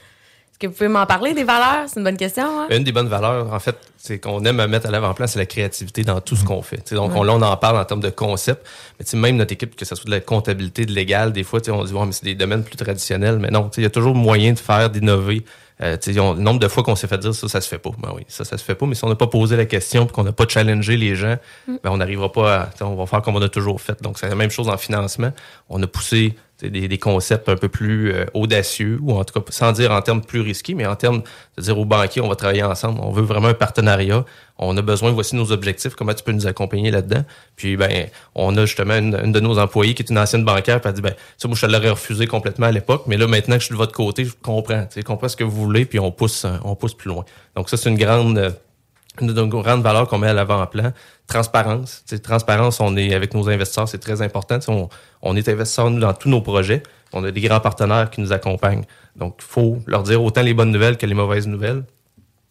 Est-ce 0.55 0.61
que 0.61 0.67
vous 0.69 0.73
pouvez 0.75 0.89
m'en 0.89 1.05
parler 1.05 1.35
des 1.35 1.43
valeurs? 1.43 1.89
C'est 1.89 1.99
une 1.99 2.05
bonne 2.05 2.17
question. 2.17 2.45
hein? 2.61 2.69
Une 2.71 2.85
des 2.85 2.93
bonnes 2.93 3.09
valeurs, 3.09 3.53
en 3.53 3.59
fait, 3.59 3.75
c'est 3.97 4.21
qu'on 4.21 4.45
aime 4.45 4.65
mettre 4.67 4.87
à 4.87 4.93
l'avant-plan, 4.93 5.27
c'est 5.27 5.41
la 5.41 5.47
créativité 5.47 6.05
dans 6.05 6.21
tout 6.21 6.37
ce 6.37 6.45
qu'on 6.45 6.63
fait. 6.63 6.77
Tu 6.77 6.83
sais, 6.91 6.95
donc, 6.95 7.11
Ouais. 7.11 7.19
on, 7.19 7.23
là, 7.25 7.33
on 7.35 7.43
en 7.43 7.57
parle 7.57 7.77
en 7.77 7.85
termes 7.85 8.01
de 8.01 8.11
concept. 8.11 8.65
Mais 9.01 9.05
tu 9.05 9.11
sais, 9.11 9.17
même 9.17 9.35
notre 9.35 9.53
équipe, 9.53 9.75
que 9.75 9.85
ce 9.85 9.97
soit 9.97 10.05
de 10.07 10.13
la 10.13 10.21
comptabilité, 10.21 10.87
de 10.87 10.93
légal, 10.93 11.33
des 11.33 11.43
fois, 11.43 11.61
tu 11.61 11.67
sais, 11.67 11.71
on 11.73 11.83
dit, 11.83 11.93
ouais, 11.93 12.07
mais 12.07 12.13
c'est 12.13 12.25
des 12.25 12.37
domaines 12.37 12.63
plus 12.63 12.77
traditionnels. 12.77 13.41
Mais 13.41 13.51
non, 13.51 13.65
tu 13.65 13.75
sais, 13.75 13.81
il 13.81 13.85
y 13.85 13.87
a 13.89 13.91
toujours 13.91 14.15
moyen 14.15 14.53
de 14.53 14.59
faire, 14.61 14.91
d'innover. 14.91 15.45
Euh, 15.83 15.97
tu 15.97 16.15
sais, 16.15 16.21
on- 16.21 16.35
le 16.35 16.41
nombre 16.41 16.61
de 16.61 16.69
fois 16.69 16.85
qu'on 16.85 16.95
s'est 16.95 17.09
fait 17.09 17.19
dire 17.19 17.35
ça, 17.35 17.49
ça 17.49 17.61
se 17.61 17.67
fait 17.69 17.79
pas. 17.79 17.91
Ben 17.99 18.13
oui, 18.15 18.23
ça, 18.29 18.45
ça 18.45 18.57
se 18.57 18.63
fait 18.63 18.77
pas. 18.77 18.87
Mais 18.87 18.95
si 18.95 19.03
on 19.05 19.09
n'a 19.09 19.17
pas 19.17 19.27
posé 19.27 19.57
la 19.57 19.65
question, 19.67 20.07
puis 20.07 20.15
qu'on 20.15 20.23
n'a 20.23 20.31
pas 20.31 20.47
challengé 20.47 20.97
les 20.97 21.17
gens, 21.17 21.35
Mm. 21.67 21.73
ben 21.83 21.91
on 21.91 21.97
n'arrivera 21.97 22.31
pas 22.31 22.55
à, 22.61 22.67
tu 22.67 22.79
sais, 22.79 22.85
on 22.85 22.95
va 22.95 23.07
faire 23.07 23.23
comme 23.23 23.35
on 23.35 23.43
a 23.43 23.49
toujours 23.49 23.81
fait. 23.81 24.01
Donc, 24.01 24.21
c'est 24.21 24.29
la 24.29 24.37
même 24.37 24.53
chose 24.53 24.69
en 24.69 24.77
financement. 24.77 25.33
On 25.69 25.83
a 25.83 25.89
poussé 25.89 26.37
des, 26.69 26.89
des 26.89 26.99
concepts 26.99 27.49
un 27.49 27.57
peu 27.57 27.69
plus 27.69 28.13
euh, 28.13 28.25
audacieux, 28.35 28.99
ou 29.03 29.13
en 29.13 29.25
tout 29.25 29.39
cas, 29.39 29.45
sans 29.51 29.73
dire 29.73 29.91
en 29.91 30.03
termes 30.03 30.23
plus 30.23 30.41
risqués, 30.41 30.75
mais 30.75 30.87
en 30.87 30.97
termes 30.97 31.23
de 31.57 31.63
dire 31.63 31.79
aux 31.79 31.85
banquiers, 31.85 32.21
on 32.21 32.29
va 32.29 32.37
travailler 32.37 32.63
ensemble. 32.63 33.01
On 33.03 33.13
veut 33.13 33.23
vraiment 33.23 33.49
un 33.49 33.55
partenariat. 33.55 34.25
On 34.59 34.77
a 34.77 34.83
besoin, 34.83 35.11
voici 35.11 35.35
nos 35.35 35.51
objectifs, 35.51 35.95
comment 35.95 36.15
tu 36.15 36.23
peux 36.23 36.33
nous 36.33 36.47
accompagner 36.47 36.91
là-dedans. 36.91 37.25
Puis, 37.57 37.77
ben, 37.77 38.07
on 38.35 38.57
a 38.57 38.67
justement 38.67 38.95
une, 38.95 39.19
une 39.23 39.33
de 39.33 39.41
nos 39.41 39.59
employés 39.59 39.95
qui 39.95 40.03
est 40.03 40.11
une 40.11 40.19
ancienne 40.19 40.45
bancaire, 40.45 40.81
puis 40.81 40.89
elle 40.89 40.95
dit, 40.95 41.03
ben, 41.03 41.15
ça, 41.37 41.49
moi, 41.49 41.57
je 41.61 41.67
l'aurais 41.67 41.91
refusé 41.91 42.27
complètement 42.27 42.67
à 42.67 42.73
l'époque, 42.73 43.05
mais 43.07 43.17
là, 43.17 43.27
maintenant 43.27 43.57
que 43.57 43.61
je 43.61 43.67
suis 43.67 43.73
de 43.73 43.79
votre 43.79 43.93
côté, 43.93 44.25
je 44.25 44.33
comprends, 44.41 44.83
tu 44.87 44.95
sais, 44.95 45.03
comprends 45.03 45.29
ce 45.29 45.37
que 45.37 45.45
vous 45.45 45.65
voulez, 45.65 45.85
puis 45.85 45.99
on 45.99 46.13
pousse, 46.13 46.47
on 46.65 46.77
pousse 46.77 46.95
plus 46.95 47.09
loin. 47.09 47.25
Donc, 47.57 47.69
ça, 47.69 47.77
c'est 47.77 47.91
une 47.91 47.99
grande, 47.99 48.39
euh, 48.39 48.51
une 49.21 49.29
de 49.29 49.33
nos 49.33 49.47
grandes 49.47 49.83
valeurs 49.83 50.09
qu'on 50.09 50.19
met 50.19 50.29
à 50.29 50.35
l'avant-plan. 50.35 50.93
Transparence. 51.27 52.05
Transparence, 52.23 52.81
on 52.81 52.97
est 52.97 53.15
avec 53.15 53.35
nos 53.35 53.49
investisseurs, 53.49 53.89
c'est 53.89 53.99
très 53.99 54.21
important. 54.23 54.59
On, 54.69 54.89
on 55.23 55.37
est 55.37 55.49
investisseurs, 55.49 55.91
nous, 55.91 56.01
dans 56.01 56.13
tous 56.13 56.29
nos 56.29 56.43
projets. 56.43 56.83
On 57.13 57.25
a 57.25 57.31
des 57.31 57.41
grands 57.41 57.61
partenaires 57.61 58.11
qui 58.11 58.21
nous 58.21 58.33
accompagnent. 58.33 58.85
Donc, 59.17 59.37
il 59.39 59.45
faut 59.45 59.79
leur 59.87 60.03
dire 60.03 60.23
autant 60.23 60.43
les 60.43 60.53
bonnes 60.53 60.71
nouvelles 60.71 60.99
que 60.99 61.07
les 61.07 61.15
mauvaises 61.15 61.47
nouvelles. 61.47 61.85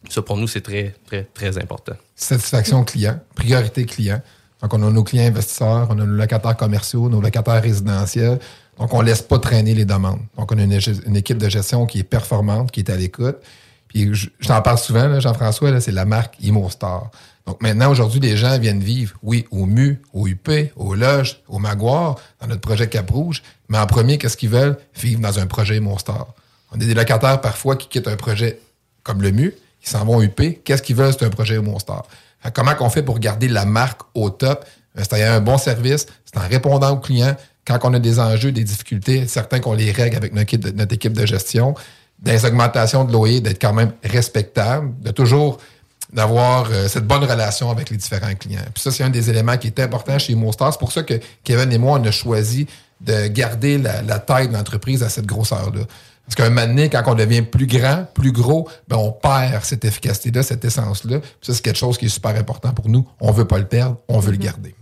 Ça, 0.10 0.22
pour 0.22 0.38
nous, 0.38 0.48
c'est 0.48 0.62
très, 0.62 0.96
très, 1.06 1.24
très 1.34 1.58
important. 1.58 1.94
Satisfaction 2.16 2.84
client, 2.84 3.20
priorité 3.36 3.86
client. 3.86 4.22
Donc, 4.62 4.74
on 4.74 4.82
a 4.82 4.90
nos 4.90 5.04
clients 5.04 5.28
investisseurs, 5.28 5.88
on 5.90 6.00
a 6.00 6.06
nos 6.06 6.06
locataires 6.06 6.56
commerciaux, 6.56 7.10
nos 7.10 7.22
locataires 7.22 7.62
résidentiels. 7.62 8.40
Donc, 8.80 8.94
on 8.94 9.02
ne 9.02 9.08
laisse 9.08 9.22
pas 9.22 9.38
traîner 9.38 9.74
les 9.74 9.86
demandes. 9.86 10.22
Donc, 10.38 10.52
on 10.52 10.58
a 10.58 10.64
une, 10.64 10.80
une 11.06 11.16
équipe 11.16 11.38
de 11.38 11.50
gestion 11.50 11.86
qui 11.86 12.00
est 12.00 12.04
performante, 12.04 12.72
qui 12.72 12.80
est 12.80 12.90
à 12.90 12.96
l'écoute. 12.96 13.38
Puis, 13.88 14.14
je, 14.14 14.30
t'en 14.48 14.62
parle 14.62 14.78
souvent, 14.78 15.20
Jean-François, 15.20 15.80
c'est 15.80 15.92
la 15.92 16.06
marque 16.06 16.36
ImoStar. 16.42 17.12
Donc, 17.46 17.62
maintenant, 17.62 17.92
aujourd'hui, 17.92 18.20
les 18.20 18.38
gens 18.38 18.58
viennent 18.58 18.80
vivre, 18.80 19.18
oui, 19.22 19.46
au 19.52 19.66
MU, 19.66 20.02
au 20.14 20.28
UP, 20.28 20.50
au 20.76 20.96
Loge, 20.96 21.42
au 21.48 21.60
Maguire, 21.60 22.16
dans 22.40 22.48
notre 22.48 22.62
projet 22.62 22.88
Cap-Rouge. 22.88 23.44
Mais 23.68 23.78
en 23.78 23.86
premier, 23.86 24.18
qu'est-ce 24.18 24.38
qu'ils 24.38 24.50
veulent? 24.50 24.78
Vivre 24.96 25.20
dans 25.20 25.40
un 25.40 25.46
projet 25.46 25.78
ImoStar. 25.78 26.28
On 26.72 26.76
a 26.76 26.86
des 26.86 26.94
locataires, 26.94 27.42
parfois, 27.42 27.76
qui 27.76 27.88
quittent 27.88 28.08
un 28.08 28.16
projet 28.16 28.60
comme 29.04 29.22
le 29.22 29.32
MU, 29.32 29.54
ils 29.84 29.90
s'en 29.90 30.06
vont 30.06 30.22
UP. 30.22 30.64
Qu'est-ce 30.64 30.82
qu'ils 30.82 30.96
veulent? 30.96 31.14
C'est 31.18 31.26
un 31.26 31.30
projet 31.30 31.58
que 31.58 32.50
Comment 32.54 32.76
qu'on 32.76 32.90
fait 32.90 33.04
pour 33.04 33.20
garder 33.20 33.48
la 33.48 33.66
marque 33.66 34.02
au 34.14 34.30
top? 34.30 34.66
Ben, 34.96 35.04
C'est 35.10 35.24
un 35.24 35.42
bon 35.42 35.58
service, 35.58 36.08
c'est 36.26 36.40
en 36.40 36.48
répondant 36.48 36.92
aux 36.92 37.00
clients. 37.00 37.36
Quand 37.66 37.80
on 37.84 37.94
a 37.94 38.00
des 38.00 38.20
enjeux, 38.20 38.52
des 38.52 38.64
difficultés, 38.64 39.28
certains 39.28 39.60
qu'on 39.60 39.74
les 39.74 39.92
règle 39.92 40.18
avec 40.18 40.34
notre 40.34 40.44
équipe 40.44 40.62
de, 40.62 40.72
notre 40.72 40.94
équipe 40.94 41.14
de 41.14 41.26
gestion, 41.26 41.76
des 42.20 42.46
augmentations 42.46 43.04
de 43.06 43.12
loyer, 43.12 43.42
d'être 43.42 43.62
quand 43.62 43.74
même 43.74 43.94
respectable, 44.04 44.94
de 45.02 45.12
toujours 45.12 45.60
d'avoir 46.14 46.70
euh, 46.72 46.88
cette 46.88 47.06
bonne 47.06 47.24
relation 47.24 47.72
avec 47.72 47.90
les 47.90 47.98
différents 47.98 48.34
clients. 48.36 48.62
Puis 48.74 48.84
ça, 48.84 48.92
c'est 48.92 49.04
un 49.04 49.10
des 49.10 49.30
éléments 49.30 49.58
qui 49.58 49.68
est 49.68 49.80
important 49.80 50.18
chez 50.20 50.36
Mostar. 50.36 50.72
C'est 50.72 50.80
pour 50.80 50.92
ça 50.92 51.04
que 51.04 51.16
Kevin 51.44 51.72
et 51.72 51.78
moi, 51.78 52.00
on 52.00 52.04
a 52.06 52.12
choisi 52.12 52.68
de 53.02 53.28
garder 53.28 53.78
la, 53.78 54.02
la 54.02 54.20
taille 54.20 54.48
de 54.48 54.54
l'entreprise 54.54 55.04
à 55.04 55.10
cette 55.10 55.26
grosseur-là. 55.26 55.82
Parce 56.26 56.36
qu'un 56.36 56.50
moment 56.50 56.68
donné, 56.68 56.90
quand 56.90 57.04
on 57.08 57.16
devient 57.16 57.42
plus 57.42 57.68
grand, 57.68 58.06
plus 58.14 58.32
gros, 58.32 58.70
ben 58.88 58.98
on 58.98 59.12
perd 59.12 59.64
cette 59.64 59.84
efficacité-là, 59.84 60.42
cette 60.44 60.64
essence-là. 60.64 61.20
Puis 61.20 61.30
ça, 61.42 61.54
c'est 61.54 61.62
quelque 61.62 61.78
chose 61.78 61.98
qui 61.98 62.06
est 62.06 62.10
super 62.10 62.36
important 62.36 62.72
pour 62.72 62.88
nous. 62.88 63.06
On 63.20 63.32
veut 63.32 63.46
pas 63.46 63.58
le 63.58 63.68
perdre, 63.68 63.98
on 64.08 64.20
veut 64.20 64.32
le 64.32 64.38
garder. 64.38 64.74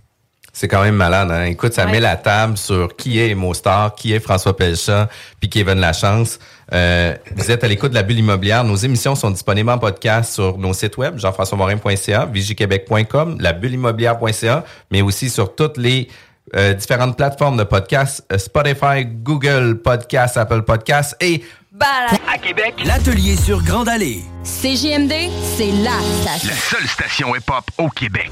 C'est 0.54 0.68
quand 0.68 0.84
même 0.84 0.96
malade, 0.96 1.32
hein? 1.32 1.46
Écoute, 1.46 1.74
ça 1.74 1.86
met 1.86 2.00
la 2.00 2.18
table 2.18 2.58
sur 2.58 2.96
qui 2.96 3.20
est 3.20 3.30
Emostar, 3.30 3.96
qui 3.96 4.14
est 4.14 4.20
François 4.20 4.56
Pelchat, 4.56 5.10
puis 5.40 5.50
Kevin 5.50 5.80
Lachance. 5.80 6.40
Euh, 6.74 7.16
vous 7.36 7.52
êtes 7.52 7.64
à 7.64 7.68
l'écoute 7.68 7.92
de 7.92 7.96
la 7.96 8.04
bulle 8.04 8.20
immobilière. 8.20 8.64
Nos 8.64 8.76
émissions 8.76 9.16
sont 9.16 9.32
disponibles 9.32 9.70
en 9.70 9.78
podcast 9.78 10.34
sur 10.34 10.58
nos 10.58 10.74
sites 10.74 10.98
web, 10.98 11.18
jean-françois-morin.ca, 11.18 12.26
vigiquebec.com, 12.26 13.38
labulleimmobilière.ca, 13.40 14.66
mais 14.92 15.02
aussi 15.02 15.30
sur 15.30 15.56
toutes 15.56 15.78
les 15.78 16.10
euh, 16.56 16.74
différentes 16.74 17.16
plateformes 17.16 17.58
de 17.58 17.64
podcasts, 17.64 18.26
euh, 18.32 18.38
Spotify, 18.38 19.06
Google 19.06 19.82
Podcasts, 19.82 20.38
Apple 20.38 20.64
Podcasts 20.64 21.16
et 21.22 21.44
À 21.80 22.38
Québec, 22.38 22.74
l'atelier 22.84 23.38
sur 23.38 23.64
Grande 23.64 23.88
Allée. 23.88 24.22
CGMD, 24.44 25.14
c'est 25.56 25.72
la 25.72 25.98
station. 26.22 26.50
la 26.50 26.56
seule 26.56 26.88
station 26.88 27.36
hip-hop 27.36 27.64
au 27.78 27.90
Québec. 27.90 28.32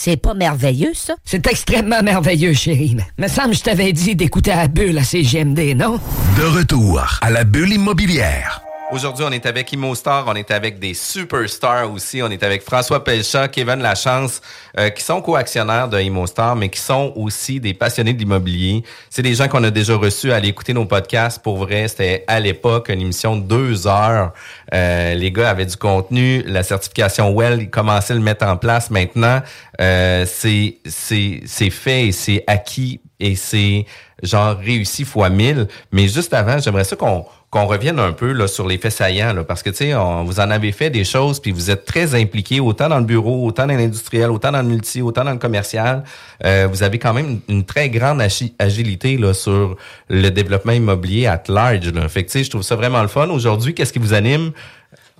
C'est 0.00 0.16
pas 0.16 0.32
merveilleux, 0.32 0.92
ça? 0.94 1.16
C'est 1.24 1.44
extrêmement 1.48 2.04
merveilleux, 2.04 2.52
chérie. 2.52 2.96
Mais 3.18 3.26
me 3.26 3.28
semble 3.28 3.50
que 3.50 3.56
je 3.56 3.62
t'avais 3.64 3.92
dit 3.92 4.14
d'écouter 4.14 4.52
à 4.52 4.56
la 4.56 4.68
bulle 4.68 4.96
à 4.96 5.02
CGMD, 5.02 5.74
non? 5.74 5.98
De 6.38 6.44
retour 6.44 7.04
à 7.20 7.30
la 7.30 7.42
bulle 7.42 7.72
immobilière. 7.72 8.62
Aujourd'hui, 8.90 9.22
on 9.28 9.32
est 9.32 9.44
avec 9.44 9.70
ImoStar, 9.70 10.24
on 10.26 10.34
est 10.34 10.50
avec 10.50 10.78
des 10.78 10.94
superstars 10.94 11.92
aussi. 11.92 12.22
On 12.22 12.30
est 12.30 12.42
avec 12.42 12.62
François 12.62 13.04
Pelchat, 13.04 13.48
Kevin 13.48 13.80
Lachance, 13.80 14.40
euh, 14.78 14.88
qui 14.88 15.04
sont 15.04 15.20
co-actionnaires 15.20 15.90
de 15.90 16.00
ImoStar, 16.00 16.56
mais 16.56 16.70
qui 16.70 16.80
sont 16.80 17.12
aussi 17.14 17.60
des 17.60 17.74
passionnés 17.74 18.14
de 18.14 18.18
l'immobilier. 18.18 18.82
C'est 19.10 19.20
des 19.20 19.34
gens 19.34 19.46
qu'on 19.46 19.62
a 19.62 19.70
déjà 19.70 19.94
reçus 19.94 20.32
à 20.32 20.36
aller 20.36 20.48
écouter 20.48 20.72
nos 20.72 20.86
podcasts. 20.86 21.42
Pour 21.42 21.58
vrai, 21.58 21.86
c'était 21.86 22.24
à 22.28 22.40
l'époque 22.40 22.88
une 22.88 23.02
émission 23.02 23.36
de 23.36 23.42
deux 23.42 23.86
heures. 23.86 24.32
Euh, 24.72 25.14
les 25.14 25.32
gars 25.32 25.50
avaient 25.50 25.66
du 25.66 25.76
contenu. 25.76 26.42
La 26.46 26.62
certification 26.62 27.30
Well, 27.34 27.60
ils 27.60 27.70
commençaient 27.70 28.14
à 28.14 28.16
le 28.16 28.22
mettre 28.22 28.46
en 28.46 28.56
place. 28.56 28.90
Maintenant, 28.90 29.42
euh, 29.82 30.24
c'est 30.24 31.70
fait 31.70 32.06
et 32.06 32.12
c'est 32.12 32.42
acquis 32.46 33.02
et 33.20 33.36
c'est 33.36 33.84
genre 34.22 34.56
réussi 34.56 35.04
fois 35.04 35.28
1000. 35.28 35.68
Mais 35.92 36.08
juste 36.08 36.32
avant, 36.32 36.58
j'aimerais 36.58 36.84
ça 36.84 36.96
qu'on 36.96 37.26
qu'on 37.50 37.64
revienne 37.66 37.98
un 37.98 38.12
peu 38.12 38.32
là, 38.32 38.46
sur 38.46 38.68
les 38.68 38.76
faits 38.76 38.92
saillants, 38.92 39.42
parce 39.44 39.62
que 39.62 39.70
tu 39.70 39.76
sais, 39.76 39.94
vous 39.94 40.40
en 40.40 40.50
avez 40.50 40.70
fait 40.70 40.90
des 40.90 41.04
choses, 41.04 41.40
puis 41.40 41.50
vous 41.50 41.70
êtes 41.70 41.86
très 41.86 42.14
impliqués 42.14 42.60
autant 42.60 42.90
dans 42.90 42.98
le 42.98 43.06
bureau, 43.06 43.46
autant 43.46 43.66
dans 43.66 43.74
l'industriel, 43.74 44.30
autant 44.30 44.52
dans 44.52 44.60
le 44.60 44.68
multi, 44.68 45.00
autant 45.00 45.24
dans 45.24 45.32
le 45.32 45.38
commercial. 45.38 46.04
Euh, 46.44 46.68
vous 46.70 46.82
avez 46.82 46.98
quand 46.98 47.14
même 47.14 47.40
une, 47.48 47.64
très 47.64 47.88
grande 47.88 48.20
agi- 48.20 48.52
agilité 48.58 49.16
là, 49.16 49.32
sur 49.32 49.76
le 50.10 50.28
développement 50.30 50.72
immobilier 50.72 51.26
at 51.26 51.44
large. 51.48 51.90
Là. 51.92 52.06
Fait 52.08 52.24
tu 52.24 52.32
sais, 52.32 52.44
je 52.44 52.50
trouve 52.50 52.62
ça 52.62 52.76
vraiment 52.76 53.00
le 53.00 53.08
fun. 53.08 53.28
Aujourd'hui, 53.30 53.74
qu'est-ce 53.74 53.94
qui 53.94 53.98
vous 53.98 54.12
anime? 54.12 54.52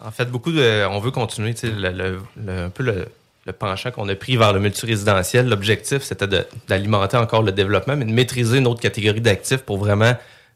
En 0.05 0.11
fait, 0.11 0.27
beaucoup 0.27 0.53
de, 0.53 0.87
on 0.91 1.01
veut 1.01 1.11
continuer, 1.11 1.55
tu 1.55 1.67
sais, 1.67 1.73
le, 1.75 2.19
un 2.47 2.69
peu 2.69 2.83
le, 2.83 3.07
penchant 3.59 3.91
qu'on 3.91 4.07
a 4.11 4.15
pris 4.15 4.37
vers 4.37 4.53
le 4.53 4.61
multirésidentiel. 4.61 5.49
L'objectif, 5.49 6.03
c'était 6.03 6.27
d'alimenter 6.69 7.17
encore 7.17 7.43
le 7.43 7.53
développement, 7.53 7.97
mais 7.97 8.05
de 8.05 8.13
maîtriser 8.13 8.59
une 8.59 8.67
autre 8.67 8.83
catégorie 8.83 9.23
d'actifs 9.23 9.63
pour 9.63 9.79
vraiment, 9.79 10.13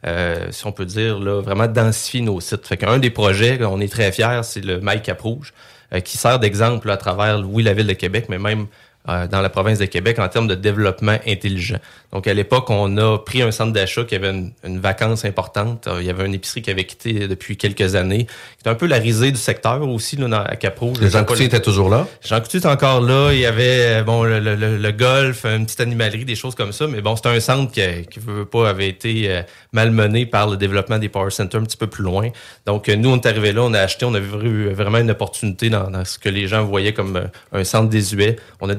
euh, 0.07 0.49
si 0.51 0.67
on 0.67 0.73
peut 0.73 0.85
dire, 0.85 1.19
là, 1.19 1.41
vraiment 1.41 1.69
densifier 1.69 2.21
nos 2.21 2.41
sites. 2.41 2.67
Fait 2.67 2.77
qu'un 2.77 2.99
des 2.99 3.11
projets, 3.11 3.63
on 3.65 3.81
est 3.81 3.93
très 3.93 4.11
fiers, 4.13 4.41
c'est 4.43 4.65
le 4.65 4.81
Mail 4.81 5.03
Cap 5.03 5.21
Rouge, 5.21 5.53
euh, 5.93 6.01
qui 6.01 6.19
sert 6.19 6.39
d'exemple 6.39 6.91
à 6.91 6.97
travers, 6.97 7.41
oui, 7.47 7.63
la 7.63 7.75
ville 7.75 7.87
de 7.87 7.93
Québec, 7.93 8.27
mais 8.29 8.39
même 8.39 8.67
euh, 9.09 9.27
dans 9.27 9.41
la 9.41 9.49
province 9.49 9.79
de 9.79 9.87
Québec 9.87 10.19
en 10.19 10.29
termes 10.29 10.49
de 10.49 10.55
développement 10.55 11.19
intelligent. 11.27 11.79
Donc, 12.13 12.27
à 12.27 12.35
l'époque, 12.35 12.69
on 12.71 12.97
a 12.99 13.19
pris 13.19 13.43
un 13.43 13.51
centre 13.51 13.73
d'achat 13.73 14.05
qui 14.05 14.15
avait 14.15 14.31
une, 14.31 14.53
une 14.65 14.79
vacance 14.81 15.25
importante. 15.25 15.87
Euh, 15.87 15.99
Il 16.01 16.07
y 16.07 16.11
avait 16.11 16.27
une 16.27 16.35
épicerie 16.35 16.63
qui 16.63 16.71
avait 16.71 16.85
quitté 16.85 17.27
depuis 17.27 17.57
quelques 17.57 17.95
années. 17.95 18.27
C'était 18.59 18.71
un 18.71 18.75
peu 18.75 18.87
la 18.87 18.99
risée 18.99 19.33
du 19.33 19.39
secteur 19.39 19.83
aussi, 19.89 20.17
là, 20.17 20.29
dans, 20.29 20.43
à 20.43 20.57
Cap-Rouge. 20.57 20.99
Le 21.01 21.09
Jean 21.09 21.25
Coutu 21.25 21.45
était 21.45 21.61
toujours 21.61 21.89
là? 21.89 22.07
Jean 22.23 22.41
Coutu 22.41 22.59
est 22.59 22.67
encore 22.67 23.01
là. 23.01 23.33
Il 23.33 23.39
y 23.39 23.47
avait, 23.47 24.01
euh, 24.01 24.03
bon, 24.03 24.25
le, 24.25 24.41
le- 24.41 24.57
le- 24.57 24.93
golf, 24.93 25.47
une 25.47 25.65
petite 25.65 25.81
animalerie, 25.81 26.25
des 26.25 26.35
choses 26.35 26.55
comme 26.55 26.73
ça. 26.73 26.87
Mais 26.87 27.01
bon, 27.01 27.17
c'était 27.17 27.31
un 27.31 27.41
centre 27.41 27.73
qui, 27.73 27.81
qui 28.11 28.21
veut 28.21 28.45
pas, 28.45 28.69
avait 28.69 28.89
été 28.89 29.31
euh, 29.31 29.43
malmené 29.73 30.27
par 30.27 30.49
le 30.51 30.57
développement 30.57 30.99
des 30.99 31.09
power 31.09 31.31
centers 31.31 31.61
un 31.61 31.65
petit 31.65 31.79
peu 31.79 31.87
plus 31.87 32.05
loin. 32.05 32.29
Donc, 32.67 32.89
nous, 32.89 33.09
on 33.09 33.17
est 33.17 33.27
arrivé 33.27 33.53
là, 33.53 33.63
on 33.63 33.73
a 33.73 33.81
acheté, 33.81 34.05
on 34.05 34.15
a 34.15 34.21
vu 34.21 34.69
vraiment 34.71 34.99
une 34.99 35.11
opportunité 35.11 35.71
dans, 35.71 35.91
dans 35.91 36.05
ce 36.05 36.19
que 36.19 36.29
les 36.29 36.47
gens 36.47 36.63
voyaient 36.63 36.93
comme 36.93 37.29
un 37.53 37.65
centre 37.65 37.89
désuet. 37.89 38.37
On 38.61 38.69
a 38.69 38.75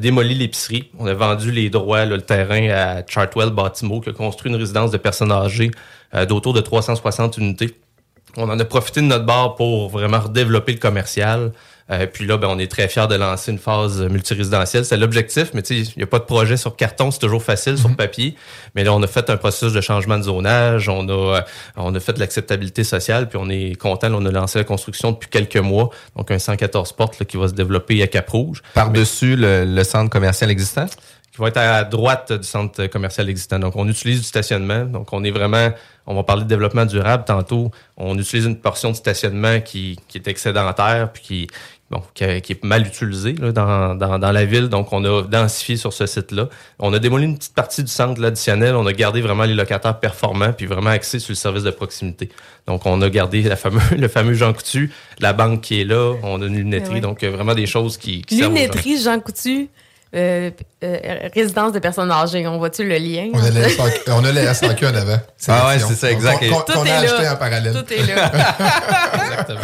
On 0.99 1.05
a 1.07 1.13
vendu 1.13 1.51
les 1.51 1.69
droits, 1.69 2.05
là, 2.05 2.15
le 2.15 2.21
terrain 2.21 2.69
à 2.69 3.05
Chartwell 3.05 3.49
Baltimore, 3.49 4.01
qui 4.01 4.09
a 4.09 4.13
construit 4.13 4.51
une 4.51 4.57
résidence 4.57 4.91
de 4.91 4.97
personnes 4.97 5.31
âgées 5.31 5.71
euh, 6.13 6.25
d'autour 6.25 6.53
de 6.53 6.61
360 6.61 7.37
unités. 7.37 7.75
On 8.37 8.49
en 8.49 8.59
a 8.59 8.65
profité 8.65 9.01
de 9.01 9.05
notre 9.05 9.25
bar 9.25 9.55
pour 9.55 9.89
vraiment 9.89 10.19
redévelopper 10.19 10.73
le 10.73 10.79
commercial. 10.79 11.51
Euh, 11.91 12.07
puis 12.07 12.25
là, 12.25 12.37
ben, 12.37 12.47
on 12.49 12.59
est 12.59 12.71
très 12.71 12.87
fiers 12.87 13.07
de 13.07 13.15
lancer 13.15 13.51
une 13.51 13.59
phase 13.59 14.01
multirésidentielle. 14.01 14.85
C'est 14.85 14.97
l'objectif, 14.97 15.51
mais 15.53 15.61
il 15.61 15.87
n'y 15.97 16.03
a 16.03 16.07
pas 16.07 16.19
de 16.19 16.23
projet 16.23 16.55
sur 16.57 16.75
carton, 16.75 17.11
c'est 17.11 17.19
toujours 17.19 17.43
facile 17.43 17.77
sur 17.77 17.93
papier. 17.95 18.35
Mais 18.73 18.83
là, 18.83 18.93
on 18.93 19.03
a 19.03 19.07
fait 19.07 19.29
un 19.29 19.37
processus 19.37 19.73
de 19.73 19.81
changement 19.81 20.17
de 20.17 20.23
zonage, 20.23 20.87
on 20.87 21.07
a, 21.09 21.37
euh, 21.37 21.41
on 21.75 21.93
a 21.93 21.99
fait 21.99 22.13
de 22.13 22.19
l'acceptabilité 22.19 22.83
sociale, 22.83 23.27
puis 23.27 23.37
on 23.41 23.49
est 23.49 23.75
content. 23.75 24.09
là, 24.09 24.15
on 24.17 24.25
a 24.25 24.31
lancé 24.31 24.59
la 24.59 24.65
construction 24.65 25.11
depuis 25.11 25.29
quelques 25.29 25.57
mois. 25.57 25.89
Donc, 26.15 26.31
un 26.31 26.39
114 26.39 26.93
portes 26.93 27.19
là, 27.19 27.25
qui 27.25 27.37
va 27.37 27.49
se 27.49 27.53
développer 27.53 28.01
à 28.01 28.07
Cap-Rouge. 28.07 28.61
Par-dessus 28.73 29.35
le, 29.35 29.65
le 29.65 29.83
centre 29.83 30.09
commercial 30.09 30.49
existant? 30.49 30.85
Qui 31.33 31.41
va 31.41 31.47
être 31.47 31.57
à 31.57 31.83
droite 31.83 32.31
du 32.31 32.47
centre 32.47 32.85
commercial 32.85 33.27
existant. 33.27 33.57
Donc, 33.57 33.75
on 33.75 33.87
utilise 33.87 34.19
du 34.19 34.25
stationnement. 34.25 34.85
Donc, 34.85 35.11
on 35.13 35.23
est 35.23 35.31
vraiment, 35.31 35.71
on 36.05 36.13
va 36.13 36.21
parler 36.21 36.43
de 36.43 36.47
développement 36.47 36.85
durable 36.85 37.23
tantôt. 37.25 37.71
On 37.97 38.17
utilise 38.19 38.45
une 38.45 38.59
portion 38.59 38.91
de 38.91 38.95
stationnement 38.95 39.59
qui, 39.59 39.97
qui 40.07 40.19
est 40.19 40.27
excédentaire 40.27 41.11
puis 41.11 41.23
qui, 41.23 41.47
bon, 41.89 42.03
qui, 42.13 42.39
qui 42.43 42.53
est 42.53 42.63
mal 42.63 42.85
utilisée 42.85 43.33
là, 43.33 43.51
dans, 43.51 43.95
dans, 43.95 44.19
dans 44.19 44.31
la 44.31 44.45
ville. 44.45 44.69
Donc, 44.69 44.93
on 44.93 45.03
a 45.05 45.23
densifié 45.23 45.75
sur 45.75 45.91
ce 45.91 46.05
site-là. 46.05 46.49
On 46.77 46.93
a 46.93 46.99
démoli 46.99 47.25
une 47.25 47.35
petite 47.35 47.55
partie 47.55 47.81
du 47.81 47.91
centre 47.91 48.21
là, 48.21 48.27
additionnel. 48.27 48.75
On 48.75 48.85
a 48.85 48.93
gardé 48.93 49.21
vraiment 49.21 49.45
les 49.45 49.55
locataires 49.55 49.99
performants 49.99 50.53
puis 50.53 50.67
vraiment 50.67 50.91
axé 50.91 51.17
sur 51.17 51.31
le 51.31 51.35
service 51.35 51.63
de 51.63 51.71
proximité. 51.71 52.29
Donc, 52.67 52.85
on 52.85 53.01
a 53.01 53.09
gardé 53.09 53.41
la 53.41 53.55
fameux, 53.55 53.81
le 53.97 54.07
fameux 54.07 54.35
Jean 54.35 54.53
Coutu, 54.53 54.91
la 55.19 55.33
banque 55.33 55.61
qui 55.61 55.81
est 55.81 55.85
là. 55.85 56.13
On 56.21 56.39
a 56.43 56.45
une 56.45 56.57
lunetterie. 56.57 56.93
Ouais. 56.93 57.01
Donc, 57.01 57.23
vraiment 57.23 57.55
des 57.55 57.65
choses 57.65 57.97
qui, 57.97 58.21
qui. 58.21 58.39
Lunetterie 58.39 59.01
Jean 59.01 59.19
Coutu, 59.19 59.71
euh, 60.15 60.51
euh, 60.83 60.97
résidence 61.33 61.71
de 61.73 61.79
personnes 61.79 62.11
âgées. 62.11 62.45
On 62.47 62.57
voit-tu 62.57 62.83
le 62.87 62.97
lien? 62.97 63.29
On 63.33 63.43
a 63.43 63.49
les 63.49 63.69
SAQ, 63.69 63.99
on 64.11 64.23
a 64.25 64.31
les 64.31 64.45
SAQ 64.53 64.85
en 64.87 64.95
avant. 64.95 65.19
Ah 65.47 65.67
ouais, 65.69 65.79
c'est 65.79 65.95
ça, 65.95 66.11
exact. 66.11 66.39
Qu'on- 66.49 66.81
a 66.81 66.85
là. 66.85 66.99
acheté 66.99 67.29
en 67.29 67.35
parallèle. 67.35 67.73
Tout 67.73 67.93
est 67.93 68.05
là. 68.15 68.31
Exactement. 69.13 69.59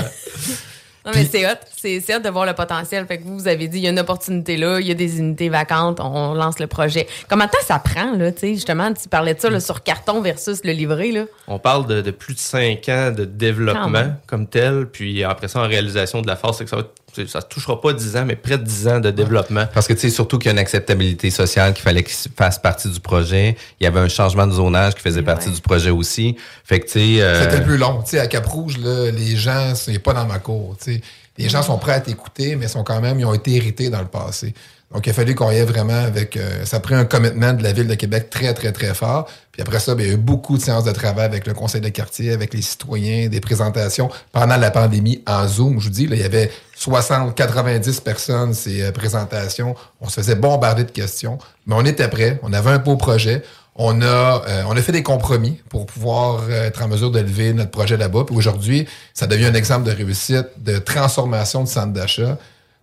Non, 1.05 1.13
mais 1.15 1.25
c'est 1.31 1.45
hot. 1.47 1.55
C'est 1.75 2.15
hot 2.15 2.19
de 2.19 2.29
voir 2.29 2.45
le 2.45 2.53
potentiel. 2.53 3.05
Fait 3.07 3.17
que 3.17 3.23
vous, 3.23 3.39
vous 3.39 3.47
avez 3.47 3.67
dit, 3.69 3.77
il 3.77 3.83
y 3.83 3.87
a 3.87 3.89
une 3.89 3.99
opportunité 3.99 4.57
là, 4.57 4.79
il 4.81 4.85
y 4.87 4.91
a 4.91 4.95
des 4.95 5.17
unités 5.19 5.47
vacantes, 5.47 5.99
on 6.01 6.33
lance 6.33 6.59
le 6.59 6.67
projet. 6.67 7.07
Comment 7.29 7.45
de 7.45 7.49
temps 7.49 7.57
ça 7.65 7.79
prend, 7.79 8.15
là, 8.17 8.31
tu 8.33 8.39
sais, 8.41 8.53
justement, 8.53 8.93
tu 8.93 9.07
parlais 9.07 9.33
de 9.33 9.39
ça, 9.39 9.49
là, 9.49 9.61
sur 9.61 9.81
carton 9.81 10.21
versus 10.21 10.59
le 10.65 10.73
livret, 10.73 11.11
là? 11.11 11.23
On 11.47 11.57
parle 11.57 11.87
de, 11.87 12.01
de 12.01 12.11
plus 12.11 12.33
de 12.33 12.39
cinq 12.39 12.89
ans 12.89 13.11
de 13.11 13.23
développement 13.23 14.13
comme 14.27 14.45
tel, 14.47 14.87
puis 14.91 15.23
après 15.23 15.47
ça, 15.47 15.59
en 15.61 15.67
réalisation 15.67 16.21
de 16.21 16.27
la 16.27 16.35
force, 16.35 16.57
c'est 16.57 16.65
que 16.65 16.69
ça 16.69 16.75
va 16.75 16.83
c'est- 16.83 17.08
ça 17.27 17.41
touchera 17.41 17.79
pas 17.81 17.93
10 17.93 18.17
ans, 18.17 18.25
mais 18.25 18.35
près 18.35 18.57
de 18.57 18.63
10 18.63 18.87
ans 18.87 18.99
de 18.99 19.11
développement. 19.11 19.65
Parce 19.73 19.87
que 19.87 19.93
tu 19.93 19.99
sais, 20.01 20.09
surtout 20.09 20.37
qu'il 20.37 20.47
y 20.47 20.49
a 20.49 20.53
une 20.53 20.59
acceptabilité 20.59 21.29
sociale 21.29 21.73
qui 21.73 21.81
fallait 21.81 22.03
qu'il 22.03 22.15
fasse 22.35 22.59
partie 22.59 22.89
du 22.89 22.99
projet. 22.99 23.55
Il 23.79 23.83
y 23.83 23.87
avait 23.87 23.99
un 23.99 24.07
changement 24.09 24.47
de 24.47 24.53
zonage 24.53 24.95
qui 24.95 25.01
faisait 25.01 25.21
partie 25.23 25.49
du 25.49 25.61
projet 25.61 25.89
aussi. 25.89 26.35
Fait 26.63 26.79
que 26.79 26.85
tu 26.85 26.91
sais. 27.15 27.21
euh, 27.21 27.43
C'était 27.49 27.63
plus 27.63 27.77
long. 27.77 28.01
Tu 28.03 28.11
sais, 28.11 28.19
à 28.19 28.27
Cap-Rouge, 28.27 28.77
là, 28.77 29.11
les 29.11 29.35
gens, 29.35 29.73
c'est 29.75 29.99
pas 29.99 30.13
dans 30.13 30.25
ma 30.25 30.39
cour. 30.39 30.75
tu 30.83 30.95
sais. 30.95 31.01
Les 31.37 31.47
gens 31.47 31.61
sont 31.63 31.77
prêts 31.77 31.93
à 31.93 32.01
t'écouter, 32.01 32.57
mais 32.57 32.67
sont 32.67 32.83
quand 32.83 32.99
même, 32.99 33.17
ils 33.19 33.25
ont 33.25 33.33
été 33.33 33.55
hérités 33.55 33.89
dans 33.89 34.01
le 34.01 34.07
passé. 34.07 34.53
Donc, 34.93 35.05
il 35.05 35.11
a 35.11 35.13
fallu 35.13 35.35
qu'on 35.35 35.51
y 35.51 35.57
ait 35.57 35.65
vraiment 35.65 35.93
avec. 35.93 36.35
euh, 36.35 36.65
ça 36.65 36.77
a 36.77 36.79
pris 36.79 36.95
un 36.95 37.05
commitment 37.05 37.53
de 37.53 37.61
la 37.61 37.73
Ville 37.73 37.87
de 37.87 37.93
Québec 37.95 38.29
très, 38.29 38.53
très, 38.53 38.71
très 38.71 38.93
fort. 38.93 39.29
Puis 39.51 39.61
après 39.61 39.79
ça, 39.79 39.93
ben, 39.93 40.03
il 40.03 40.07
y 40.07 40.11
a 40.11 40.13
eu 40.13 40.17
beaucoup 40.17 40.57
de 40.57 40.61
séances 40.63 40.85
de 40.85 40.91
travail 40.91 41.25
avec 41.25 41.45
le 41.45 41.53
conseil 41.53 41.81
de 41.81 41.89
quartier, 41.89 42.31
avec 42.31 42.53
les 42.53 42.61
citoyens, 42.61 43.27
des 43.27 43.39
présentations 43.39 44.09
pendant 44.31 44.57
la 44.57 44.71
pandémie 44.71 45.23
en 45.27 45.47
Zoom. 45.47 45.79
Je 45.79 45.85
vous 45.85 45.93
dis, 45.93 46.07
là, 46.07 46.15
il 46.15 46.21
y 46.21 46.25
avait 46.25 46.49
60, 46.75 47.35
90 47.35 47.99
personnes, 47.99 48.53
ces 48.53 48.83
euh, 48.83 48.91
présentations. 48.91 49.75
On 50.01 50.07
se 50.07 50.15
faisait 50.21 50.35
bombarder 50.35 50.85
de 50.85 50.91
questions. 50.91 51.37
Mais 51.67 51.75
on 51.77 51.85
était 51.85 52.07
prêts. 52.07 52.39
On 52.41 52.53
avait 52.53 52.71
un 52.71 52.77
beau 52.79 52.95
projet. 52.95 53.43
On 53.75 54.01
a, 54.01 54.43
euh, 54.47 54.63
on 54.67 54.75
a 54.75 54.81
fait 54.81 54.91
des 54.91 55.03
compromis 55.03 55.61
pour 55.69 55.85
pouvoir 55.85 56.43
euh, 56.49 56.67
être 56.67 56.81
en 56.81 56.87
mesure 56.87 57.11
de 57.11 57.19
lever 57.19 57.53
notre 57.53 57.71
projet 57.71 57.95
là-bas. 57.95 58.23
Puis 58.25 58.35
aujourd'hui, 58.35 58.87
ça 59.13 59.27
devient 59.27 59.45
un 59.45 59.53
exemple 59.53 59.85
de 59.85 59.91
réussite, 59.91 60.47
de 60.57 60.79
transformation 60.79 61.63
du 61.63 61.71
centre 61.71 61.93
d'achat 61.93 62.37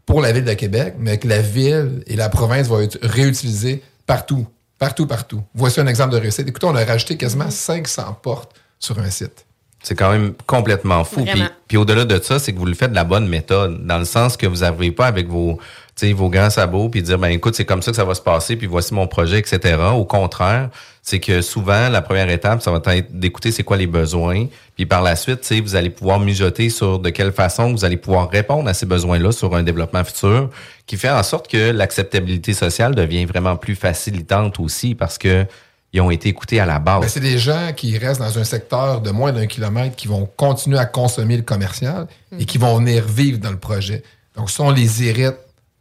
pour 0.07 0.21
la 0.21 0.33
ville 0.33 0.45
de 0.45 0.55
Québec, 0.55 0.95
mais 0.99 1.19
que 1.19 1.29
la 1.29 1.43
ville 1.43 2.03
et 2.07 2.17
la 2.17 2.29
province 2.29 2.69
vont 2.69 2.81
être 2.81 2.99
réutilisées 3.03 3.83
partout, 4.07 4.47
partout, 4.79 5.07
partout. 5.07 5.43
Voici 5.55 5.81
un 5.81 5.87
exemple 5.87 6.13
de 6.15 6.19
réussite. 6.19 6.49
Écoutez, 6.49 6.67
on 6.67 6.77
a 6.77 6.85
rajouté 6.85 7.17
quasiment 7.17 7.51
500 7.51 8.21
portes 8.23 8.53
sur 8.79 8.99
un 8.99 9.11
site. 9.11 9.45
C'est 9.83 9.95
quand 9.95 10.11
même 10.11 10.33
complètement 10.47 11.05
fou. 11.05 11.25
Puis, 11.25 11.43
puis 11.69 11.77
au-delà 11.77 12.05
de 12.05 12.21
ça, 12.21 12.39
c'est 12.39 12.53
que 12.53 12.59
vous 12.59 12.67
le 12.67 12.75
faites 12.75 12.91
de 12.91 12.97
la 12.97 13.05
bonne 13.05 13.29
méthode, 13.29 13.87
dans 13.87 13.99
le 13.99 14.05
sens 14.05 14.37
que 14.37 14.47
vous 14.47 14.59
n'arrivez 14.59 14.91
pas 14.91 15.07
avec 15.07 15.29
vos, 15.29 15.59
tu 15.95 16.09
sais, 16.09 16.13
vos 16.13 16.29
grands 16.29 16.51
sabots 16.51 16.89
puis 16.89 17.03
dire 17.03 17.19
ben 17.19 17.29
écoute 17.29 17.55
c'est 17.55 17.65
comme 17.65 17.83
ça 17.83 17.91
que 17.91 17.97
ça 17.97 18.05
va 18.05 18.15
se 18.15 18.21
passer 18.21 18.57
puis 18.57 18.67
voici 18.67 18.95
mon 18.95 19.07
projet 19.07 19.39
etc. 19.39 19.77
Au 19.95 20.05
contraire, 20.05 20.71
c'est 21.07 21.21
que 21.21 21.41
souvent 21.41 21.89
la 21.89 22.03
première 22.03 22.29
étape 22.29 22.61
ça 22.61 22.73
va 22.73 22.81
être 22.97 23.17
d'écouter 23.17 23.53
c'est 23.53 23.63
quoi 23.63 23.77
les 23.77 23.87
besoins 23.87 24.47
puis 24.75 24.87
par 24.87 25.03
la 25.03 25.15
suite 25.15 25.51
vous 25.63 25.77
allez 25.77 25.89
pouvoir 25.89 26.19
mijoter 26.19 26.69
sur 26.69 26.99
de 26.99 27.11
quelle 27.11 27.33
façon 27.33 27.73
vous 27.73 27.85
allez 27.85 27.97
pouvoir 27.97 28.29
répondre 28.29 28.69
à 28.69 28.75
ces 28.75 28.87
besoins-là 28.87 29.31
sur 29.31 29.55
un 29.55 29.63
développement 29.63 30.03
futur 30.03 30.51
qui 30.85 30.97
fait 30.97 31.09
en 31.09 31.23
sorte 31.23 31.49
que 31.49 31.71
l'acceptabilité 31.71 32.53
sociale 32.53 32.95
devient 32.95 33.25
vraiment 33.25 33.57
plus 33.57 33.77
facilitante 33.77 34.59
aussi 34.59 34.95
parce 34.97 35.17
que 35.17 35.47
ils 35.93 36.01
ont 36.01 36.11
été 36.11 36.29
écoutés 36.29 36.61
à 36.61 36.67
la 36.67 36.79
base. 36.79 37.01
Ben, 37.01 37.09
c'est 37.09 37.21
des 37.21 37.39
gens 37.39 37.73
qui 37.75 37.97
restent 37.97 38.21
dans 38.21 38.39
un 38.39 38.45
secteur 38.45 39.01
de 39.01 39.11
moins 39.11 39.33
d'un 39.33 39.47
kilomètre 39.47 39.97
qui 39.97 40.09
vont 40.09 40.29
continuer 40.37 40.79
à 40.79 40.85
consommer 40.85 41.39
le 41.39 41.43
commercial 41.43 42.07
et 42.39 42.45
qui 42.45 42.59
vont 42.59 42.77
venir 42.77 43.07
vivre 43.07 43.39
dans 43.39 43.51
le 43.51 43.57
projet. 43.57 44.03
Donc, 44.37 44.51
si 44.51 44.61
on 44.61 44.71
les 44.71 45.05
hérite 45.05 45.37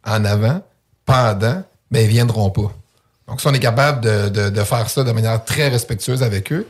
en 0.06 0.24
avant, 0.24 0.62
pendant, 1.04 1.62
ben, 1.90 2.04
ils 2.04 2.08
viendront 2.08 2.48
pas. 2.48 2.72
Donc, 3.28 3.40
si 3.40 3.46
on 3.48 3.52
est 3.54 3.58
capable 3.60 4.00
de, 4.02 4.28
de- 4.28 4.50
de 4.50 4.62
faire 4.62 4.88
ça 4.88 5.02
de 5.04 5.12
manière 5.12 5.44
très 5.44 5.68
respectueuse 5.68 6.22
avec 6.22 6.52
eux, 6.52 6.66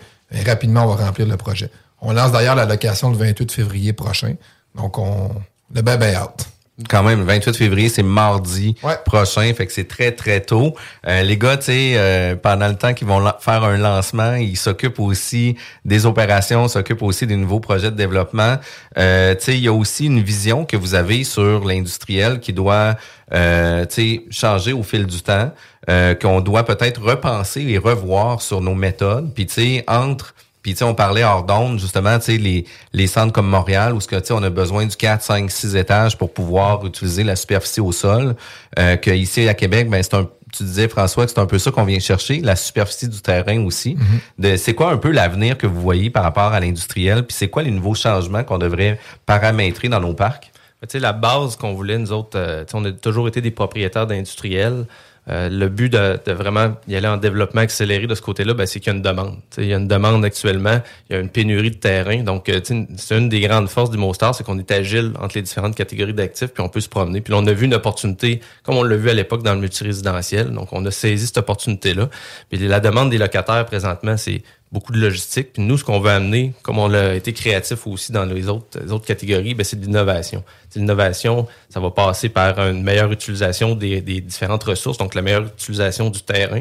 rapidement, 0.47 0.85
on 0.85 0.95
va 0.95 1.05
remplir 1.07 1.27
le 1.27 1.37
projet. 1.37 1.71
On 2.01 2.13
lance 2.13 2.33
d'ailleurs 2.33 2.55
la 2.55 2.65
location 2.67 3.11
le 3.11 3.17
28 3.17 3.53
février 3.53 3.93
prochain. 3.93 4.35
Donc, 4.75 4.99
on 4.99 5.31
le 5.75 5.83
ben 5.83 6.03
hâte. 6.03 6.49
Quand 6.91 7.03
même, 7.03 7.21
le 7.21 7.25
28 7.25 7.57
février, 7.57 7.89
c'est 7.89 8.03
mardi 8.03 8.77
prochain, 9.07 9.51
fait 9.55 9.67
que 9.67 9.73
c'est 9.73 9.89
très 9.89 10.13
très 10.13 10.43
tôt. 10.43 10.75
Euh, 11.07 11.23
les 11.23 11.39
gars, 11.39 11.57
tu 11.57 11.65
sais, 11.65 11.93
euh, 11.97 12.37
pendant 12.37 12.69
le 12.69 12.75
temps 12.75 12.93
qu'ils 12.93 13.07
vont 13.07 13.25
faire 13.41 13.65
un 13.65 13.79
lancement, 13.79 14.35
ils 14.35 14.59
s'occupent 14.59 15.01
aussi 15.01 15.57
des 15.87 16.05
opérations, 16.05 16.69
s'occupent 16.69 17.01
aussi 17.03 17.27
des 17.27 17.37
nouveaux 17.37 17.61
projets 17.61 17.91
de 17.91 17.97
développement. 17.97 18.57
Euh, 18.99 19.35
tu 19.37 19.45
sais, 19.45 19.55
il 19.55 19.63
y 19.65 19.69
a 19.69 19.73
aussi 19.73 20.05
une 20.05 20.21
vision 20.21 20.67
que 20.67 20.77
vous 20.77 20.95
avez 20.95 21.25
sur 21.25 21.65
l'industriel 21.65 22.41
qui 22.41 22.53
doit, 22.53 22.97
euh, 23.33 23.87
tu 23.87 23.95
sais, 23.95 24.25
changer 24.31 24.75
au 24.75 24.83
fil 24.83 25.07
du 25.07 25.23
temps, 25.23 25.53
euh, 25.89 26.15
qu'on 26.15 26.41
doit 26.41 26.65
peut-être 26.65 27.03
repenser 27.03 27.63
et 27.63 27.79
revoir 27.79 28.43
sur 28.43 28.61
nos 28.61 28.75
méthodes. 28.75 29.33
Puis 29.35 29.47
tu 29.47 29.55
sais, 29.55 29.85
entre 29.89 30.35
puis, 30.67 30.75
tu 30.75 30.79
sais, 30.79 30.85
on 30.85 30.97
parlait 30.97 31.23
hors 31.23 31.45
d'onde, 31.45 31.79
justement, 31.79 32.19
tu 32.19 32.25
sais, 32.25 32.39
les, 32.39 32.65
les 32.93 33.07
centres 33.07 33.33
comme 33.33 33.47
Montréal, 33.47 33.95
où 33.95 34.01
ce 34.01 34.09
que, 34.09 34.17
tu 34.17 34.27
sais, 34.27 34.33
on 34.33 34.43
a 34.43 34.51
besoin 34.51 34.85
du 34.85 34.97
4, 34.97 35.23
5, 35.23 35.49
6 35.49 35.77
étages 35.77 36.19
pour 36.19 36.33
pouvoir 36.33 36.85
utiliser 36.85 37.23
la 37.23 37.37
superficie 37.37 37.81
au 37.81 37.93
sol, 37.93 38.35
euh, 38.77 38.97
que 38.97 39.13
ici 39.13 39.49
à 39.49 39.55
Québec, 39.55 39.89
ben, 39.89 40.03
c'est 40.03 40.15
un 40.15 40.27
tu 40.53 40.65
disais, 40.65 40.89
François, 40.89 41.27
que 41.27 41.31
c'est 41.31 41.39
un 41.39 41.47
peu 41.47 41.59
ça 41.59 41.71
qu'on 41.71 41.85
vient 41.85 41.99
chercher, 41.99 42.41
la 42.41 42.57
superficie 42.57 43.09
du 43.09 43.21
terrain 43.21 43.65
aussi. 43.65 43.97
De 44.39 44.57
C'est 44.57 44.75
quoi 44.75 44.91
un 44.91 44.97
peu 44.97 45.11
l'avenir 45.11 45.59
que 45.59 45.67
vous 45.67 45.81
voyez 45.81 46.11
par 46.11 46.23
rapport 46.23 46.53
à 46.53 46.61
l'industriel? 46.61 47.25
Puis 47.25 47.37
c'est 47.37 47.49
quoi 47.49 47.63
les 47.63 47.71
nouveaux 47.71 47.95
changements 47.95 48.43
qu'on 48.45 48.59
devrait 48.59 48.99
paramétrer 49.27 49.89
dans 49.89 50.01
nos 50.01 50.15
parcs? 50.15 50.51
Tu 50.83 50.89
sais, 50.89 50.99
la 50.99 51.13
base 51.13 51.57
qu'on 51.57 51.75
voulait, 51.75 51.99
nous 51.99 52.13
autres, 52.13 52.39
euh, 52.39 52.65
on 52.75 52.85
a 52.85 52.93
toujours 52.93 53.29
été 53.29 53.41
des 53.41 53.51
propriétaires 53.51 54.07
d'industriels. 54.07 54.87
Euh, 55.29 55.49
le 55.49 55.69
but 55.69 55.93
de, 55.93 56.21
de 56.25 56.33
vraiment 56.33 56.77
y 56.87 56.95
aller 56.95 57.09
en 57.09 57.17
développement 57.17 57.63
accéléré 57.63 58.07
de 58.07 58.15
ce 58.15 58.23
côté-là, 58.23 58.55
ben, 58.55 58.65
c'est 58.65 58.79
qu'il 58.79 58.93
y 58.93 58.95
a 58.95 58.97
une 58.97 59.03
demande. 59.03 59.37
Il 59.59 59.67
y 59.67 59.75
a 59.75 59.77
une 59.77 59.89
demande 59.89 60.25
actuellement, 60.25 60.81
il 61.11 61.17
y 61.17 61.19
a 61.19 61.21
une 61.21 61.31
pénurie 61.31 61.73
de 61.73 61.77
terrain. 61.77 62.23
Donc, 62.23 62.49
euh, 62.49 62.61
c'est 62.97 63.19
une 63.19 63.29
des 63.29 63.41
grandes 63.41 63.69
forces 63.69 63.91
du 63.91 63.99
Mostar, 63.99 64.35
c'est 64.35 64.45
qu'on 64.45 64.59
est 64.59 64.71
agile 64.71 65.13
entre 65.21 65.37
les 65.37 65.43
différentes 65.43 65.75
catégories 65.75 66.15
d'actifs, 66.15 66.53
puis 66.53 66.63
on 66.63 66.69
peut 66.69 66.81
se 66.81 66.89
promener. 66.89 67.21
Puis 67.21 67.33
là, 67.33 67.41
on 67.41 67.47
a 67.47 67.53
vu 67.53 67.67
une 67.67 67.75
opportunité, 67.75 68.41
comme 68.63 68.77
on 68.77 68.85
l'a 68.85 68.97
vu 68.97 69.11
à 69.11 69.15
l'époque 69.15 69.43
dans 69.43 69.55
le 69.55 69.61
multirésidentiel. 69.61 70.53
Donc, 70.53 70.69
on 70.73 70.85
a 70.87 70.91
saisi 70.93 71.27
cette 71.27 71.39
opportunité-là. 71.39 72.09
Puis 72.49 72.59
la 72.61 72.79
demande 72.79 73.11
des 73.11 73.19
locataires 73.19 73.67
présentement, 73.67 74.17
c'est 74.17 74.43
beaucoup 74.73 74.93
de 74.93 74.99
logistique. 74.99 75.53
Puis 75.55 75.63
nous, 75.63 75.79
ce 75.79 75.85
qu'on 75.85 76.01
veut 76.01 76.11
amener, 76.11 76.53
comme 76.63 76.79
on 76.79 76.93
a 76.93 77.15
été 77.15 77.33
créatif 77.33 77.87
aussi 77.87 78.13
dans 78.13 78.25
les 78.25 78.49
autres, 78.49 78.91
autres 78.91 79.07
catégories, 79.07 79.55
ben, 79.55 79.65
c'est 79.65 79.81
de 79.81 79.87
l'innovation. 79.87 80.43
L'innovation, 80.75 81.47
ça 81.71 81.81
va 81.81 81.91
passer 81.91 82.29
par 82.29 82.59
une 82.59 82.83
meilleure 82.83 83.11
utilisation 83.11 83.75
des, 83.75 84.01
des, 84.03 84.21
différentes 84.21 84.65
ressources, 84.65 84.99
donc 84.99 85.15
la 85.15 85.23
meilleure 85.23 85.47
utilisation 85.47 86.11
du 86.11 86.21
terrain. 86.23 86.61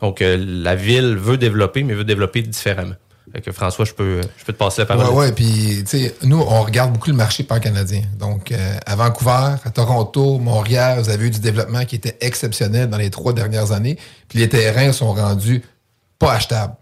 Donc, 0.00 0.22
euh, 0.22 0.36
la 0.38 0.76
ville 0.76 1.16
veut 1.16 1.36
développer, 1.36 1.82
mais 1.82 1.94
veut 1.94 2.04
développer 2.04 2.42
différemment. 2.42 2.94
François, 3.52 3.84
je 3.84 3.92
peux, 3.92 4.20
je 4.38 4.44
peux 4.44 4.52
te 4.52 4.58
passer 4.58 4.82
la 4.82 4.86
parole. 4.86 5.06
Ouais, 5.08 5.26
ouais, 5.26 5.32
puis 5.32 5.82
tu 5.84 5.98
sais, 5.98 6.14
nous, 6.22 6.38
on 6.38 6.62
regarde 6.62 6.92
beaucoup 6.92 7.10
le 7.10 7.16
marché 7.16 7.42
pan-canadien. 7.42 8.02
Donc, 8.18 8.52
euh, 8.52 8.76
à 8.86 8.96
Vancouver, 8.96 9.56
à 9.64 9.70
Toronto, 9.70 10.38
Montréal, 10.38 11.00
vous 11.00 11.10
avez 11.10 11.26
eu 11.26 11.30
du 11.30 11.40
développement 11.40 11.84
qui 11.84 11.96
était 11.96 12.16
exceptionnel 12.20 12.88
dans 12.88 12.98
les 12.98 13.10
trois 13.10 13.32
dernières 13.32 13.72
années. 13.72 13.98
Puis 14.28 14.38
les 14.38 14.48
terrains 14.48 14.92
sont 14.92 15.12
rendus 15.12 15.62
pas 16.18 16.32
achetables. 16.32 16.76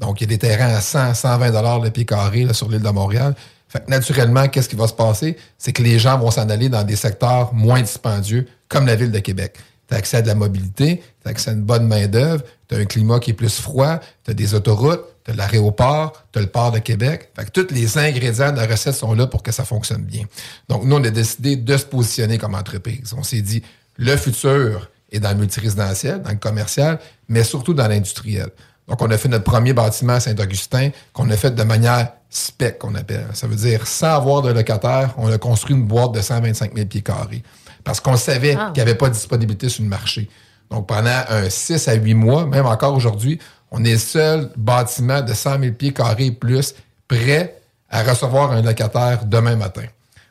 Donc, 0.00 0.20
il 0.20 0.24
y 0.24 0.26
a 0.26 0.28
des 0.28 0.38
terrains 0.38 0.74
à 0.74 0.80
100, 0.80 1.14
120 1.14 1.50
dollars 1.50 1.78
le 1.78 1.90
pied 1.90 2.06
carré 2.06 2.52
sur 2.52 2.68
l'île 2.68 2.82
de 2.82 2.88
Montréal. 2.88 3.34
Fait 3.68 3.84
que 3.84 3.90
naturellement, 3.90 4.48
qu'est-ce 4.48 4.68
qui 4.68 4.74
va 4.74 4.88
se 4.88 4.94
passer? 4.94 5.36
C'est 5.56 5.72
que 5.72 5.82
les 5.82 5.98
gens 5.98 6.18
vont 6.18 6.30
s'en 6.30 6.48
aller 6.48 6.68
dans 6.68 6.82
des 6.82 6.96
secteurs 6.96 7.54
moins 7.54 7.80
dispendieux, 7.80 8.48
comme 8.68 8.86
la 8.86 8.96
ville 8.96 9.12
de 9.12 9.18
Québec. 9.20 9.58
Tu 9.88 9.94
as 9.94 9.98
accès 9.98 10.16
à 10.16 10.22
de 10.22 10.26
la 10.26 10.34
mobilité, 10.34 11.02
tu 11.22 11.28
as 11.28 11.30
accès 11.30 11.50
à 11.50 11.52
une 11.52 11.62
bonne 11.62 11.86
main-d'œuvre, 11.86 12.42
tu 12.68 12.74
as 12.74 12.78
un 12.78 12.84
climat 12.84 13.20
qui 13.20 13.30
est 13.30 13.34
plus 13.34 13.60
froid, 13.60 14.00
tu 14.24 14.30
as 14.30 14.34
des 14.34 14.54
autoroutes, 14.54 15.04
tu 15.24 15.30
as 15.30 15.34
l'aéroport, 15.34 16.24
tu 16.32 16.38
as 16.38 16.42
le 16.42 16.48
port 16.48 16.72
de 16.72 16.78
Québec. 16.78 17.30
Fait 17.36 17.44
que 17.44 17.50
tous 17.50 17.72
les 17.72 17.98
ingrédients 17.98 18.50
de 18.50 18.56
la 18.56 18.66
recette 18.66 18.94
sont 18.94 19.14
là 19.14 19.26
pour 19.26 19.42
que 19.42 19.52
ça 19.52 19.64
fonctionne 19.64 20.02
bien. 20.02 20.24
Donc, 20.68 20.84
nous, 20.84 20.96
on 20.96 21.04
a 21.04 21.10
décidé 21.10 21.56
de 21.56 21.76
se 21.76 21.84
positionner 21.84 22.38
comme 22.38 22.54
entreprise. 22.54 23.14
On 23.16 23.22
s'est 23.22 23.42
dit, 23.42 23.62
le 23.96 24.16
futur 24.16 24.90
est 25.12 25.20
dans 25.20 25.30
le 25.30 25.36
multirésidentiel, 25.36 26.22
dans 26.22 26.30
le 26.30 26.36
commercial, 26.36 26.98
mais 27.28 27.44
surtout 27.44 27.74
dans 27.74 27.86
l'industriel. 27.86 28.50
Donc, 28.90 29.00
on 29.00 29.10
a 29.10 29.16
fait 29.16 29.28
notre 29.28 29.44
premier 29.44 29.72
bâtiment 29.72 30.14
à 30.14 30.20
Saint-Augustin, 30.20 30.90
qu'on 31.12 31.30
a 31.30 31.36
fait 31.36 31.52
de 31.52 31.62
manière 31.62 32.08
spec, 32.28 32.78
qu'on 32.80 32.94
appelle. 32.96 33.26
Ça 33.32 33.46
veut 33.46 33.54
dire, 33.56 33.86
sans 33.86 34.16
avoir 34.16 34.42
de 34.42 34.52
locataire, 34.52 35.14
on 35.16 35.30
a 35.32 35.38
construit 35.38 35.76
une 35.76 35.84
boîte 35.84 36.12
de 36.12 36.20
125 36.20 36.74
000 36.74 36.86
pieds 36.86 37.00
carrés. 37.00 37.42
Parce 37.84 38.00
qu'on 38.00 38.16
savait 38.16 38.56
Ah. 38.58 38.66
qu'il 38.74 38.82
n'y 38.82 38.90
avait 38.90 38.98
pas 38.98 39.08
de 39.08 39.14
disponibilité 39.14 39.68
sur 39.68 39.82
le 39.84 39.88
marché. 39.88 40.28
Donc, 40.70 40.86
pendant 40.88 41.22
un 41.28 41.48
6 41.48 41.88
à 41.88 41.94
8 41.94 42.14
mois, 42.14 42.46
même 42.46 42.66
encore 42.66 42.94
aujourd'hui, 42.94 43.38
on 43.70 43.84
est 43.84 43.92
le 43.92 43.98
seul 43.98 44.50
bâtiment 44.56 45.22
de 45.22 45.32
100 45.32 45.60
000 45.60 45.72
pieds 45.74 45.92
carrés 45.92 46.26
et 46.26 46.32
plus 46.32 46.74
prêt 47.08 47.56
à 47.88 48.02
recevoir 48.02 48.52
un 48.52 48.62
locataire 48.62 49.24
demain 49.24 49.56
matin. 49.56 49.84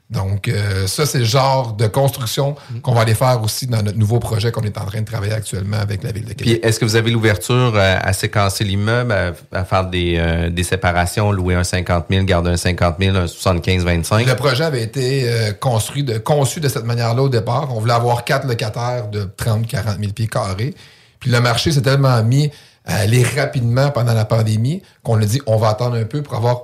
Donc, 0.09 0.47
euh, 0.47 0.87
ça, 0.87 1.05
c'est 1.05 1.19
le 1.19 1.23
genre 1.23 1.73
de 1.73 1.85
construction 1.85 2.55
qu'on 2.81 2.93
va 2.93 3.01
aller 3.01 3.13
faire 3.13 3.43
aussi 3.43 3.67
dans 3.67 3.83
notre 3.83 3.97
nouveau 3.97 4.17
projet 4.17 4.51
qu'on 4.51 4.63
est 4.63 4.77
en 4.79 4.85
train 4.85 5.01
de 5.01 5.05
travailler 5.05 5.33
actuellement 5.33 5.77
avec 5.77 6.01
la 6.03 6.11
Ville 6.11 6.25
de 6.25 6.33
Québec. 6.33 6.59
Puis 6.61 6.67
est-ce 6.67 6.79
que 6.79 6.85
vous 6.85 6.95
avez 6.95 7.11
l'ouverture 7.11 7.77
à 7.77 8.11
séquencer 8.13 8.63
l'immeuble, 8.63 9.11
à, 9.11 9.33
à 9.51 9.63
faire 9.65 9.85
des, 9.85 10.15
euh, 10.17 10.49
des 10.49 10.63
séparations, 10.63 11.31
louer 11.31 11.53
un 11.53 11.63
50 11.63 12.05
000, 12.09 12.25
garder 12.25 12.49
un 12.49 12.57
50 12.57 12.95
000, 12.99 13.15
un 13.15 13.25
75-25? 13.25 14.25
Le 14.25 14.35
projet 14.35 14.63
avait 14.63 14.81
été 14.81 15.29
euh, 15.29 15.51
construit 15.53 16.03
de, 16.03 16.17
conçu 16.17 16.59
de 16.59 16.69
cette 16.69 16.85
manière-là 16.85 17.21
au 17.21 17.29
départ. 17.29 17.75
On 17.75 17.79
voulait 17.79 17.93
avoir 17.93 18.25
quatre 18.25 18.47
locataires 18.47 19.09
de 19.09 19.25
30-40 19.37 19.99
000 19.99 20.13
pieds 20.13 20.27
carrés. 20.27 20.73
Puis 21.19 21.29
le 21.29 21.39
marché 21.39 21.71
s'est 21.71 21.83
tellement 21.83 22.23
mis 22.23 22.49
à 22.83 22.95
aller 22.95 23.23
rapidement 23.23 23.91
pendant 23.91 24.13
la 24.13 24.25
pandémie 24.25 24.81
qu'on 25.03 25.21
a 25.21 25.25
dit 25.25 25.39
on 25.45 25.57
va 25.57 25.69
attendre 25.69 25.97
un 25.97 26.05
peu 26.05 26.23
pour 26.23 26.33
avoir 26.33 26.61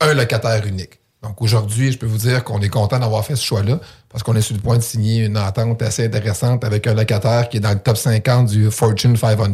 un 0.00 0.14
locataire 0.14 0.66
unique. 0.66 0.97
Donc 1.22 1.42
aujourd'hui, 1.42 1.90
je 1.90 1.98
peux 1.98 2.06
vous 2.06 2.18
dire 2.18 2.44
qu'on 2.44 2.60
est 2.60 2.68
content 2.68 2.98
d'avoir 2.98 3.24
fait 3.24 3.34
ce 3.34 3.44
choix-là 3.44 3.80
parce 4.08 4.22
qu'on 4.22 4.36
est 4.36 4.40
sur 4.40 4.54
le 4.54 4.62
point 4.62 4.76
de 4.76 4.82
signer 4.82 5.24
une 5.24 5.36
entente 5.36 5.82
assez 5.82 6.04
intéressante 6.04 6.64
avec 6.64 6.86
un 6.86 6.94
locataire 6.94 7.48
qui 7.48 7.56
est 7.56 7.60
dans 7.60 7.72
le 7.72 7.78
top 7.78 7.96
50 7.96 8.46
du 8.46 8.70
Fortune 8.70 9.16
500 9.16 9.52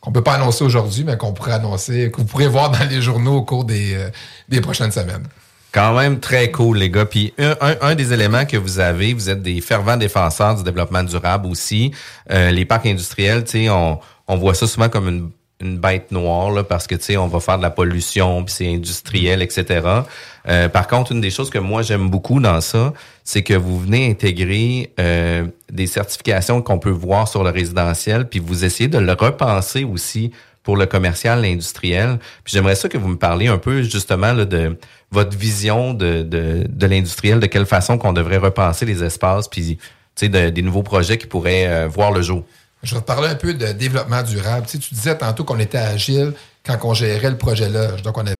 qu'on 0.00 0.12
peut 0.12 0.22
pas 0.22 0.34
annoncer 0.34 0.64
aujourd'hui, 0.64 1.04
mais 1.04 1.16
qu'on 1.16 1.32
pourrait 1.32 1.52
annoncer, 1.52 2.10
que 2.10 2.18
vous 2.18 2.24
pourrez 2.24 2.46
voir 2.46 2.70
dans 2.70 2.88
les 2.88 3.00
journaux 3.00 3.36
au 3.36 3.42
cours 3.42 3.64
des, 3.64 3.94
euh, 3.94 4.10
des 4.48 4.60
prochaines 4.60 4.92
semaines. 4.92 5.26
Quand 5.72 5.94
même 5.94 6.18
très 6.18 6.50
cool, 6.50 6.78
les 6.78 6.88
gars. 6.88 7.04
Puis 7.04 7.34
un 7.38 7.94
des 7.94 8.12
éléments 8.12 8.46
que 8.46 8.56
vous 8.56 8.78
avez, 8.78 9.12
vous 9.12 9.28
êtes 9.28 9.42
des 9.42 9.60
fervents 9.60 9.98
défenseurs 9.98 10.54
du 10.54 10.62
développement 10.62 11.02
durable 11.02 11.46
aussi. 11.46 11.92
Euh, 12.30 12.50
les 12.50 12.64
parcs 12.64 12.86
industriels, 12.86 13.44
tu 13.44 13.64
sais, 13.64 13.68
on, 13.68 14.00
on 14.28 14.36
voit 14.36 14.54
ça 14.54 14.66
souvent 14.66 14.88
comme 14.88 15.08
une, 15.08 15.30
une 15.60 15.78
bête 15.78 16.12
noire 16.12 16.50
là, 16.52 16.62
parce 16.62 16.86
que 16.86 16.94
tu 16.94 17.02
sais, 17.04 17.16
on 17.16 17.26
va 17.26 17.40
faire 17.40 17.56
de 17.58 17.62
la 17.62 17.70
pollution, 17.70 18.44
puis 18.44 18.54
c'est 18.56 18.68
industriel, 18.72 19.42
etc. 19.42 19.80
Euh, 20.48 20.68
par 20.68 20.86
contre, 20.86 21.12
une 21.12 21.20
des 21.20 21.30
choses 21.30 21.50
que 21.50 21.58
moi 21.58 21.82
j'aime 21.82 22.08
beaucoup 22.08 22.38
dans 22.40 22.60
ça, 22.60 22.92
c'est 23.24 23.42
que 23.42 23.54
vous 23.54 23.78
venez 23.80 24.08
intégrer 24.08 24.92
euh, 25.00 25.46
des 25.70 25.86
certifications 25.86 26.62
qu'on 26.62 26.78
peut 26.78 26.90
voir 26.90 27.26
sur 27.28 27.42
le 27.42 27.50
résidentiel, 27.50 28.28
puis 28.28 28.38
vous 28.38 28.64
essayez 28.64 28.88
de 28.88 28.98
le 28.98 29.12
repenser 29.12 29.84
aussi 29.84 30.30
pour 30.62 30.76
le 30.76 30.86
commercial, 30.86 31.42
l'industriel. 31.42 32.18
Puis 32.44 32.52
j'aimerais 32.54 32.74
ça 32.76 32.88
que 32.88 32.98
vous 32.98 33.08
me 33.08 33.16
parliez 33.16 33.48
un 33.48 33.58
peu 33.58 33.82
justement 33.82 34.32
là, 34.32 34.44
de 34.44 34.76
votre 35.10 35.36
vision 35.36 35.94
de, 35.94 36.22
de, 36.22 36.66
de 36.68 36.86
l'industriel, 36.86 37.40
de 37.40 37.46
quelle 37.46 37.66
façon 37.66 37.96
qu'on 37.98 38.12
devrait 38.12 38.36
repenser 38.36 38.84
les 38.86 39.02
espaces, 39.02 39.48
puis 39.48 39.76
tu 39.78 39.82
sais, 40.14 40.28
de- 40.28 40.50
des 40.50 40.62
nouveaux 40.62 40.82
projets 40.82 41.18
qui 41.18 41.26
pourraient 41.26 41.66
euh, 41.66 41.88
voir 41.88 42.12
le 42.12 42.22
jour. 42.22 42.44
Je 42.82 42.94
vais 42.94 43.00
te 43.00 43.06
parler 43.06 43.28
un 43.28 43.34
peu 43.34 43.54
de 43.54 43.72
développement 43.72 44.22
durable. 44.22 44.66
Tu, 44.66 44.72
sais, 44.72 44.78
tu 44.78 44.94
disais 44.94 45.18
tantôt 45.18 45.44
qu'on 45.44 45.58
était 45.58 45.78
agile 45.78 46.34
quand 46.64 46.78
on 46.84 46.94
gérait 46.94 47.30
le 47.30 47.38
projet 47.38 47.68
là. 47.68 47.92
Donc, 48.02 48.16
on 48.18 48.26
avait 48.26 48.34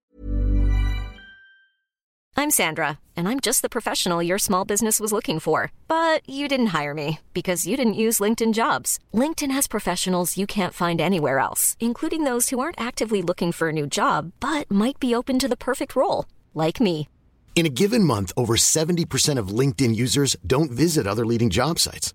I'm 2.38 2.53
Sandra, 2.53 3.01
and 3.16 3.29
I'm 3.29 3.40
just 3.40 3.62
the 3.62 3.68
professional 3.68 4.22
your 4.22 4.38
small 4.38 4.64
business 4.64 5.01
was 5.01 5.12
looking 5.12 5.40
for. 5.40 5.72
But 5.88 6.20
you 6.24 6.46
didn't 6.46 6.68
hire 6.68 6.94
me 6.94 7.18
because 7.35 7.66
you 7.66 7.77
didn't 7.77 8.03
use 8.05 8.20
LinkedIn 8.20 8.55
jobs. 8.55 9.01
LinkedIn 9.12 9.51
has 9.51 9.66
professionals 9.66 10.38
you 10.38 10.46
can't 10.46 10.72
find 10.72 11.01
anywhere 11.01 11.40
else, 11.40 11.77
including 11.81 12.22
those 12.22 12.51
who 12.51 12.61
aren't 12.61 12.81
actively 12.81 13.22
looking 13.22 13.51
for 13.51 13.70
a 13.70 13.72
new 13.72 13.88
job 13.88 14.31
but 14.38 14.70
might 14.70 15.01
be 15.01 15.16
open 15.16 15.40
to 15.40 15.48
the 15.48 15.57
perfect 15.57 15.96
role, 15.96 16.27
like 16.55 16.81
me. 16.81 17.09
In 17.57 17.66
a 17.66 17.74
given 17.81 18.05
month, 18.05 18.31
over 18.37 18.55
70% 18.55 19.37
of 19.37 19.48
LinkedIn 19.48 19.96
users 19.96 20.37
don't 20.46 20.70
visit 20.70 21.09
other 21.09 21.27
leading 21.27 21.51
job 21.51 21.81
sites. 21.81 22.14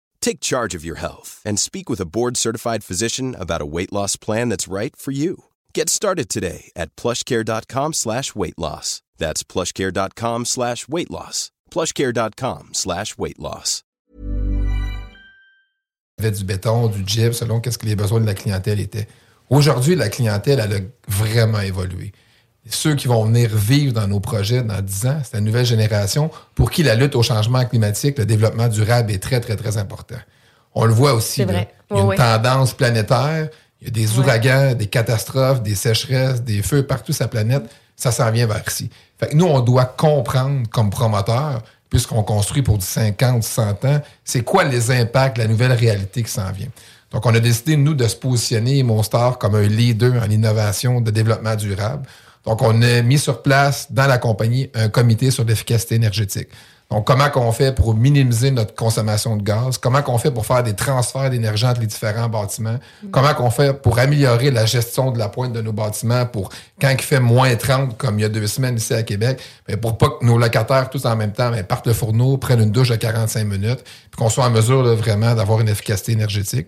Take 0.21 0.39
charge 0.39 0.73
of 0.73 0.85
your 0.85 0.99
health 0.99 1.41
and 1.43 1.59
speak 1.59 1.89
with 1.89 1.99
a 1.99 2.05
board-certified 2.05 2.83
physician 2.83 3.35
about 3.37 3.61
a 3.61 3.65
weight 3.65 3.91
loss 3.91 4.15
plan 4.15 4.49
that's 4.49 4.67
right 4.71 4.95
for 4.95 5.11
you. 5.11 5.45
Get 5.73 5.89
started 5.89 6.29
today 6.29 6.71
at 6.75 6.95
plushcare.com 6.95 7.93
slash 7.93 8.33
weight 8.33 8.57
loss. 8.57 9.01
That's 9.17 9.43
plushcare.com 9.43 10.45
slash 10.45 10.87
weight 10.87 11.11
loss. 11.11 11.51
plushcare.com 11.69 12.69
slash 12.73 13.17
weight 13.17 13.39
loss. 13.39 13.83
du 16.19 16.43
béton, 16.43 16.87
du 16.87 17.03
gyps, 17.03 17.37
selon 17.37 17.59
qu'est-ce 17.59 17.77
que 17.77 17.87
les 17.87 17.95
besoins 17.95 18.21
de 18.21 18.25
la 18.27 18.35
clientèle 18.35 18.79
étaient. 18.79 19.07
Aujourd'hui, 19.49 19.95
la 19.95 20.09
clientèle, 20.09 20.59
elle 20.59 20.73
a 20.73 20.79
vraiment 21.07 21.61
évolué. 21.61 22.11
Ceux 22.69 22.95
qui 22.95 23.07
vont 23.07 23.25
venir 23.25 23.49
vivre 23.55 23.93
dans 23.93 24.07
nos 24.07 24.19
projets 24.19 24.61
dans 24.61 24.81
10 24.81 25.05
ans, 25.07 25.21
c'est 25.23 25.33
la 25.33 25.41
nouvelle 25.41 25.65
génération 25.65 26.29
pour 26.53 26.69
qui 26.69 26.83
la 26.83 26.95
lutte 26.95 27.15
au 27.15 27.23
changement 27.23 27.65
climatique, 27.65 28.19
le 28.19 28.25
développement 28.25 28.67
durable 28.67 29.11
est 29.11 29.21
très, 29.21 29.39
très, 29.39 29.55
très 29.55 29.77
important. 29.77 30.17
On 30.75 30.85
le 30.85 30.93
voit 30.93 31.13
aussi. 31.13 31.43
Là. 31.43 31.65
Il 31.89 31.97
y 31.97 31.99
a 31.99 32.03
une 32.03 32.15
tendance 32.15 32.73
planétaire, 32.73 33.49
il 33.81 33.87
y 33.87 33.87
a 33.87 33.91
des 33.91 34.19
ouragans, 34.19 34.73
des 34.75 34.85
catastrophes, 34.85 35.63
des 35.63 35.75
sécheresses, 35.75 36.43
des 36.43 36.61
feux 36.61 36.85
partout 36.85 37.13
sur 37.13 37.23
la 37.23 37.29
planète. 37.29 37.63
Ça 37.95 38.11
s'en 38.11 38.29
vient 38.31 38.45
vers 38.45 38.63
ici. 38.67 38.89
Fait 39.19 39.29
que 39.29 39.35
nous, 39.35 39.45
on 39.45 39.59
doit 39.59 39.85
comprendre 39.85 40.67
comme 40.69 40.89
promoteur, 40.91 41.61
puisqu'on 41.89 42.23
construit 42.23 42.61
pour 42.61 42.77
du 42.77 42.85
50, 42.85 43.43
100 43.43 43.85
ans, 43.85 44.01
c'est 44.23 44.43
quoi 44.43 44.63
les 44.63 44.91
impacts, 44.91 45.37
la 45.37 45.47
nouvelle 45.47 45.73
réalité 45.73 46.23
qui 46.23 46.31
s'en 46.31 46.51
vient. 46.51 46.69
Donc, 47.11 47.25
on 47.25 47.35
a 47.35 47.39
décidé, 47.39 47.75
nous, 47.75 47.93
de 47.93 48.07
se 48.07 48.15
positionner, 48.15 48.81
Monstar, 48.83 49.37
comme 49.37 49.55
un 49.55 49.67
leader 49.67 50.23
en 50.23 50.29
innovation 50.29 51.01
de 51.01 51.11
développement 51.11 51.55
durable. 51.55 52.07
Donc, 52.45 52.61
on 52.61 52.81
a 52.81 53.01
mis 53.01 53.19
sur 53.19 53.41
place 53.41 53.91
dans 53.91 54.07
la 54.07 54.17
compagnie 54.17 54.69
un 54.73 54.89
comité 54.89 55.31
sur 55.31 55.43
l'efficacité 55.43 55.95
énergétique. 55.95 56.49
Donc, 56.91 57.07
comment 57.07 57.29
qu'on 57.29 57.53
fait 57.53 57.73
pour 57.73 57.95
minimiser 57.95 58.51
notre 58.51 58.75
consommation 58.75 59.37
de 59.37 59.43
gaz? 59.43 59.77
Comment 59.77 60.01
qu'on 60.01 60.17
fait 60.17 60.29
pour 60.29 60.45
faire 60.45 60.61
des 60.61 60.73
transferts 60.73 61.29
d'énergie 61.29 61.65
entre 61.65 61.79
les 61.79 61.87
différents 61.87 62.27
bâtiments? 62.27 62.79
Comment 63.11 63.33
qu'on 63.33 63.49
fait 63.49 63.81
pour 63.81 63.97
améliorer 63.97 64.51
la 64.51 64.65
gestion 64.65 65.11
de 65.11 65.17
la 65.17 65.29
pointe 65.29 65.53
de 65.53 65.61
nos 65.61 65.71
bâtiments 65.71 66.25
pour 66.25 66.49
quand 66.81 66.89
il 66.89 67.01
fait 67.01 67.21
moins 67.21 67.55
30, 67.55 67.97
comme 67.97 68.19
il 68.19 68.23
y 68.23 68.25
a 68.25 68.29
deux 68.29 68.45
semaines 68.45 68.75
ici 68.75 68.93
à 68.93 69.03
Québec, 69.03 69.39
mais 69.69 69.77
pour 69.77 69.97
pas 69.97 70.09
que 70.09 70.25
nos 70.25 70.37
locataires, 70.37 70.89
tous 70.89 71.05
en 71.05 71.15
même 71.15 71.31
temps, 71.31 71.49
mais 71.49 71.63
partent 71.63 71.87
le 71.87 71.93
fourneau, 71.93 72.35
prennent 72.35 72.61
une 72.61 72.71
douche 72.71 72.91
à 72.91 72.97
45 72.97 73.45
minutes, 73.45 73.83
puis 73.83 74.17
qu'on 74.17 74.29
soit 74.29 74.45
en 74.45 74.51
mesure 74.51 74.83
là, 74.83 74.93
vraiment 74.93 75.33
d'avoir 75.33 75.61
une 75.61 75.69
efficacité 75.69 76.11
énergétique. 76.11 76.67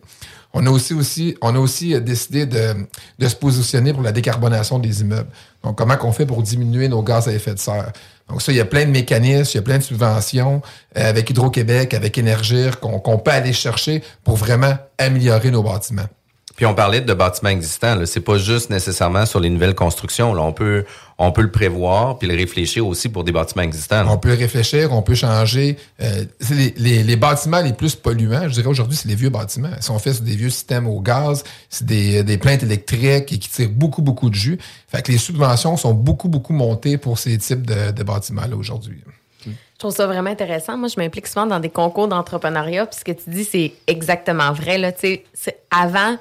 On 0.53 0.65
a 0.67 0.69
aussi, 0.69 0.93
aussi, 0.93 1.35
on 1.41 1.55
a 1.55 1.59
aussi 1.59 1.95
euh, 1.95 1.99
décidé 1.99 2.45
de, 2.45 2.75
de 3.19 3.27
se 3.27 3.35
positionner 3.35 3.91
pour 3.91 4.03
la 4.03 4.11
décarbonation 4.11 4.77
des 4.79 5.01
immeubles. 5.01 5.29
Donc, 5.63 5.77
comment 5.77 5.97
qu'on 5.97 6.11
fait 6.11 6.27
pour 6.27 6.43
diminuer 6.43 6.87
nos 6.87 7.01
gaz 7.01 7.27
à 7.27 7.33
effet 7.33 7.55
de 7.55 7.59
serre? 7.59 7.91
Donc 8.29 8.41
ça, 8.41 8.51
il 8.51 8.57
y 8.57 8.61
a 8.61 8.65
plein 8.65 8.85
de 8.85 8.91
mécanismes, 8.91 9.51
il 9.53 9.55
y 9.55 9.59
a 9.59 9.63
plein 9.63 9.77
de 9.77 9.83
subventions 9.83 10.61
euh, 10.97 11.09
avec 11.09 11.29
Hydro-Québec, 11.29 11.93
avec 11.93 12.17
Énergir, 12.17 12.79
qu'on 12.79 12.99
qu'on 12.99 13.17
peut 13.17 13.31
aller 13.31 13.53
chercher 13.53 14.03
pour 14.23 14.37
vraiment 14.37 14.75
améliorer 14.97 15.51
nos 15.51 15.63
bâtiments. 15.63 16.07
Puis 16.55 16.65
on 16.67 16.75
parlait 16.75 17.01
de 17.01 17.13
bâtiments 17.15 17.49
existants. 17.49 17.95
Là. 17.95 18.05
C'est 18.05 18.19
pas 18.21 18.37
juste 18.37 18.69
nécessairement 18.69 19.25
sur 19.25 19.39
les 19.39 19.49
nouvelles 19.49 19.73
constructions. 19.73 20.33
Là. 20.35 20.41
On 20.43 20.53
peut 20.53 20.85
on 21.17 21.31
peut 21.31 21.41
le 21.41 21.51
prévoir 21.51 22.17
puis 22.19 22.27
le 22.27 22.35
réfléchir 22.35 22.85
aussi 22.85 23.07
pour 23.09 23.23
des 23.23 23.31
bâtiments 23.31 23.63
existants. 23.63 24.03
là. 24.03 24.09
On 24.11 24.17
peut 24.17 24.29
le 24.29 24.35
réfléchir, 24.35 24.91
on 24.93 25.01
peut 25.01 25.15
changer. 25.15 25.77
Euh, 26.01 26.25
c'est 26.39 26.53
les, 26.55 26.73
les- 26.77 27.03
les 27.03 27.15
bâtiments 27.15 27.61
les 27.61 27.73
plus 27.73 27.95
polluants, 27.95 28.43
je 28.47 28.53
dirais 28.53 28.67
aujourd'hui, 28.67 28.95
c'est 28.97 29.07
les 29.07 29.15
vieux 29.15 29.29
bâtiments. 29.29 29.69
Ils 29.77 29.83
sont 29.83 29.97
faits 29.99 30.15
sur 30.15 30.23
des 30.23 30.35
vieux 30.35 30.49
systèmes 30.49 30.87
au 30.87 30.99
gaz, 31.01 31.43
c'est 31.69 31.85
des, 31.85 32.23
des 32.23 32.37
plaintes 32.37 32.63
électriques 32.63 33.31
et 33.31 33.39
qui 33.39 33.49
tirent 33.49 33.69
beaucoup, 33.69 34.01
beaucoup 34.01 34.29
de 34.29 34.35
jus. 34.35 34.59
Fait 34.87 35.01
que 35.01 35.11
les 35.11 35.17
subventions 35.17 35.75
sont 35.77 35.93
beaucoup, 35.93 36.29
beaucoup 36.29 36.53
montées 36.53 36.97
pour 36.97 37.17
ces 37.19 37.37
types 37.37 37.65
de, 37.65 37.91
de 37.91 38.03
bâtiments-là 38.03 38.55
aujourd'hui. 38.55 39.01
Je 39.45 39.51
trouve 39.89 39.93
ça 39.95 40.07
vraiment 40.07 40.29
intéressant. 40.29 40.77
Moi, 40.77 40.87
je 40.87 40.97
m'implique 40.99 41.27
souvent 41.27 41.45
dans 41.45 41.59
des 41.59 41.69
concours 41.69 42.07
d'entrepreneuriat. 42.07 42.85
Puis 42.85 42.99
ce 42.99 43.03
que 43.03 43.11
tu 43.11 43.29
dis, 43.31 43.43
c'est 43.43 43.73
exactement 43.87 44.53
vrai. 44.53 44.77
Là. 44.77 44.93
Tu 44.93 44.99
sais, 45.01 45.23
c'est- 45.33 45.57
avant, 45.71 46.15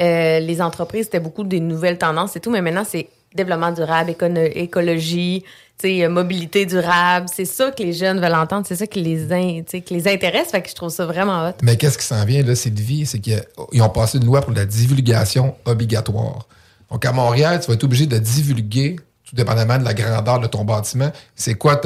euh, 0.00 0.40
les 0.40 0.60
entreprises, 0.60 1.04
c'était 1.04 1.20
beaucoup 1.20 1.44
des 1.44 1.60
nouvelles 1.60 1.98
tendances 1.98 2.36
et 2.36 2.40
tout, 2.40 2.50
mais 2.50 2.62
maintenant, 2.62 2.84
c'est 2.88 3.08
développement 3.34 3.72
durable, 3.72 4.10
écono- 4.10 4.50
écologie, 4.54 5.44
mobilité 6.08 6.66
durable. 6.66 7.26
C'est 7.32 7.44
ça 7.44 7.70
que 7.70 7.82
les 7.82 7.92
jeunes 7.92 8.20
veulent 8.20 8.34
entendre. 8.34 8.66
C'est 8.66 8.76
ça 8.76 8.86
qui 8.86 9.02
les, 9.02 9.22
intéresse. 10.06 10.50
Que 10.52 10.68
je 10.68 10.74
trouve 10.74 10.90
ça 10.90 11.06
vraiment 11.06 11.48
hot. 11.48 11.52
Mais 11.62 11.76
qu'est-ce 11.76 11.98
qui 11.98 12.06
s'en 12.06 12.24
vient, 12.24 12.42
là, 12.42 12.54
Sylvie? 12.54 13.06
C'est 13.06 13.18
qu'ils 13.18 13.82
ont 13.82 13.88
passé 13.88 14.18
une 14.18 14.24
loi 14.24 14.40
pour 14.40 14.52
la 14.52 14.64
divulgation 14.64 15.54
obligatoire. 15.64 16.46
Donc, 16.90 17.04
à 17.04 17.12
Montréal, 17.12 17.60
tu 17.60 17.68
vas 17.68 17.74
être 17.74 17.84
obligé 17.84 18.06
de 18.06 18.18
divulguer, 18.18 18.96
tout 19.24 19.34
dépendamment 19.34 19.78
de 19.78 19.84
la 19.84 19.94
grandeur 19.94 20.38
de 20.38 20.46
ton 20.46 20.64
bâtiment, 20.64 21.10
c'est 21.34 21.54
quoi 21.54 21.80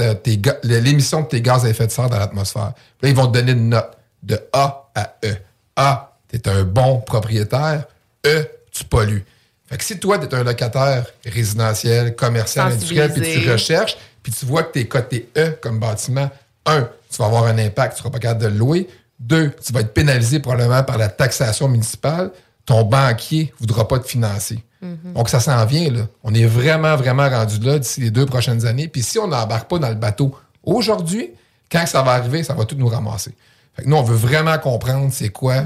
l'émission 0.65 1.23
de 1.23 1.27
tes 1.27 1.41
gaz 1.41 1.65
à 1.65 1.69
effet 1.69 1.87
de 1.87 1.93
serre 1.93 2.11
dans 2.11 2.19
l'atmosphère. 2.19 2.73
Là, 3.03 3.09
ils 3.09 3.15
vont 3.15 3.27
te 3.27 3.33
donner 3.33 3.53
une 3.53 3.71
note 3.71 3.97
de 4.23 4.39
A 4.53 4.91
à 4.95 5.15
E. 5.25 5.35
A, 5.77 6.13
tu 6.29 6.37
es 6.37 6.49
un 6.49 6.65
bon 6.65 6.99
propriétaire. 7.01 7.85
E, 8.27 8.45
tu 8.71 8.85
pollues. 8.85 9.25
Fait 9.67 9.77
que 9.77 9.85
si 9.85 9.99
toi, 9.99 10.19
tu 10.19 10.27
es 10.27 10.35
un 10.35 10.45
locataire 10.45 11.07
résidentiel, 11.27 12.17
commercial, 12.17 12.73
industriel, 12.73 13.13
puis 13.13 13.23
tu 13.23 13.51
recherches, 13.51 13.97
puis 14.23 14.33
tu 14.33 14.47
vois 14.47 14.63
que 14.63 14.73
tu 14.73 14.81
es 14.81 14.87
coté 14.87 15.29
E 15.37 15.51
comme 15.61 15.79
bâtiment, 15.79 16.31
un, 16.65 16.89
tu 17.11 17.17
vas 17.19 17.27
avoir 17.27 17.45
un 17.45 17.59
impact, 17.59 17.95
tu 17.95 17.99
seras 18.01 18.11
pas 18.11 18.19
capable 18.19 18.43
de 18.43 18.49
le 18.49 18.57
louer. 18.57 18.89
Deux, 19.19 19.53
tu 19.65 19.73
vas 19.73 19.81
être 19.81 19.93
pénalisé 19.93 20.41
probablement 20.41 20.85
par 20.85 20.97
la 20.97 21.09
taxation 21.09 21.69
municipale. 21.69 22.31
Ton 22.65 22.85
banquier 22.85 23.53
voudra 23.59 23.89
pas 23.89 23.99
te 23.99 24.07
financer. 24.07 24.63
Donc, 24.81 25.29
ça 25.29 25.41
s'en 25.41 25.65
vient, 25.67 25.91
là. 25.91 26.07
On 26.23 26.33
est 26.35 26.47
vraiment, 26.47 26.95
vraiment 26.97 27.29
rendu 27.29 27.59
là 27.59 27.81
d'ici 27.81 28.01
les 28.01 28.13
deux 28.13 28.27
prochaines 28.27 28.65
années. 28.65 28.87
Puis 28.87 29.03
si 29.03 29.19
on 29.19 29.27
n'embarque 29.27 29.69
pas 29.69 29.79
dans 29.79 29.89
le 29.89 29.97
bateau 29.97 30.37
aujourd'hui, 30.63 31.31
quand 31.71 31.85
ça 31.87 32.03
va 32.03 32.13
arriver, 32.13 32.45
ça 32.45 32.55
va 32.55 32.65
tout 32.65 32.77
nous 32.77 32.87
ramasser. 32.87 33.35
Fait 33.75 33.83
que 33.83 33.89
nous, 33.89 33.97
on 33.97 34.03
veut 34.03 34.17
vraiment 34.17 34.57
comprendre 34.59 35.09
c'est 35.13 35.31
quoi, 35.31 35.65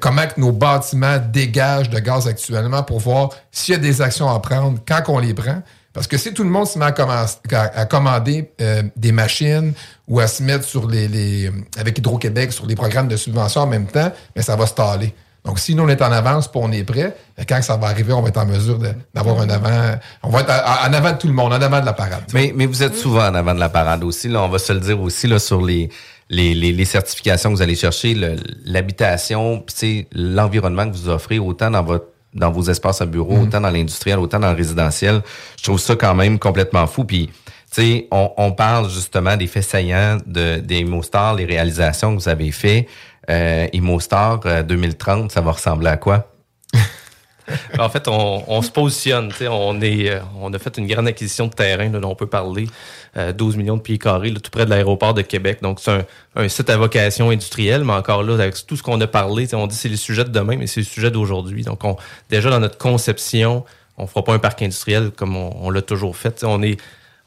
comment 0.00 0.26
que 0.26 0.40
nos 0.40 0.52
bâtiments 0.52 1.18
dégagent 1.32 1.90
de 1.90 1.98
gaz 1.98 2.26
actuellement 2.28 2.82
pour 2.82 3.00
voir 3.00 3.30
s'il 3.50 3.74
y 3.74 3.76
a 3.76 3.80
des 3.80 4.00
actions 4.00 4.28
à 4.28 4.38
prendre, 4.40 4.78
quand 4.86 5.02
qu'on 5.02 5.18
les 5.18 5.34
prend? 5.34 5.62
Parce 5.92 6.06
que 6.06 6.16
si 6.16 6.32
tout 6.32 6.42
le 6.44 6.48
monde 6.48 6.66
se 6.66 6.78
met 6.78 6.86
à, 6.86 7.84
commander 7.86 8.50
euh, 8.62 8.82
des 8.96 9.12
machines 9.12 9.74
ou 10.08 10.20
à 10.20 10.26
se 10.26 10.42
mettre 10.42 10.64
sur 10.64 10.88
les, 10.88 11.06
les- 11.06 11.50
avec 11.78 11.98
Hydro-Québec 11.98 12.52
sur 12.52 12.64
les 12.64 12.74
programmes 12.74 13.08
de 13.08 13.16
subvention 13.16 13.62
en 13.62 13.66
même 13.66 13.86
temps, 13.86 14.10
mais 14.34 14.40
ça 14.42 14.56
va 14.56 14.66
se 14.66 14.72
taler. 14.72 15.14
Donc, 15.44 15.58
si 15.58 15.74
nous, 15.74 15.82
on 15.82 15.88
est 15.88 16.00
en 16.00 16.12
avance 16.12 16.46
puis 16.48 16.60
on 16.62 16.70
est 16.70 16.84
prêt, 16.84 17.14
ben, 17.36 17.44
quand 17.46 17.60
ça 17.62 17.76
va 17.76 17.88
arriver, 17.88 18.12
on 18.12 18.22
va 18.22 18.28
être 18.28 18.38
en 18.38 18.46
mesure 18.46 18.78
d'avoir 19.12 19.40
un 19.40 19.50
avant. 19.50 19.98
On 20.22 20.30
va 20.30 20.40
être 20.42 20.50
en 20.50 20.92
avant 20.92 21.12
de 21.12 21.18
tout 21.18 21.26
le 21.26 21.32
monde, 21.32 21.52
en 21.52 21.60
avant 21.60 21.80
de 21.80 21.84
la 21.86 21.92
parade. 21.92 22.22
Mais, 22.32 22.52
mais 22.54 22.66
vous 22.66 22.82
êtes 22.84 22.94
souvent 22.94 23.26
en 23.28 23.34
avant 23.34 23.52
de 23.52 23.58
la 23.60 23.68
parade 23.68 24.04
aussi. 24.04 24.28
Là, 24.28 24.40
on 24.42 24.48
va 24.48 24.60
se 24.60 24.72
le 24.72 24.78
dire 24.80 25.00
aussi 25.00 25.26
là, 25.26 25.40
sur 25.40 25.60
les, 25.60 25.90
les, 26.32 26.54
les, 26.54 26.72
les 26.72 26.84
certifications 26.86 27.50
que 27.50 27.56
vous 27.56 27.62
allez 27.62 27.76
chercher, 27.76 28.16
l'habitation, 28.64 29.64
l'environnement 30.12 30.90
que 30.90 30.96
vous 30.96 31.08
offrez, 31.08 31.38
autant 31.38 31.70
dans 31.70 31.84
votre 31.84 32.06
dans 32.34 32.50
vos 32.50 32.62
espaces 32.62 33.02
à 33.02 33.04
bureau, 33.06 33.36
Mhm. 33.36 33.42
autant 33.42 33.60
dans 33.60 33.68
l'industriel, 33.70 34.18
autant 34.18 34.38
dans 34.40 34.50
le 34.50 34.56
résidentiel. 34.56 35.20
Je 35.58 35.64
trouve 35.64 35.78
ça 35.78 35.96
quand 35.96 36.14
même 36.14 36.38
complètement 36.38 36.86
fou. 36.86 37.04
Puis, 37.04 37.26
tu 37.26 37.82
sais, 37.82 38.08
on, 38.10 38.30
on 38.38 38.52
parle 38.52 38.88
justement 38.88 39.36
des 39.36 39.46
faits 39.46 39.64
saillants 39.64 40.16
de, 40.24 40.56
des 40.58 40.78
ImoStar, 40.78 41.34
les 41.34 41.44
réalisations 41.44 42.16
que 42.16 42.22
vous 42.22 42.30
avez 42.30 42.50
fait. 42.50 42.88
Euh, 43.28 43.66
ImoStar 43.74 44.40
euh, 44.46 44.62
2030, 44.62 45.30
ça 45.30 45.42
va 45.42 45.52
ressembler 45.52 45.88
à 45.88 45.98
quoi? 45.98 46.32
En 47.78 47.90
fait, 47.90 48.08
on, 48.08 48.44
on 48.46 48.62
se 48.62 48.70
positionne. 48.70 49.30
On, 49.50 49.80
est, 49.82 50.08
euh, 50.10 50.20
on 50.40 50.52
a 50.54 50.58
fait 50.58 50.78
une 50.78 50.86
grande 50.86 51.08
acquisition 51.08 51.48
de 51.48 51.52
terrain 51.52 51.90
là, 51.90 51.98
dont 51.98 52.10
on 52.10 52.14
peut 52.14 52.28
parler. 52.28 52.66
Euh, 53.16 53.32
12 53.32 53.56
millions 53.56 53.76
de 53.76 53.82
pieds 53.82 53.98
carrés, 53.98 54.32
tout 54.32 54.50
près 54.50 54.64
de 54.64 54.70
l'aéroport 54.70 55.14
de 55.14 55.22
Québec. 55.22 55.58
Donc, 55.62 55.80
c'est 55.80 55.90
un, 55.90 56.04
un 56.36 56.48
site 56.48 56.70
à 56.70 56.76
vocation 56.76 57.30
industrielle, 57.30 57.84
mais 57.84 57.92
encore 57.92 58.22
là, 58.22 58.34
avec 58.34 58.66
tout 58.66 58.76
ce 58.76 58.82
qu'on 58.82 59.00
a 59.00 59.06
parlé, 59.06 59.54
on 59.54 59.66
dit 59.66 59.76
c'est 59.76 59.88
les 59.88 59.96
sujets 59.96 60.24
de 60.24 60.30
demain, 60.30 60.56
mais 60.56 60.66
c'est 60.66 60.80
les 60.80 60.86
sujets 60.86 61.10
d'aujourd'hui. 61.10 61.62
Donc, 61.62 61.84
on, 61.84 61.96
déjà 62.30 62.50
dans 62.50 62.60
notre 62.60 62.78
conception, 62.78 63.64
on 63.98 64.06
fera 64.06 64.24
pas 64.24 64.32
un 64.32 64.38
parc 64.38 64.62
industriel 64.62 65.10
comme 65.10 65.36
on, 65.36 65.70
l'a 65.70 65.82
toujours 65.82 66.16
fait. 66.16 66.42
On 66.44 66.62
est, 66.62 66.78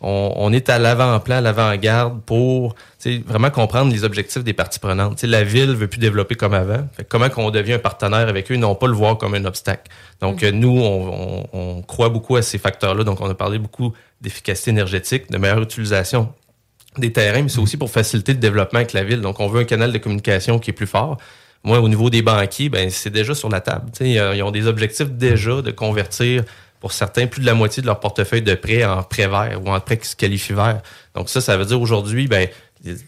on, 0.06 0.34
on 0.36 0.54
est 0.54 0.70
à 0.70 0.78
l'avant-plan, 0.78 1.38
à 1.38 1.42
l'avant-garde 1.42 2.22
pour 2.26 2.76
vraiment 3.26 3.50
comprendre 3.50 3.92
les 3.92 4.04
objectifs 4.04 4.44
des 4.44 4.54
parties 4.54 4.80
prenantes. 4.80 5.22
La 5.24 5.44
ville 5.44 5.72
veut 5.76 5.88
plus 5.88 6.00
développer 6.00 6.36
comme 6.36 6.54
avant. 6.54 6.88
Fait 6.96 7.04
comment 7.04 7.30
qu'on 7.30 7.50
devient 7.52 7.74
un 7.74 7.80
partenaire 7.80 8.28
avec 8.30 8.52
eux, 8.52 8.56
non 8.56 8.76
pas 8.76 8.88
le 8.88 8.94
voir 8.94 9.18
comme 9.18 9.34
un 9.36 9.46
obstacle. 9.46 9.92
Donc, 10.22 10.44
euh, 10.44 10.52
nous, 10.52 10.78
on, 10.80 11.46
on- 11.54 11.60
on 11.78 11.82
croit 11.82 12.10
beaucoup 12.10 12.36
à 12.36 12.42
ces 12.42 12.58
facteurs-là. 12.58 13.04
Donc, 13.04 13.20
on 13.22 13.30
a 13.30 13.36
parlé 13.36 13.58
beaucoup 13.60 13.94
d'efficacité 14.22 14.72
énergétique, 14.72 15.32
de 15.32 15.38
meilleure 15.38 15.62
utilisation 15.62 16.30
des 16.98 17.12
terrains, 17.12 17.42
mais 17.42 17.50
c'est 17.50 17.60
aussi 17.60 17.78
pour 17.78 17.90
faciliter 17.90 18.34
le 18.34 18.40
développement 18.40 18.80
avec 18.80 18.94
la 18.94 19.04
ville. 19.04 19.22
Donc, 19.22 19.40
on 19.40 19.48
veut 19.48 19.62
un 19.62 19.66
canal 19.66 19.92
de 19.92 19.98
communication 19.98 20.60
qui 20.60 20.70
est 20.70 20.74
plus 20.74 20.88
fort. 20.88 21.18
Moi, 21.64 21.80
au 21.80 21.90
niveau 21.90 22.10
des 22.12 22.22
banquiers, 22.22 22.70
ben, 22.70 22.90
c'est 22.92 23.10
déjà 23.10 23.34
sur 23.34 23.50
la 23.50 23.60
table. 23.60 23.90
Euh, 24.02 24.34
ils 24.36 24.44
ont 24.44 24.52
des 24.52 24.68
objectifs 24.68 25.10
déjà 25.10 25.62
de 25.62 25.72
convertir, 25.72 26.44
pour 26.80 26.92
certains, 26.92 27.28
plus 27.28 27.42
de 27.42 27.46
la 27.46 27.54
moitié 27.54 27.82
de 27.82 27.88
leur 27.88 28.00
portefeuille 28.00 28.42
de 28.42 28.54
prêts 28.54 28.86
en 28.86 29.04
prêt 29.04 29.28
vert 29.28 29.60
ou 29.64 29.70
en 29.70 29.80
prêt 29.80 29.98
qui 29.98 30.08
se 30.08 30.16
qualifie 30.16 30.54
vert. 30.54 30.82
Donc, 31.16 31.30
ça, 31.30 31.42
ça 31.42 31.58
veut 31.58 31.66
dire 31.66 31.82
aujourd'hui, 31.82 32.28
ben, 32.28 32.48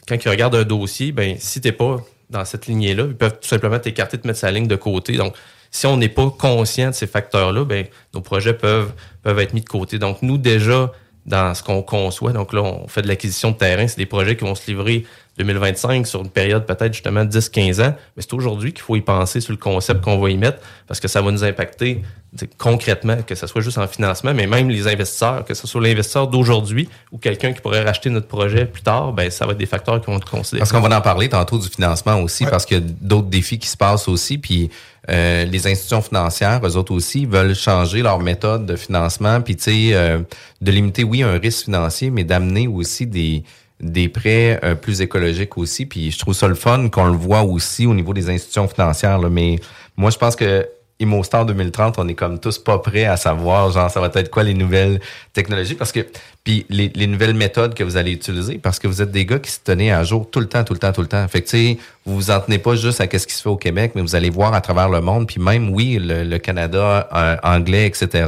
quand 0.07 0.15
ils 0.23 0.29
regardent 0.29 0.55
un 0.55 0.63
dossier, 0.63 1.11
ben, 1.11 1.35
si 1.39 1.61
t'es 1.61 1.71
pas 1.71 1.97
dans 2.29 2.45
cette 2.45 2.67
lignée-là, 2.67 3.05
ils 3.07 3.15
peuvent 3.15 3.39
tout 3.39 3.47
simplement 3.47 3.79
t'écarter, 3.79 4.17
te 4.17 4.27
mettre 4.27 4.39
sa 4.39 4.51
ligne 4.51 4.67
de 4.67 4.75
côté. 4.75 5.13
Donc, 5.17 5.35
si 5.71 5.85
on 5.85 5.97
n'est 5.97 6.09
pas 6.09 6.29
conscient 6.29 6.89
de 6.89 6.95
ces 6.95 7.07
facteurs-là, 7.07 7.63
ben, 7.65 7.85
nos 8.13 8.21
projets 8.21 8.53
peuvent, 8.53 8.93
peuvent 9.21 9.39
être 9.39 9.53
mis 9.53 9.61
de 9.61 9.69
côté. 9.69 9.99
Donc, 9.99 10.21
nous, 10.21 10.37
déjà, 10.37 10.91
dans 11.25 11.53
ce 11.53 11.61
qu'on 11.61 11.81
conçoit, 11.81 12.31
donc 12.31 12.53
là, 12.53 12.63
on 12.63 12.87
fait 12.87 13.01
de 13.01 13.07
l'acquisition 13.07 13.51
de 13.51 13.57
terrain, 13.57 13.87
c'est 13.87 13.97
des 13.97 14.05
projets 14.05 14.35
qui 14.35 14.45
vont 14.45 14.55
se 14.55 14.65
livrer 14.67 15.05
2025 15.37 16.07
sur 16.07 16.21
une 16.21 16.29
période 16.29 16.65
peut-être 16.65 16.93
justement 16.93 17.23
10-15 17.23 17.81
ans, 17.81 17.95
mais 18.15 18.23
c'est 18.23 18.33
aujourd'hui 18.33 18.73
qu'il 18.73 18.81
faut 18.81 18.95
y 18.95 19.01
penser 19.01 19.41
sur 19.41 19.51
le 19.51 19.57
concept 19.57 20.01
qu'on 20.01 20.17
va 20.17 20.29
y 20.29 20.37
mettre 20.37 20.59
parce 20.87 20.99
que 20.99 21.07
ça 21.07 21.21
va 21.21 21.31
nous 21.31 21.43
impacter 21.43 22.01
tu 22.37 22.45
sais, 22.45 22.49
concrètement, 22.57 23.17
que 23.25 23.35
ce 23.35 23.47
soit 23.47 23.61
juste 23.61 23.77
en 23.77 23.87
financement, 23.87 24.33
mais 24.33 24.47
même 24.47 24.69
les 24.69 24.87
investisseurs, 24.87 25.45
que 25.45 25.53
ce 25.53 25.65
soit 25.65 25.81
l'investisseur 25.81 26.27
d'aujourd'hui 26.27 26.89
ou 27.11 27.17
quelqu'un 27.17 27.53
qui 27.53 27.61
pourrait 27.61 27.83
racheter 27.83 28.09
notre 28.09 28.27
projet 28.27 28.65
plus 28.65 28.81
tard, 28.81 29.13
ben 29.13 29.31
ça 29.31 29.45
va 29.45 29.53
être 29.53 29.57
des 29.57 29.65
facteurs 29.65 30.01
qui 30.01 30.07
vont 30.07 30.17
être 30.17 30.29
considérés. 30.29 30.59
Parce 30.59 30.71
qu'on 30.71 30.81
va 30.81 30.95
en 30.95 31.01
parler 31.01 31.29
tantôt 31.29 31.57
du 31.57 31.69
financement 31.69 32.19
aussi, 32.19 32.45
parce 32.45 32.65
qu'il 32.65 32.77
y 32.77 32.79
a 32.81 32.83
d'autres 32.83 33.29
défis 33.29 33.59
qui 33.59 33.67
se 33.67 33.77
passent 33.77 34.09
aussi. 34.09 34.37
Puis 34.37 34.69
euh, 35.09 35.45
les 35.45 35.67
institutions 35.67 36.01
financières, 36.01 36.59
eux 36.65 36.75
autres 36.75 36.93
aussi, 36.93 37.25
veulent 37.25 37.55
changer 37.55 38.01
leur 38.01 38.19
méthode 38.19 38.65
de 38.65 38.75
financement. 38.75 39.39
Puis 39.41 39.55
tu 39.55 39.63
sais, 39.63 39.93
euh, 39.93 40.19
de 40.61 40.71
limiter, 40.71 41.05
oui, 41.05 41.23
un 41.23 41.39
risque 41.39 41.65
financier, 41.65 42.09
mais 42.09 42.25
d'amener 42.25 42.67
aussi 42.67 43.07
des 43.07 43.43
des 43.79 44.09
prêts 44.09 44.59
euh, 44.63 44.75
plus 44.75 45.01
écologiques 45.01 45.57
aussi. 45.57 45.85
Puis 45.85 46.11
je 46.11 46.19
trouve 46.19 46.33
ça 46.33 46.47
le 46.47 46.55
fun 46.55 46.89
qu'on 46.89 47.05
le 47.05 47.17
voit 47.17 47.43
aussi 47.43 47.85
au 47.85 47.93
niveau 47.93 48.13
des 48.13 48.29
institutions 48.29 48.67
financières. 48.67 49.19
là. 49.19 49.29
Mais 49.29 49.57
moi, 49.95 50.09
je 50.09 50.17
pense 50.17 50.35
que 50.35 50.67
ImmoStar 50.99 51.45
2030, 51.45 51.99
on 51.99 52.07
est 52.07 52.15
comme 52.15 52.39
tous 52.39 52.57
pas 52.57 52.79
prêts 52.79 53.05
à 53.05 53.17
savoir, 53.17 53.69
genre, 53.71 53.89
ça 53.89 53.99
va 53.99 54.09
être 54.15 54.31
quoi 54.31 54.43
les 54.43 54.55
nouvelles 54.55 54.99
technologies, 55.31 55.75
parce 55.75 55.91
que, 55.91 55.99
puis 56.43 56.65
les, 56.69 56.91
les 56.95 57.05
nouvelles 57.05 57.35
méthodes 57.35 57.75
que 57.75 57.83
vous 57.83 57.97
allez 57.97 58.11
utiliser, 58.11 58.57
parce 58.57 58.79
que 58.79 58.87
vous 58.87 59.01
êtes 59.01 59.11
des 59.11 59.25
gars 59.25 59.37
qui 59.37 59.51
se 59.51 59.59
tenaient 59.59 59.91
à 59.91 60.03
jour 60.03 60.27
tout 60.29 60.39
le 60.39 60.47
temps, 60.47 60.63
tout 60.63 60.73
le 60.73 60.79
temps, 60.79 60.91
tout 60.91 61.01
le 61.01 61.07
temps. 61.07 61.27
Fait 61.27 61.41
que, 61.41 61.49
tu 61.49 61.57
sais, 61.57 61.77
vous 62.05 62.15
vous 62.15 62.31
en 62.31 62.39
tenez 62.39 62.57
pas 62.57 62.75
juste 62.75 62.99
à 62.99 63.05
qu'est-ce 63.05 63.27
qui 63.27 63.35
se 63.35 63.43
fait 63.43 63.49
au 63.49 63.57
Québec, 63.57 63.91
mais 63.93 64.01
vous 64.01 64.15
allez 64.15 64.31
voir 64.31 64.55
à 64.55 64.61
travers 64.61 64.89
le 64.89 65.01
monde, 65.01 65.27
puis 65.27 65.39
même, 65.39 65.69
oui, 65.69 65.99
le, 66.01 66.23
le 66.23 66.37
Canada, 66.39 67.07
euh, 67.13 67.35
anglais, 67.43 67.85
etc., 67.85 68.27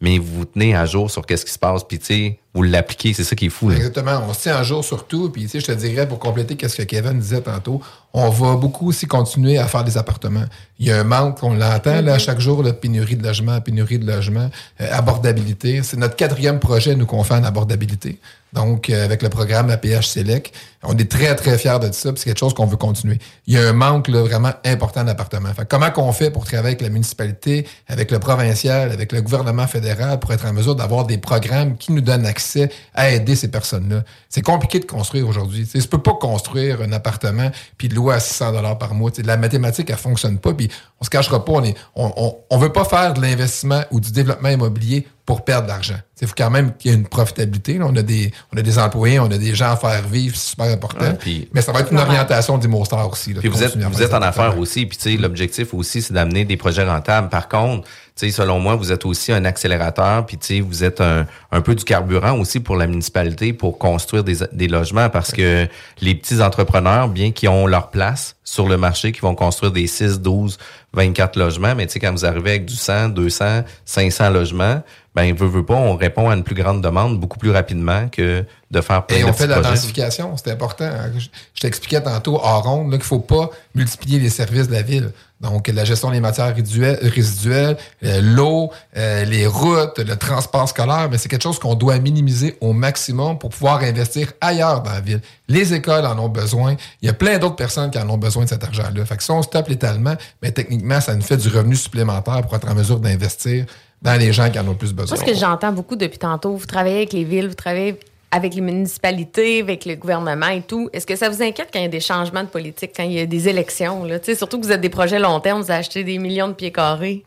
mais 0.00 0.18
vous 0.18 0.40
vous 0.40 0.44
tenez 0.44 0.76
à 0.76 0.84
jour 0.84 1.10
sur 1.10 1.24
qu'est-ce 1.26 1.44
qui 1.44 1.52
se 1.52 1.58
passe, 1.58 1.82
puis 1.82 1.98
tu 1.98 2.04
sais, 2.04 2.38
vous 2.56 3.14
c'est 3.14 3.24
ça 3.24 3.36
qui 3.36 3.46
est 3.46 3.50
fou. 3.50 3.68
là. 3.68 3.76
Exactement. 3.76 4.22
On 4.28 4.32
se 4.32 4.42
tient 4.42 4.56
un 4.56 4.62
jour 4.62 4.84
sur 4.84 5.06
tout. 5.06 5.30
Puis, 5.30 5.42
tu 5.42 5.48
sais, 5.48 5.60
je 5.60 5.66
te 5.66 5.72
dirais, 5.72 6.08
pour 6.08 6.18
compléter 6.18 6.56
ce 6.68 6.76
que 6.76 6.82
Kevin 6.82 7.18
disait 7.18 7.40
tantôt, 7.40 7.80
on 8.12 8.30
va 8.30 8.56
beaucoup 8.56 8.88
aussi 8.88 9.06
continuer 9.06 9.58
à 9.58 9.66
faire 9.66 9.84
des 9.84 9.98
appartements. 9.98 10.44
Il 10.78 10.86
y 10.86 10.90
a 10.90 11.00
un 11.00 11.04
manque, 11.04 11.42
on 11.42 11.54
l'entend, 11.54 12.00
là, 12.00 12.18
chaque 12.18 12.40
jour, 12.40 12.62
la 12.62 12.72
pénurie 12.72 13.16
de 13.16 13.22
logement, 13.22 13.60
pénurie 13.60 13.98
de 13.98 14.06
logement, 14.06 14.50
euh, 14.80 14.88
abordabilité. 14.90 15.82
C'est 15.82 15.98
notre 15.98 16.16
quatrième 16.16 16.58
projet, 16.58 16.96
nous, 16.96 17.06
qu'on 17.06 17.22
fait 17.24 17.34
en 17.34 17.44
abordabilité. 17.44 18.18
Donc, 18.52 18.88
euh, 18.88 19.04
avec 19.04 19.22
le 19.22 19.28
programme 19.28 19.68
APH 19.68 20.06
Select, 20.06 20.54
on 20.82 20.96
est 20.96 21.10
très, 21.10 21.34
très 21.34 21.58
fiers 21.58 21.78
de 21.78 21.92
ça, 21.92 22.10
puis 22.12 22.20
c'est 22.20 22.30
quelque 22.30 22.38
chose 22.38 22.54
qu'on 22.54 22.64
veut 22.64 22.78
continuer. 22.78 23.18
Il 23.46 23.54
y 23.54 23.58
a 23.58 23.68
un 23.68 23.74
manque 23.74 24.08
là, 24.08 24.22
vraiment 24.22 24.52
important 24.64 25.04
d'appartements. 25.04 25.50
Comment 25.68 25.90
qu'on 25.90 26.12
fait 26.12 26.30
pour 26.30 26.44
travailler 26.44 26.68
avec 26.68 26.80
la 26.80 26.88
municipalité, 26.88 27.66
avec 27.86 28.10
le 28.10 28.18
provincial, 28.18 28.92
avec 28.92 29.12
le 29.12 29.20
gouvernement 29.20 29.66
fédéral, 29.66 30.20
pour 30.20 30.32
être 30.32 30.46
en 30.46 30.54
mesure 30.54 30.74
d'avoir 30.74 31.04
des 31.04 31.18
programmes 31.18 31.76
qui 31.76 31.92
nous 31.92 32.00
donnent 32.00 32.24
accès 32.24 32.45
à 32.94 33.10
aider 33.10 33.36
ces 33.36 33.48
personnes-là? 33.48 34.02
C'est 34.28 34.42
compliqué 34.42 34.78
de 34.80 34.84
construire 34.86 35.28
aujourd'hui. 35.28 35.64
Tu 35.64 35.72
sais, 35.72 35.78
Tu 35.80 35.88
peux 35.88 36.02
pas 36.02 36.14
construire 36.14 36.80
un 36.82 36.92
appartement 36.92 37.50
puis 37.78 37.88
de 37.88 37.94
louer 37.94 38.14
à 38.14 38.20
600 38.20 38.52
dollars 38.52 38.78
par 38.78 38.94
mois. 38.94 39.10
La 39.24 39.36
mathématique, 39.36 39.90
elle 39.90 39.96
fonctionne 39.96 40.38
pas, 40.38 40.52
puis 40.54 40.68
on 41.00 41.04
se 41.04 41.10
cachera 41.10 41.44
pas, 41.44 41.52
on 41.52 41.64
est, 41.64 41.74
on, 41.94 42.12
on, 42.16 42.36
on 42.50 42.58
veut 42.58 42.72
pas 42.72 42.84
faire 42.84 43.14
de 43.14 43.20
l'investissement 43.20 43.82
ou 43.90 44.00
du 44.00 44.12
développement 44.12 44.48
immobilier 44.48 45.06
pour 45.24 45.44
perdre 45.44 45.64
de 45.64 45.68
l'argent. 45.72 45.96
Il 46.22 46.28
faut 46.28 46.34
quand 46.38 46.50
même 46.50 46.72
qu'il 46.76 46.90
y 46.92 46.94
ait 46.94 46.96
une 46.96 47.06
profitabilité. 47.08 47.78
là. 47.78 47.86
On, 47.88 47.96
a 47.96 48.02
des, 48.02 48.32
on 48.54 48.56
a 48.58 48.62
des 48.62 48.78
employés, 48.78 49.18
on 49.18 49.24
a 49.30 49.36
des 49.38 49.54
gens 49.56 49.72
à 49.72 49.76
faire 49.76 50.06
vivre, 50.06 50.36
c'est 50.36 50.50
super 50.50 50.66
important. 50.66 51.04
Ouais, 51.04 51.14
puis- 51.14 51.48
Mais 51.52 51.62
ça 51.62 51.72
va 51.72 51.80
être 51.80 51.90
une 51.90 51.98
orientation 51.98 52.56
d'Immostar 52.58 53.10
aussi. 53.10 53.34
là, 53.34 53.40
Puis 53.40 53.48
de 53.50 53.54
vous 53.54 53.62
êtes, 53.62 53.76
vous 53.76 54.02
êtes 54.02 54.14
en 54.14 54.22
affaires 54.22 54.56
aussi, 54.56 54.86
puis 54.86 54.96
tu 54.96 55.02
sais, 55.10 55.16
l'objectif 55.16 55.74
aussi, 55.74 56.00
c'est 56.00 56.12
d'amener 56.14 56.44
des 56.44 56.56
projets 56.56 56.84
rentables. 56.88 57.28
Par 57.28 57.48
contre, 57.48 57.88
sais, 58.16 58.30
selon 58.30 58.58
moi, 58.58 58.76
vous 58.76 58.92
êtes 58.92 59.04
aussi 59.04 59.32
un 59.32 59.44
accélérateur, 59.44 60.24
puis 60.24 60.60
vous 60.60 60.84
êtes 60.84 61.00
un, 61.00 61.26
peu 61.60 61.74
du 61.74 61.84
carburant 61.84 62.38
aussi 62.38 62.60
pour 62.60 62.76
la 62.76 62.86
municipalité 62.86 63.52
pour 63.52 63.78
construire 63.78 64.24
des, 64.24 64.68
logements 64.68 65.10
parce 65.10 65.32
que 65.32 65.66
les 66.00 66.14
petits 66.14 66.40
entrepreneurs, 66.40 67.08
bien 67.08 67.30
qu'ils 67.30 67.48
ont 67.50 67.66
leur 67.66 67.90
place 67.90 68.36
sur 68.42 68.68
le 68.68 68.76
marché, 68.76 69.12
qui 69.12 69.20
vont 69.20 69.34
construire 69.34 69.72
des 69.72 69.86
6, 69.86 70.20
12, 70.20 70.58
24 70.94 71.38
logements, 71.38 71.74
mais 71.74 71.86
tu 71.86 71.98
quand 71.98 72.12
vous 72.12 72.24
arrivez 72.24 72.50
avec 72.50 72.64
du 72.64 72.74
100, 72.74 73.10
200, 73.10 73.64
500 73.84 74.30
logements, 74.30 74.82
ben, 75.16 75.34
veut, 75.34 75.48
veut 75.48 75.64
pas, 75.64 75.76
on 75.76 75.96
répond 75.96 76.28
à 76.28 76.34
une 76.34 76.44
plus 76.44 76.54
grande 76.54 76.82
demande 76.82 77.18
beaucoup 77.18 77.38
plus 77.38 77.50
rapidement 77.50 78.06
que 78.08 78.44
de 78.70 78.80
faire 78.82 79.06
plein 79.06 79.16
Et 79.16 79.22
de 79.22 79.24
on 79.24 79.32
fait 79.32 79.46
de 79.46 79.52
la 79.52 79.62
densification, 79.62 80.36
c'est 80.36 80.50
important. 80.50 80.84
hein. 80.84 81.10
Je, 81.16 81.60
t'expliquais 81.60 82.02
tantôt 82.02 82.34
hors 82.34 82.64
ronde 82.64 82.92
qu'il 82.92 83.02
faut 83.02 83.20
pas 83.20 83.48
multiplier 83.74 84.18
les 84.18 84.28
services 84.28 84.68
de 84.68 84.74
la 84.74 84.82
ville. 84.82 85.12
Donc, 85.40 85.68
la 85.68 85.86
gestion 85.86 86.10
des 86.10 86.20
matières 86.20 86.54
résiduelles, 86.54 87.78
euh, 88.04 88.20
l'eau, 88.20 88.70
euh, 88.98 89.24
les 89.24 89.46
routes, 89.46 89.98
le 90.00 90.16
transport 90.16 90.68
scolaire, 90.68 91.08
mais 91.10 91.16
c'est 91.16 91.30
quelque 91.30 91.42
chose 91.42 91.58
qu'on 91.58 91.74
doit 91.74 91.98
minimiser 91.98 92.58
au 92.60 92.74
maximum 92.74 93.38
pour 93.38 93.48
pouvoir 93.48 93.82
investir 93.82 94.32
ailleurs 94.42 94.82
dans 94.82 94.92
la 94.92 95.00
ville. 95.00 95.22
Les 95.48 95.72
écoles 95.72 96.04
en 96.04 96.18
ont 96.18 96.28
besoin. 96.28 96.76
Il 97.00 97.06
y 97.06 97.08
a 97.08 97.14
plein 97.14 97.38
d'autres 97.38 97.56
personnes 97.56 97.90
qui 97.90 97.98
en 97.98 98.08
ont 98.10 98.18
besoin 98.18 98.44
de 98.44 98.50
cet 98.50 98.64
argent-là. 98.64 99.04
Fait 99.06 99.16
que 99.16 99.22
si 99.22 99.30
on 99.30 99.42
stoppe 99.42 99.68
l'étalement, 99.68 100.14
mais 100.42 100.52
techniquement, 100.52 101.00
ça 101.00 101.14
nous 101.14 101.22
fait 101.22 101.38
du 101.38 101.48
revenu 101.48 101.76
supplémentaire 101.76 102.42
pour 102.42 102.54
être 102.54 102.70
en 102.70 102.74
mesure 102.74 103.00
d'investir 103.00 103.64
dans 104.02 104.18
les 104.18 104.32
gens 104.32 104.50
qui 104.50 104.58
en 104.58 104.68
ont 104.68 104.74
plus 104.74 104.92
besoin. 104.92 105.16
Moi, 105.16 105.26
ce 105.26 105.30
que 105.30 105.38
j'entends 105.38 105.72
beaucoup 105.72 105.96
depuis 105.96 106.18
tantôt, 106.18 106.54
vous 106.56 106.66
travaillez 106.66 106.98
avec 106.98 107.12
les 107.12 107.24
villes, 107.24 107.48
vous 107.48 107.54
travaillez 107.54 107.98
avec 108.30 108.54
les 108.54 108.60
municipalités, 108.60 109.60
avec 109.60 109.84
le 109.84 109.94
gouvernement 109.94 110.48
et 110.48 110.62
tout. 110.62 110.90
Est-ce 110.92 111.06
que 111.06 111.16
ça 111.16 111.28
vous 111.28 111.42
inquiète 111.42 111.68
quand 111.72 111.78
il 111.78 111.82
y 111.82 111.86
a 111.86 111.88
des 111.88 112.00
changements 112.00 112.42
de 112.42 112.48
politique, 112.48 112.92
quand 112.96 113.04
il 113.04 113.12
y 113.12 113.20
a 113.20 113.26
des 113.26 113.48
élections? 113.48 114.04
Là? 114.04 114.18
Surtout 114.36 114.60
que 114.60 114.66
vous 114.66 114.72
êtes 114.72 114.80
des 114.80 114.90
projets 114.90 115.18
long 115.18 115.40
terme, 115.40 115.62
vous 115.62 115.70
achetez 115.70 116.04
des 116.04 116.18
millions 116.18 116.48
de 116.48 116.52
pieds 116.52 116.72
carrés. 116.72 117.24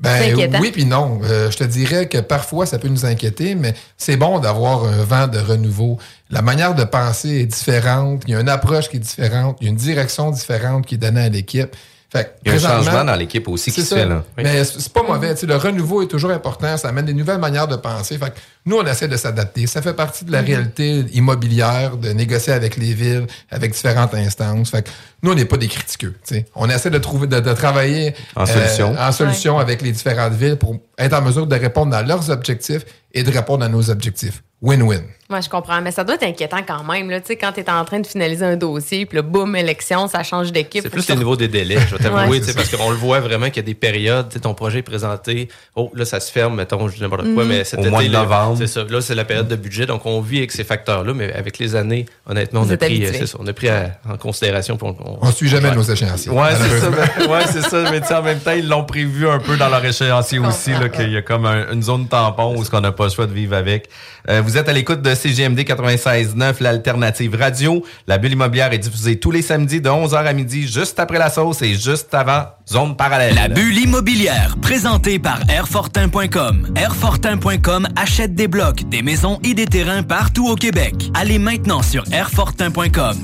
Ben 0.00 0.34
oui 0.62 0.70
puis 0.72 0.86
non. 0.86 1.20
Euh, 1.24 1.50
je 1.50 1.58
te 1.58 1.64
dirais 1.64 2.08
que 2.08 2.18
parfois 2.18 2.64
ça 2.64 2.78
peut 2.78 2.88
nous 2.88 3.04
inquiéter, 3.04 3.54
mais 3.54 3.74
c'est 3.98 4.16
bon 4.16 4.38
d'avoir 4.38 4.84
un 4.86 5.04
vent 5.04 5.26
de 5.26 5.38
renouveau. 5.38 5.98
La 6.30 6.40
manière 6.40 6.74
de 6.74 6.84
penser 6.84 7.40
est 7.40 7.46
différente. 7.46 8.22
Il 8.26 8.32
y 8.32 8.34
a 8.34 8.40
une 8.40 8.48
approche 8.48 8.88
qui 8.88 8.96
est 8.96 9.00
différente. 9.00 9.58
Il 9.60 9.64
y 9.64 9.66
a 9.66 9.70
une 9.70 9.76
direction 9.76 10.30
différente 10.30 10.86
qui 10.86 10.94
est 10.94 10.98
donnée 10.98 11.20
à 11.20 11.28
l'équipe. 11.28 11.76
Fait 12.12 12.24
que, 12.24 12.30
Il 12.44 12.50
y 12.50 12.54
a 12.54 12.56
un 12.74 12.78
changement 12.82 13.04
dans 13.04 13.14
l'équipe 13.14 13.46
aussi 13.48 13.70
qui 13.70 13.82
c'est 13.82 13.86
se 13.86 13.94
ça. 13.94 13.96
fait, 14.02 14.06
là. 14.06 14.24
Mais 14.36 14.64
c'est 14.64 14.92
pas 14.92 15.02
mauvais. 15.04 15.32
Tu 15.34 15.42
sais, 15.42 15.46
le 15.46 15.54
renouveau 15.56 16.02
est 16.02 16.06
toujours 16.08 16.32
important. 16.32 16.76
Ça 16.76 16.88
amène 16.88 17.04
des 17.06 17.12
nouvelles 17.14 17.38
manières 17.38 17.68
de 17.68 17.76
penser. 17.76 18.18
Fait 18.18 18.30
que 18.30 18.36
nous, 18.66 18.76
on 18.78 18.84
essaie 18.84 19.06
de 19.06 19.16
s'adapter. 19.16 19.66
Ça 19.68 19.80
fait 19.80 19.94
partie 19.94 20.24
de 20.24 20.32
la 20.32 20.40
réalité 20.40 21.04
immobilière, 21.12 21.96
de 21.96 22.08
négocier 22.10 22.52
avec 22.52 22.76
les 22.76 22.94
villes, 22.94 23.26
avec 23.50 23.72
différentes 23.72 24.12
instances. 24.14 24.70
Fait 24.70 24.82
que 24.82 24.90
nous, 25.22 25.30
on 25.30 25.34
n'est 25.36 25.44
pas 25.44 25.56
des 25.56 25.68
critiqueux. 25.68 26.14
tu 26.26 26.34
sais. 26.34 26.46
On 26.56 26.68
essaie 26.68 26.90
de 26.90 26.98
trouver, 26.98 27.28
de, 27.28 27.38
de 27.38 27.52
travailler 27.52 28.14
En 28.34 28.44
solution. 28.44 28.94
en 28.98 29.12
solution 29.12 29.58
avec 29.58 29.80
les 29.80 29.92
différentes 29.92 30.32
villes 30.34 30.56
pour 30.56 30.76
être 30.98 31.12
en 31.14 31.22
mesure 31.22 31.46
de 31.46 31.54
répondre 31.56 31.94
à 31.94 32.02
leurs 32.02 32.28
objectifs 32.30 32.84
et 33.12 33.22
de 33.22 33.30
répondre 33.30 33.64
à 33.64 33.68
nos 33.68 33.90
objectifs. 33.90 34.42
Win-win. 34.62 35.00
Moi, 35.30 35.40
je 35.40 35.48
comprends, 35.48 35.80
mais 35.80 35.90
ça 35.90 36.04
doit 36.04 36.16
être 36.16 36.24
inquiétant 36.24 36.58
quand 36.66 36.84
même. 36.84 37.08
Là, 37.08 37.20
Tu 37.20 37.28
sais, 37.28 37.36
quand 37.36 37.50
tu 37.52 37.60
es 37.60 37.70
en 37.70 37.82
train 37.86 38.00
de 38.00 38.06
finaliser 38.06 38.44
un 38.44 38.56
dossier, 38.56 39.06
puis 39.06 39.16
là, 39.16 39.22
boum, 39.22 39.56
élection, 39.56 40.06
ça 40.06 40.22
change 40.22 40.52
d'équipe. 40.52 40.82
C'est 40.82 40.90
plus 40.90 41.08
au 41.08 41.14
niveau 41.14 41.34
des 41.34 41.48
délais, 41.48 41.78
je 41.88 41.96
vais 41.96 42.02
t'avouer, 42.02 42.28
Ouais. 42.28 42.40
tu 42.40 42.46
sais, 42.46 42.52
parce 42.54 42.68
qu'on 42.68 42.90
le 42.90 42.96
voit 42.96 43.20
vraiment 43.20 43.46
qu'il 43.46 43.56
y 43.56 43.60
a 43.60 43.62
des 43.62 43.74
périodes, 43.74 44.28
tu 44.28 44.34
sais, 44.34 44.40
ton 44.40 44.52
projet 44.52 44.80
est 44.80 44.82
présenté, 44.82 45.48
oh, 45.76 45.90
là, 45.94 46.04
ça 46.04 46.20
se 46.20 46.30
ferme, 46.30 46.56
mettons, 46.56 46.88
je 46.88 46.96
dis 46.96 47.00
n'importe 47.00 47.32
quoi, 47.32 47.44
Mhm. 47.44 47.48
mais 47.48 47.64
cet 47.64 47.78
Au 47.78 47.82
été, 47.82 47.90
mois 47.90 48.02
de 48.02 48.08
là, 48.12 48.18
novembre. 48.18 48.56
C'est 48.58 48.66
ça. 48.66 48.84
Là, 48.86 49.00
c'est 49.00 49.14
la 49.14 49.24
période 49.24 49.48
de 49.48 49.56
budget, 49.56 49.86
donc 49.86 50.04
on 50.04 50.20
vit 50.20 50.38
avec 50.38 50.52
ces 50.52 50.64
facteurs-là, 50.64 51.14
mais 51.14 51.32
avec 51.32 51.58
les 51.58 51.74
années, 51.74 52.04
honnêtement, 52.28 52.60
on 52.60 52.64
Vous 52.64 52.72
a 52.72 52.76
pris, 52.76 53.06
ça, 53.26 53.36
on 53.38 53.46
a 53.46 53.52
pris 53.54 53.68
à- 53.70 53.98
en 54.12 54.18
considération 54.18 54.76
pour. 54.76 54.88
On, 54.88 55.26
On 55.26 55.30
suit 55.32 55.48
jamais 55.48 55.70
nos 55.74 55.82
échéanciers. 55.82 56.32
Ouais, 56.32 56.50
c'est 56.60 56.80
ça. 56.80 56.90
ben, 56.90 57.30
ouais, 57.30 57.44
c'est 57.50 57.62
ça. 57.62 57.90
Mais 57.90 58.00
tu 58.02 58.08
sais, 58.08 58.14
en 58.14 58.22
même 58.22 58.40
temps, 58.40 58.52
ils 58.52 58.68
l'ont 58.68 58.84
prévu 58.84 59.26
un 59.28 59.38
peu 59.38 59.56
dans 59.56 59.68
leur 59.70 59.82
échéancier 59.84 60.38
aussi, 60.40 60.72
qu'il 60.92 61.12
y 61.12 61.16
a 61.16 61.22
comme 61.22 61.46
un- 61.46 61.72
une 61.72 61.82
zone 61.82 62.08
tampon 62.08 62.56
où 62.58 62.64
ce 62.64 62.70
qu'on 62.70 62.80
n'a 62.82 62.92
pas 63.00 63.06
le 63.06 63.10
choix 63.10 63.26
de 63.26 63.32
vivre 63.32 63.56
avec. 63.56 63.88
Euh, 64.28 64.42
vous 64.42 64.58
êtes 64.58 64.68
à 64.68 64.74
l'écoute 64.74 65.00
de 65.00 65.14
CGMD 65.14 65.60
96.9, 65.60 66.62
l'alternative 66.62 67.34
radio. 67.34 67.82
La 68.06 68.18
bulle 68.18 68.32
immobilière 68.32 68.74
est 68.74 68.78
diffusée 68.78 69.18
tous 69.18 69.30
les 69.30 69.40
samedis 69.40 69.80
de 69.80 69.88
11h 69.88 70.16
à 70.16 70.32
midi, 70.34 70.68
juste 70.68 71.00
après 71.00 71.18
la 71.18 71.30
sauce 71.30 71.62
et 71.62 71.74
juste 71.74 72.12
avant 72.12 72.44
Zone 72.68 72.96
Parallèle. 72.96 73.34
La 73.34 73.48
bulle 73.48 73.78
immobilière, 73.78 74.54
présentée 74.60 75.18
par 75.18 75.40
Airfortin.com. 75.48 76.74
Airfortin.com 76.76 77.88
achète 77.96 78.34
des 78.34 78.48
blocs, 78.48 78.86
des 78.90 79.00
maisons 79.00 79.40
et 79.44 79.54
des 79.54 79.66
terrains 79.66 80.02
partout 80.02 80.48
au 80.50 80.54
Québec. 80.54 80.94
Allez 81.14 81.38
maintenant 81.38 81.80
sur 81.80 82.04
Airfortin.com. 82.12 83.16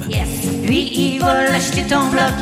Lui, 0.64 0.90
il 0.94 1.20
va 1.20 1.50
l'acheter 1.50 1.82
ton 1.82 2.08
bloc. 2.08 2.32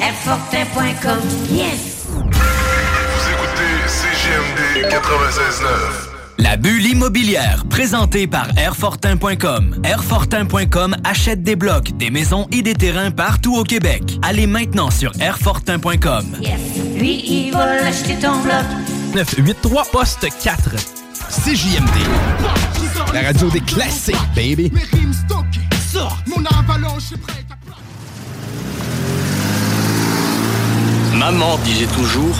Airfortin.com. 0.00 1.18
Yes! 1.50 2.06
Vous 2.06 3.30
écoutez 3.32 3.88
CGMD 3.88 4.92
96.9. 4.92 6.13
La 6.38 6.56
bulle 6.56 6.84
immobilière, 6.86 7.64
présentée 7.70 8.26
par 8.26 8.48
Airfortin.com. 8.58 9.80
Airfortin.com 9.84 10.96
achète 11.04 11.42
des 11.42 11.54
blocs, 11.54 11.96
des 11.96 12.10
maisons 12.10 12.48
et 12.50 12.62
des 12.62 12.74
terrains 12.74 13.10
partout 13.12 13.56
au 13.56 13.62
Québec. 13.62 14.18
Allez 14.22 14.46
maintenant 14.46 14.90
sur 14.90 15.12
Airfortin.com. 15.20 16.26
Lui, 16.96 17.24
il 17.26 17.52
va 17.52 17.82
l'acheter 17.82 18.16
ton 18.16 18.40
bloc. 18.42 18.64
983 19.14 19.84
poste 19.92 20.26
4. 20.42 20.70
CJMD. 21.30 21.96
La 23.12 23.22
radio 23.22 23.48
des 23.50 23.60
classiques, 23.60 24.16
baby. 24.34 24.72
Mes 24.72 24.98
rimes 24.98 25.12
stockées. 25.12 25.60
Sort. 25.92 26.18
Mon 26.26 26.44
avalanche 26.46 27.12
est 27.12 27.16
prête 27.16 27.46
à 27.50 27.54
Maman 31.16 31.58
disait 31.58 31.86
toujours, 31.86 32.36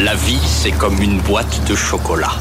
la 0.00 0.14
vie 0.14 0.40
c'est 0.46 0.72
comme 0.72 1.00
une 1.02 1.20
boîte 1.20 1.68
de 1.68 1.76
chocolat. 1.76 2.32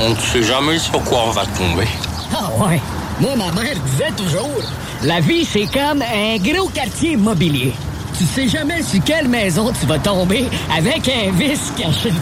On 0.00 0.10
ne 0.10 0.14
sait 0.16 0.42
jamais 0.42 0.78
sur 0.78 1.02
quoi 1.04 1.24
on 1.26 1.30
va 1.30 1.44
tomber. 1.46 1.88
Ah 2.32 2.50
ouais. 2.64 2.80
Moi, 3.20 3.34
ma 3.34 3.50
mère 3.50 3.74
disait 3.84 4.12
toujours, 4.16 4.62
la 5.02 5.18
vie, 5.18 5.44
c'est 5.44 5.66
comme 5.66 6.02
un 6.02 6.36
gros 6.38 6.68
quartier 6.68 7.12
immobilier. 7.12 7.72
Tu 8.16 8.24
sais 8.24 8.48
jamais 8.48 8.82
sur 8.82 9.02
quelle 9.04 9.28
maison 9.28 9.72
tu 9.72 9.86
vas 9.86 9.98
tomber 9.98 10.44
avec 10.76 11.08
un 11.08 11.32
vice 11.32 11.72
caché. 11.76 12.12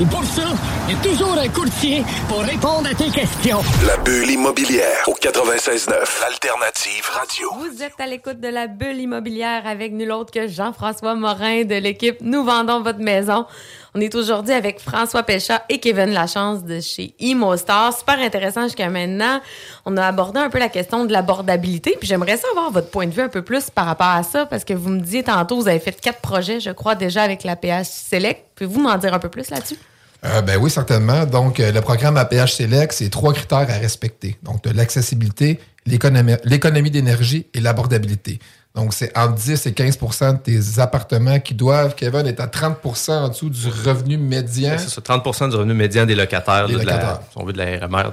Et 0.00 0.04
pour 0.04 0.24
ça, 0.24 0.42
il 0.88 0.94
y 0.94 0.98
a 0.98 1.00
toujours 1.02 1.36
un 1.38 1.48
courtier 1.48 2.02
pour 2.28 2.40
répondre 2.40 2.88
à 2.90 2.94
tes 2.94 3.10
questions. 3.10 3.60
La 3.86 3.96
bulle 3.98 4.30
immobilière 4.30 5.08
au 5.08 5.14
96.9. 5.14 5.90
L'alternative 6.20 7.08
radio. 7.12 7.50
Vous 7.56 7.82
êtes 7.82 8.00
à 8.00 8.06
l'écoute 8.06 8.40
de 8.40 8.48
la 8.48 8.66
bulle 8.68 8.98
immobilière 8.98 9.66
avec 9.66 9.92
nul 9.92 10.10
autre 10.12 10.32
que 10.32 10.48
Jean-François 10.48 11.14
Morin 11.14 11.64
de 11.64 11.76
l'équipe 11.76 12.18
Nous 12.20 12.44
vendons 12.44 12.82
votre 12.82 13.00
maison. 13.00 13.46
On 13.94 14.00
est 14.00 14.14
aujourd'hui 14.14 14.52
avec 14.52 14.80
François 14.80 15.22
Péchat 15.22 15.64
et 15.68 15.78
Kevin 15.80 16.10
Lachance 16.10 16.62
de 16.62 16.80
chez 16.80 17.14
ImoStar. 17.20 17.96
Super 17.96 18.18
intéressant 18.18 18.64
jusqu'à 18.64 18.90
maintenant. 18.90 19.40
On 19.86 19.96
a 19.96 20.06
abordé 20.06 20.40
un 20.40 20.50
peu 20.50 20.58
la 20.58 20.68
question 20.68 21.06
de 21.06 21.12
l'abordabilité. 21.12 21.96
Puis 21.98 22.06
j'aimerais 22.06 22.36
savoir 22.36 22.70
votre 22.70 22.90
point 22.90 23.06
de 23.06 23.12
vue 23.12 23.22
un 23.22 23.28
peu 23.28 23.42
plus 23.42 23.70
par 23.70 23.86
rapport 23.86 24.08
à 24.08 24.22
ça, 24.22 24.44
parce 24.44 24.64
que 24.64 24.74
vous 24.74 24.90
me 24.90 25.00
disiez 25.00 25.22
tantôt, 25.22 25.56
vous 25.56 25.68
avez 25.68 25.78
fait 25.78 25.98
quatre 25.98 26.20
projets, 26.20 26.60
je 26.60 26.70
crois, 26.70 26.94
déjà 26.94 27.22
avec 27.22 27.44
la 27.44 27.56
PH 27.56 27.86
Select. 27.86 28.44
Pouvez-vous 28.56 28.80
m'en 28.80 28.98
dire 28.98 29.14
un 29.14 29.18
peu 29.18 29.30
plus 29.30 29.48
là-dessus? 29.50 29.76
Euh, 30.24 30.42
ben 30.42 30.58
oui, 30.60 30.70
certainement. 30.70 31.24
Donc, 31.24 31.60
euh, 31.60 31.72
le 31.72 31.80
programme 31.80 32.16
APH 32.16 32.48
Select, 32.48 32.92
c'est 32.92 33.08
trois 33.08 33.32
critères 33.32 33.70
à 33.70 33.78
respecter. 33.78 34.36
Donc, 34.42 34.66
l'accessibilité, 34.66 35.60
l'économie 35.86 36.90
d'énergie 36.90 37.46
et 37.54 37.60
l'abordabilité. 37.60 38.38
Donc, 38.74 38.92
c'est 38.94 39.16
entre 39.18 39.34
10 39.34 39.66
et 39.66 39.70
15% 39.72 40.34
de 40.34 40.38
tes 40.38 40.78
appartements 40.80 41.40
qui 41.40 41.54
doivent, 41.54 41.94
Kevin, 41.96 42.26
être 42.26 42.40
à 42.40 42.46
30% 42.46 43.10
en 43.12 43.28
dessous 43.28 43.50
du 43.50 43.66
revenu 43.68 44.18
médian. 44.18 44.76
C'est 44.78 44.88
ça, 44.90 45.00
30 45.00 45.24
du 45.50 45.56
revenu 45.56 45.74
médian 45.74 46.06
des 46.06 46.14
locataires, 46.14 46.68
Des 46.68 46.74
là, 46.74 46.80
de 46.80 46.86
la- 46.86 46.92
locataires. 46.92 47.20
si 47.30 47.38
on 47.38 47.44
veut, 47.44 47.52
de 47.52 47.58
la 47.58 47.86
RMR 47.86 48.12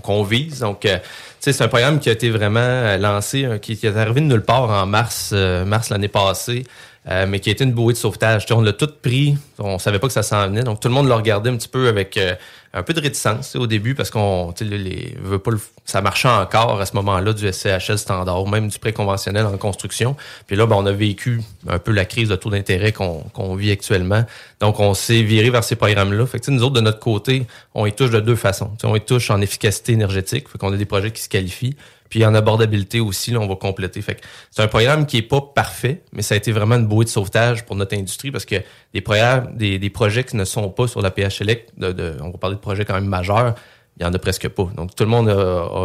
qu'on 0.00 0.22
vise. 0.22 0.60
Donc, 0.60 0.86
euh, 0.86 0.96
tu 0.98 1.02
sais, 1.40 1.52
c'est 1.52 1.64
un 1.64 1.68
programme 1.68 1.98
qui 1.98 2.08
a 2.08 2.12
été 2.12 2.30
vraiment 2.30 2.60
euh, 2.60 2.96
lancé, 2.96 3.44
euh, 3.44 3.58
qui, 3.58 3.76
qui 3.76 3.86
est 3.86 3.96
arrivé 3.96 4.20
de 4.22 4.26
nulle 4.26 4.42
part 4.44 4.70
en 4.70 4.86
mars, 4.86 5.30
euh, 5.34 5.64
mars 5.66 5.90
l'année 5.90 6.08
passée, 6.08 6.64
euh, 7.08 7.26
mais 7.28 7.40
qui 7.40 7.48
a 7.50 7.52
été 7.52 7.64
une 7.64 7.72
bouée 7.72 7.92
de 7.92 7.98
sauvetage. 7.98 8.46
Tu 8.46 8.48
sais, 8.48 8.54
on 8.54 8.62
l'a 8.62 8.72
tout 8.72 8.88
pris, 9.02 9.36
on 9.58 9.78
savait 9.78 9.98
pas 9.98 10.06
que 10.08 10.12
ça 10.12 10.22
s'en 10.22 10.46
venait, 10.48 10.62
donc 10.64 10.80
tout 10.80 10.88
le 10.88 10.94
monde 10.94 11.08
l'a 11.08 11.16
regardé 11.16 11.50
un 11.50 11.56
petit 11.56 11.68
peu 11.68 11.88
avec 11.88 12.16
euh, 12.16 12.34
un 12.74 12.82
peu 12.82 12.92
de 12.92 13.00
réticence 13.00 13.54
au 13.56 13.66
début 13.66 13.94
parce 13.94 14.10
qu'on, 14.10 14.52
les, 14.60 14.76
les- 14.78 15.16
veut 15.22 15.38
pas 15.38 15.50
le- 15.52 15.60
ça 15.86 16.02
marchait 16.02 16.28
encore 16.28 16.78
à 16.80 16.84
ce 16.84 16.94
moment-là 16.96 17.32
du 17.32 17.50
SCHL 17.50 17.96
standard, 17.96 18.46
même 18.48 18.68
du 18.68 18.78
prêt 18.78 18.92
conventionnel 18.92 19.46
en 19.46 19.56
construction. 19.56 20.16
Puis 20.46 20.56
là, 20.56 20.66
ben, 20.66 20.76
on 20.76 20.84
a 20.84 20.92
vécu 20.92 21.40
un 21.68 21.78
peu 21.78 21.92
la 21.92 22.04
crise 22.04 22.28
de 22.28 22.36
taux 22.36 22.50
d'intérêt 22.50 22.92
qu'on 22.92 23.54
vit 23.54 23.70
actuellement. 23.70 24.24
Donc, 24.60 24.80
on 24.80 24.92
s'est 24.94 25.22
viré 25.22 25.48
vers 25.50 25.62
ces 25.64 25.76
programmes-là. 25.76 26.26
Fait 26.26 26.40
que, 26.40 26.50
nous 26.50 26.62
autres, 26.64 26.74
de 26.74 26.80
notre 26.80 26.98
côté, 26.98 27.46
on 27.74 27.86
y 27.86 27.92
touche 27.92 28.10
de 28.10 28.20
deux 28.20 28.36
façons. 28.36 28.70
Tu 28.78 28.80
sais, 28.80 28.86
on 28.88 28.96
y 28.96 29.00
touche 29.00 29.30
en 29.30 29.40
efficacité 29.40 29.92
énergétique, 29.92 30.48
fait 30.48 30.58
qu'on 30.58 30.72
a 30.72 30.76
des 30.76 30.84
projets 30.86 31.12
qui 31.12 31.22
se 31.22 31.28
qualifient. 31.28 31.76
Puis 32.08 32.24
en 32.24 32.34
abordabilité 32.34 33.00
aussi, 33.00 33.30
là, 33.30 33.40
on 33.40 33.46
va 33.46 33.56
compléter. 33.56 34.02
C'est 34.50 34.62
un 34.62 34.68
programme 34.68 35.06
qui 35.06 35.18
est 35.18 35.22
pas 35.22 35.40
parfait, 35.40 36.02
mais 36.12 36.22
ça 36.22 36.34
a 36.34 36.36
été 36.36 36.52
vraiment 36.52 36.76
une 36.76 36.86
bouée 36.86 37.04
de 37.04 37.10
sauvetage 37.10 37.64
pour 37.64 37.76
notre 37.76 37.96
industrie 37.96 38.30
parce 38.30 38.44
que 38.44 38.56
des, 38.92 39.00
programmes, 39.00 39.56
des, 39.56 39.90
projets 39.90 40.24
qui 40.24 40.36
ne 40.36 40.44
sont 40.44 40.68
pas 40.70 40.86
sur 40.86 41.02
la 41.02 41.10
PHLEC, 41.10 41.68
de- 41.78 42.16
on 42.20 42.30
va 42.30 42.38
parler 42.38 42.56
de 42.56 42.60
projets 42.60 42.84
quand 42.84 42.94
même 42.94 43.06
majeurs, 43.06 43.54
il 43.98 44.02
y 44.02 44.06
en 44.06 44.12
a 44.12 44.18
presque 44.18 44.48
pas. 44.48 44.68
Donc 44.76 44.94
tout 44.94 45.04
le 45.04 45.10
monde 45.10 45.28
a, 45.28 45.32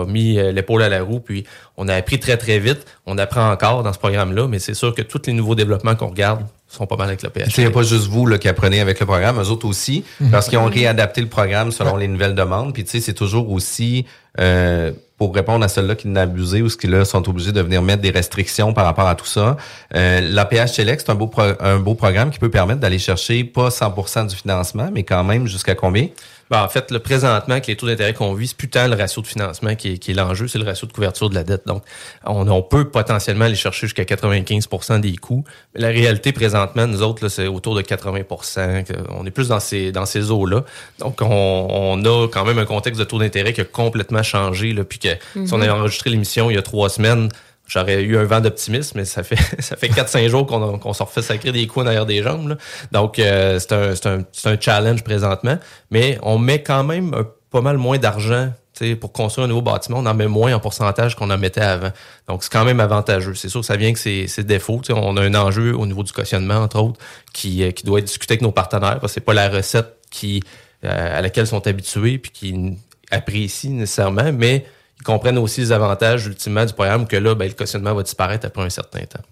a 0.02 0.06
mis 0.06 0.38
euh, 0.38 0.52
l'épaule 0.52 0.84
à 0.84 0.90
la 0.90 1.02
roue, 1.02 1.20
puis 1.20 1.46
on 1.78 1.88
a 1.88 1.96
appris 1.96 2.20
très 2.20 2.38
très 2.38 2.60
vite. 2.60 2.86
On 3.06 3.18
apprend 3.18 3.50
encore 3.52 3.84
dans 3.84 3.94
ce 3.94 4.00
programme-là, 4.00 4.48
mais 4.48 4.60
c'est 4.60 4.74
sûr 4.74 4.94
que 4.94 5.02
tous 5.02 5.22
les 5.28 5.34
nouveaux 5.34 5.56
développements 5.56 5.96
qu'on 5.96 6.10
regarde 6.10 6.46
sont 6.68 6.86
pas 6.88 6.96
mal 6.96 7.08
avec 7.10 7.20
sais, 7.22 7.30
PHLEC. 7.30 7.58
Il 7.58 7.62
n'y 7.64 7.68
a 7.68 7.72
pas 7.72 7.84
juste 7.84 8.08
vous 8.08 8.26
là, 8.26 8.38
qui 8.38 8.48
apprenez 8.48 8.80
avec 8.80 9.00
le 9.00 9.06
programme, 9.06 9.40
eux 9.42 9.50
autres 9.50 9.68
aussi, 9.68 10.04
Mhm. 10.22 10.30
parce 10.32 10.48
qu'ils 10.50 10.58
ont 10.58 10.66
réadapté 10.66 11.20
le 11.22 11.28
programme 11.28 11.72
selon 11.72 11.98
les 11.98 12.08
nouvelles 12.08 12.36
demandes. 12.36 12.74
Puis 12.74 12.84
tu 12.86 12.92
sais, 12.92 13.00
c'est 13.02 13.14
toujours 13.14 13.50
aussi 13.52 14.06
euh, 14.40 14.92
pour 15.18 15.36
répondre 15.36 15.64
à 15.66 15.68
ceux-là 15.68 15.96
qui 15.96 16.08
n'ont 16.08 16.20
abusé 16.22 16.62
ou 16.62 16.70
ce 16.70 16.78
qui 16.78 16.88
là 16.88 17.04
sont 17.04 17.28
obligés 17.30 17.52
de 17.52 17.62
venir 17.62 17.82
mettre 17.82 18.02
des 18.02 18.10
restrictions 18.12 18.74
par 18.74 18.86
rapport 18.86 19.08
à 19.08 19.16
tout 19.16 19.26
ça. 19.26 19.58
Euh, 19.96 20.22
L'APH 20.22 20.68
Select, 20.68 21.04
c'est 21.06 21.12
un 21.12 21.16
beau 21.16 21.28
pro- 21.28 21.42
un 21.60 21.78
beau 21.80 21.96
programme 21.96 22.32
qui 22.32 22.40
peut 22.40 22.50
permettre 22.50 22.80
d'aller 22.80 22.98
chercher 23.00 23.44
pas 23.44 23.70
100% 23.70 24.26
du 24.28 24.36
financement, 24.36 24.90
mais 24.94 25.04
quand 25.04 25.24
même 25.26 25.48
jusqu'à 25.48 25.76
combien? 25.76 26.08
Ben, 26.52 26.62
en 26.64 26.68
fait, 26.68 26.92
le 26.92 27.00
présentement, 27.00 27.54
avec 27.54 27.68
les 27.68 27.78
taux 27.78 27.88
d'intérêt 27.88 28.14
qu'on 28.14 28.34
vit, 28.34 28.48
c'est 28.48 28.58
plus 28.58 28.70
tant 28.70 28.86
le 28.90 28.96
ratio 28.98 29.22
de 29.22 29.28
financement 29.28 29.74
qui 29.76 29.94
est, 29.94 29.98
qui 30.00 30.12
est 30.12 30.14
l'enjeu, 30.14 30.50
c'est 30.50 30.60
le 30.60 30.66
ratio 30.66 30.86
de 30.86 30.92
couverture 30.92 31.30
de 31.30 31.36
la 31.36 31.46
dette. 31.46 31.66
Donc, 31.66 31.82
on, 32.26 32.46
on 32.50 32.62
peut 32.62 32.90
potentiellement 32.90 33.46
aller 33.46 33.56
chercher 33.56 33.88
jusqu'à 33.88 34.04
95% 34.04 35.00
des 35.00 35.16
coûts. 35.16 35.46
Mais 35.74 35.80
la 35.80 35.88
réalité, 35.88 36.34
présentement, 36.34 36.88
nous 36.88 37.02
autres, 37.04 37.30
c'est 37.30 37.48
autour 37.48 37.74
de 37.74 37.82
80 37.82 38.24
que 38.84 38.94
On 39.12 39.26
est 39.26 39.32
plus 39.32 39.48
dans 39.48 39.62
ces, 39.62 39.94
dans 39.94 40.06
ces 40.06 40.30
eaux-là. 40.30 40.66
Donc, 41.00 41.22
on, 41.22 41.68
on 41.70 42.04
a 42.04 42.28
quand 42.28 42.44
même 42.44 42.60
un 42.60 42.66
contexte 42.66 43.00
de 43.00 43.06
taux 43.06 43.20
d'intérêt 43.20 43.54
qui 43.54 43.62
a 43.62 43.66
complètement 43.66 44.22
changé. 44.22 44.74
Là, 44.74 44.84
puis 44.84 45.00
que 45.00 45.08
si 45.46 45.54
on 45.54 45.58
Mhm. 45.58 45.70
a 45.70 45.76
enregistré 45.76 46.10
l'émission 46.10 46.50
il 46.52 46.56
y 46.56 46.60
a 46.60 46.62
trois 46.62 46.90
semaines, 46.90 47.30
J'aurais 47.72 48.02
eu 48.04 48.18
un 48.18 48.26
vent 48.26 48.42
d'optimisme, 48.42 48.98
mais 48.98 49.06
ça 49.06 49.24
fait 49.24 49.38
ça 49.62 49.78
fait 49.78 49.88
4-5 49.88 50.28
jours 50.28 50.46
qu'on 50.46 50.78
qu'on 50.78 50.92
s'en 50.94 51.06
refait 51.06 51.22
sacrer 51.22 51.52
des 51.54 51.68
coups 51.68 51.86
en 51.86 51.88
arrière 51.88 52.06
des 52.06 52.22
jambes. 52.22 52.50
là. 52.50 52.58
Donc, 52.92 53.18
euh, 53.18 53.60
c'est 53.60 53.72
un, 53.72 53.94
un, 54.12 54.24
un 54.52 54.60
challenge 54.60 55.04
présentement. 55.04 55.58
Mais 55.90 56.18
on 56.22 56.38
met 56.38 56.62
quand 56.64 56.84
même 56.84 57.14
un- 57.14 57.28
pas 57.50 57.62
mal 57.62 57.78
moins 57.78 57.98
d'argent 57.98 58.52
pour 59.00 59.12
construire 59.12 59.46
un 59.46 59.48
nouveau 59.48 59.62
bâtiment. 59.62 60.00
On 60.00 60.06
en 60.08 60.16
met 60.16 60.26
moins 60.28 60.56
en 60.56 60.60
pourcentage 60.60 61.16
qu'on 61.16 61.30
en 61.30 61.38
mettait 61.38 61.62
avant. 61.62 61.92
Donc, 62.28 62.42
c'est 62.44 62.52
quand 62.52 62.66
même 62.66 62.80
avantageux. 62.80 63.36
C'est 63.36 63.48
sûr 63.48 63.60
que 63.60 63.66
ça 63.68 63.76
vient 63.78 63.94
que 63.94 64.00
c'est 64.00 64.26
c'est 64.28 64.44
défaut. 64.44 64.80
Tu 64.84 64.92
sais, 64.92 65.00
On 65.00 65.16
a 65.18 65.22
un 65.22 65.36
enjeu 65.36 65.76
au 65.76 65.86
niveau 65.86 66.02
du 66.02 66.12
cautionnement, 66.12 66.56
entre 66.56 66.80
autres, 66.82 67.00
qui, 67.32 67.62
euh, 67.64 67.70
qui 67.72 67.84
doit 67.86 68.00
être 68.00 68.06
discuté 68.06 68.34
avec 68.34 68.42
nos 68.42 68.52
partenaires 68.52 69.00
parce 69.00 69.12
que 69.14 69.16
c'est 69.16 69.22
pas 69.26 69.34
la 69.36 69.50
recette 69.50 69.98
qui, 70.10 70.42
euh, 70.84 71.18
à 71.20 71.22
laquelle 71.22 71.44
ils 71.44 71.48
sont 71.48 71.68
habitués 71.68 72.18
puis 72.18 72.32
qui 72.32 72.78
apprécient 73.12 73.70
nécessairement, 73.72 74.32
mais 74.34 74.66
comprennent 75.04 75.38
aussi 75.38 75.62
les 75.62 75.72
avantages 75.72 76.26
ultimement 76.26 76.66
du 76.66 76.74
programme 76.74 77.08
que 77.08 77.18
là, 77.18 77.36
ben, 77.36 77.48
le 77.48 77.54
cautionnement 77.54 77.94
va 77.94 78.04
disparaître 78.04 78.46
après 78.48 78.64
un 78.64 78.70
certain 78.70 79.02
temps. 79.02 79.24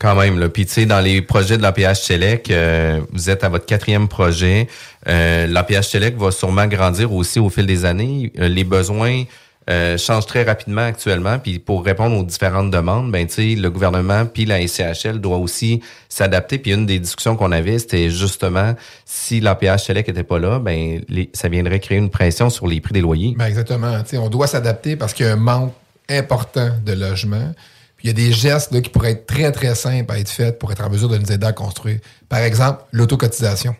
Quand 0.00 0.14
même, 0.14 0.38
là. 0.38 0.48
Puis, 0.48 0.64
tu 0.64 0.72
sais, 0.72 0.86
dans 0.86 1.00
les 1.00 1.20
projets 1.20 1.58
de 1.58 1.62
l'APH 1.62 1.96
Select, 1.96 2.50
euh, 2.50 3.00
vous 3.12 3.28
êtes 3.28 3.44
à 3.44 3.50
votre 3.50 3.66
quatrième 3.66 4.08
projet. 4.08 4.66
Euh, 5.06 5.46
L'APH 5.46 5.82
Select 5.82 6.18
va 6.18 6.30
sûrement 6.30 6.66
grandir 6.66 7.12
aussi 7.12 7.38
au 7.38 7.50
fil 7.50 7.66
des 7.66 7.84
années. 7.84 8.32
Euh, 8.38 8.48
les 8.48 8.64
besoins 8.64 9.24
euh, 9.68 9.98
changent 9.98 10.26
très 10.26 10.42
rapidement 10.42 10.82
actuellement. 10.82 11.38
Puis, 11.38 11.58
pour 11.58 11.84
répondre 11.84 12.16
aux 12.16 12.24
différentes 12.24 12.70
demandes, 12.70 13.12
ben, 13.12 13.26
le 13.36 13.68
gouvernement 13.68 14.24
puis 14.26 14.46
la 14.46 14.66
SCHL 14.66 15.20
doit 15.20 15.36
aussi 15.36 15.82
s'adapter. 16.08 16.58
Puis, 16.58 16.72
une 16.72 16.86
des 16.86 16.98
discussions 16.98 17.36
qu'on 17.36 17.52
avait, 17.52 17.78
c'était 17.78 18.10
justement 18.10 18.74
si 19.04 19.40
l'APH 19.40 19.78
Select 19.78 20.08
était 20.08 20.22
pas 20.22 20.38
là, 20.38 20.58
ben, 20.58 21.02
ça 21.34 21.48
viendrait 21.48 21.80
créer 21.80 21.98
une 21.98 22.10
pression 22.10 22.48
sur 22.50 22.66
les 22.66 22.80
prix 22.80 22.94
des 22.94 23.00
loyers. 23.00 23.34
Ben 23.36 23.46
exactement. 23.46 24.02
Tu 24.02 24.10
sais, 24.10 24.18
on 24.18 24.28
doit 24.28 24.46
s'adapter 24.46 24.96
parce 24.96 25.12
qu'il 25.12 25.26
y 25.26 25.28
a 25.28 25.32
un 25.32 25.36
manque 25.36 25.74
important 26.08 26.70
de 26.84 26.92
logements. 26.92 27.52
Puis 27.96 28.08
il 28.08 28.08
y 28.08 28.10
a 28.10 28.14
des 28.14 28.32
gestes 28.32 28.72
là, 28.72 28.80
qui 28.80 28.88
pourraient 28.90 29.12
être 29.12 29.26
très, 29.26 29.52
très 29.52 29.74
simples 29.74 30.10
à 30.10 30.18
être 30.18 30.30
faits 30.30 30.58
pour 30.58 30.72
être 30.72 30.82
en 30.82 30.90
mesure 30.90 31.08
de 31.08 31.18
nous 31.18 31.30
aider 31.30 31.46
à 31.46 31.52
construire. 31.52 31.98
Par 32.28 32.40
exemple, 32.40 32.82
l'autocotisation. 32.92 33.76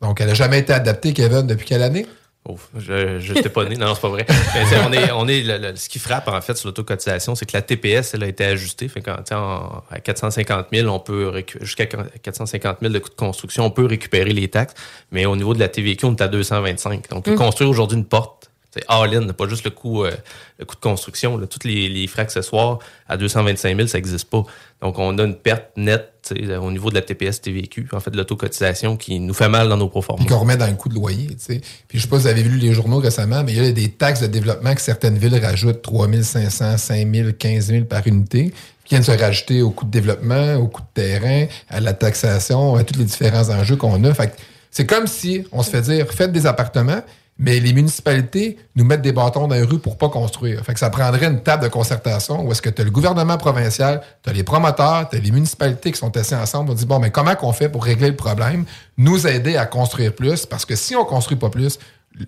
Donc, 0.00 0.20
elle 0.20 0.28
n'a 0.28 0.34
jamais 0.34 0.58
été 0.58 0.72
adaptée, 0.72 1.12
Kevin, 1.12 1.46
depuis 1.46 1.66
quelle 1.66 1.82
année? 1.82 2.06
Oh, 2.48 2.56
je 2.76 3.32
n'étais 3.32 3.48
pas 3.48 3.64
né. 3.68 3.76
Non, 3.76 3.94
c'est 3.94 4.00
pas 4.00 4.08
vrai. 4.08 4.26
Mais, 4.28 4.64
on 4.88 4.92
est, 4.92 5.12
on 5.12 5.28
est 5.28 5.42
le- 5.42 5.58
le- 5.58 5.76
ce 5.76 5.88
qui 5.88 6.00
frappe, 6.00 6.26
en 6.26 6.40
fait, 6.40 6.56
sur 6.56 6.68
l'autocotisation, 6.68 7.36
c'est 7.36 7.46
que 7.46 7.56
la 7.56 7.62
TPS, 7.62 8.14
elle 8.14 8.24
a 8.24 8.26
été 8.26 8.44
ajustée. 8.44 8.88
Fait 8.88 9.00
sais, 9.04 9.34
en- 9.34 9.82
à 9.90 10.00
450 10.00 10.66
000, 10.72 10.88
on 10.88 10.98
peut 10.98 11.44
jusqu'à 11.60 11.86
450 11.86 12.78
000 12.80 12.92
de 12.92 12.98
coûts 12.98 13.10
de 13.10 13.14
construction, 13.14 13.64
on 13.64 13.70
peut 13.70 13.86
récupérer 13.86 14.32
les 14.32 14.48
taxes. 14.48 14.74
Mais 15.12 15.24
au 15.24 15.36
niveau 15.36 15.54
de 15.54 15.60
la 15.60 15.68
TVQ, 15.68 16.04
on 16.06 16.16
est 16.16 16.20
à 16.22 16.26
225. 16.28 17.08
Donc, 17.10 17.28
Mm. 17.28 17.36
construire 17.36 17.70
aujourd'hui 17.70 17.96
une 17.98 18.04
porte, 18.06 18.50
c'est 18.74 18.84
all-in, 18.88 19.28
pas 19.34 19.46
juste 19.46 19.64
le 19.64 19.70
coût, 19.70 20.04
euh, 20.04 20.10
le 20.58 20.64
coût 20.64 20.74
de 20.74 20.80
construction. 20.80 21.36
Là, 21.36 21.46
tous 21.46 21.60
les, 21.68 21.88
les 21.88 22.06
frais 22.08 22.22
accessoires 22.22 22.78
à 23.08 23.16
225 23.18 23.76
000, 23.76 23.86
ça 23.86 23.98
n'existe 23.98 24.28
pas. 24.30 24.42
Donc, 24.82 24.98
on 24.98 25.16
a 25.18 25.22
une 25.22 25.36
perte 25.36 25.76
nette 25.76 26.12
sais, 26.22 26.56
au 26.56 26.70
niveau 26.70 26.90
de 26.90 26.94
la 26.94 27.02
TPS 27.02 27.40
TVQ, 27.40 27.88
en 27.92 28.00
fait, 28.00 28.10
de 28.10 28.16
l'autocotisation, 28.16 28.96
qui 28.96 29.18
nous 29.20 29.34
fait 29.34 29.48
mal 29.48 29.68
dans 29.68 29.76
nos 29.76 29.88
proformes. 29.88 30.18
Puis 30.18 30.28
qu'on 30.28 30.38
remet 30.38 30.56
dans 30.56 30.66
le 30.66 30.74
coût 30.74 30.88
de 30.88 30.94
loyer. 30.94 31.28
Puis 31.46 31.60
je 31.92 32.00
sais 32.00 32.08
pas 32.08 32.16
si 32.16 32.22
vous 32.22 32.28
avez 32.28 32.42
vu 32.42 32.58
les 32.58 32.72
journaux 32.72 32.98
récemment, 32.98 33.42
mais 33.42 33.52
il 33.52 33.64
y 33.64 33.66
a 33.66 33.72
des 33.72 33.90
taxes 33.90 34.20
de 34.20 34.26
développement 34.26 34.74
que 34.74 34.80
certaines 34.80 35.18
villes 35.18 35.38
rajoutent 35.42 35.82
3 35.82 36.08
500, 36.22 36.76
5 36.78 37.14
000, 37.14 37.28
15 37.38 37.66
000 37.66 37.84
par 37.84 38.06
unité, 38.06 38.52
qui 38.84 38.94
viennent 38.94 39.04
se 39.04 39.12
rajouter 39.12 39.62
au 39.62 39.70
coût 39.70 39.84
de 39.84 39.90
développement, 39.90 40.54
au 40.56 40.68
coût 40.68 40.82
de 40.82 41.02
terrain, 41.02 41.46
à 41.68 41.80
la 41.80 41.92
taxation, 41.92 42.76
à 42.76 42.84
tous 42.84 42.98
les 42.98 43.04
différents 43.04 43.50
enjeux 43.50 43.76
qu'on 43.76 44.02
a. 44.04 44.14
Fait 44.14 44.34
c'est 44.70 44.86
comme 44.86 45.06
si 45.06 45.44
on 45.52 45.62
se 45.62 45.70
fait 45.70 45.82
dire 45.82 46.10
faites 46.10 46.32
des 46.32 46.46
appartements, 46.46 47.02
mais 47.38 47.58
les 47.60 47.72
municipalités 47.72 48.58
nous 48.76 48.84
mettent 48.84 49.02
des 49.02 49.12
bâtons 49.12 49.48
dans 49.48 49.54
les 49.54 49.62
rues 49.62 49.78
pour 49.78 49.96
pas 49.98 50.08
construire. 50.08 50.62
Fait 50.64 50.74
que 50.74 50.78
ça 50.80 50.90
prendrait 50.90 51.26
une 51.26 51.42
table 51.42 51.62
de 51.64 51.68
concertation 51.68 52.44
où 52.46 52.52
est-ce 52.52 52.62
que 52.62 52.70
tu 52.70 52.82
as 52.82 52.84
le 52.84 52.90
gouvernement 52.90 53.36
provincial, 53.38 54.02
tu 54.22 54.30
as 54.30 54.32
les 54.32 54.44
promoteurs, 54.44 55.08
tu 55.08 55.16
as 55.16 55.20
les 55.20 55.30
municipalités 55.30 55.92
qui 55.92 55.98
sont 55.98 56.14
assis 56.16 56.34
ensemble, 56.34 56.70
on 56.70 56.74
dit 56.74 56.86
bon, 56.86 56.98
mais 56.98 57.10
comment 57.10 57.34
qu'on 57.34 57.52
fait 57.52 57.68
pour 57.68 57.84
régler 57.84 58.10
le 58.10 58.16
problème, 58.16 58.64
nous 58.96 59.26
aider 59.26 59.56
à 59.56 59.66
construire 59.66 60.14
plus, 60.14 60.46
parce 60.46 60.64
que 60.64 60.76
si 60.76 60.94
on 60.94 61.04
construit 61.04 61.38
pas 61.38 61.50
plus, 61.50 61.78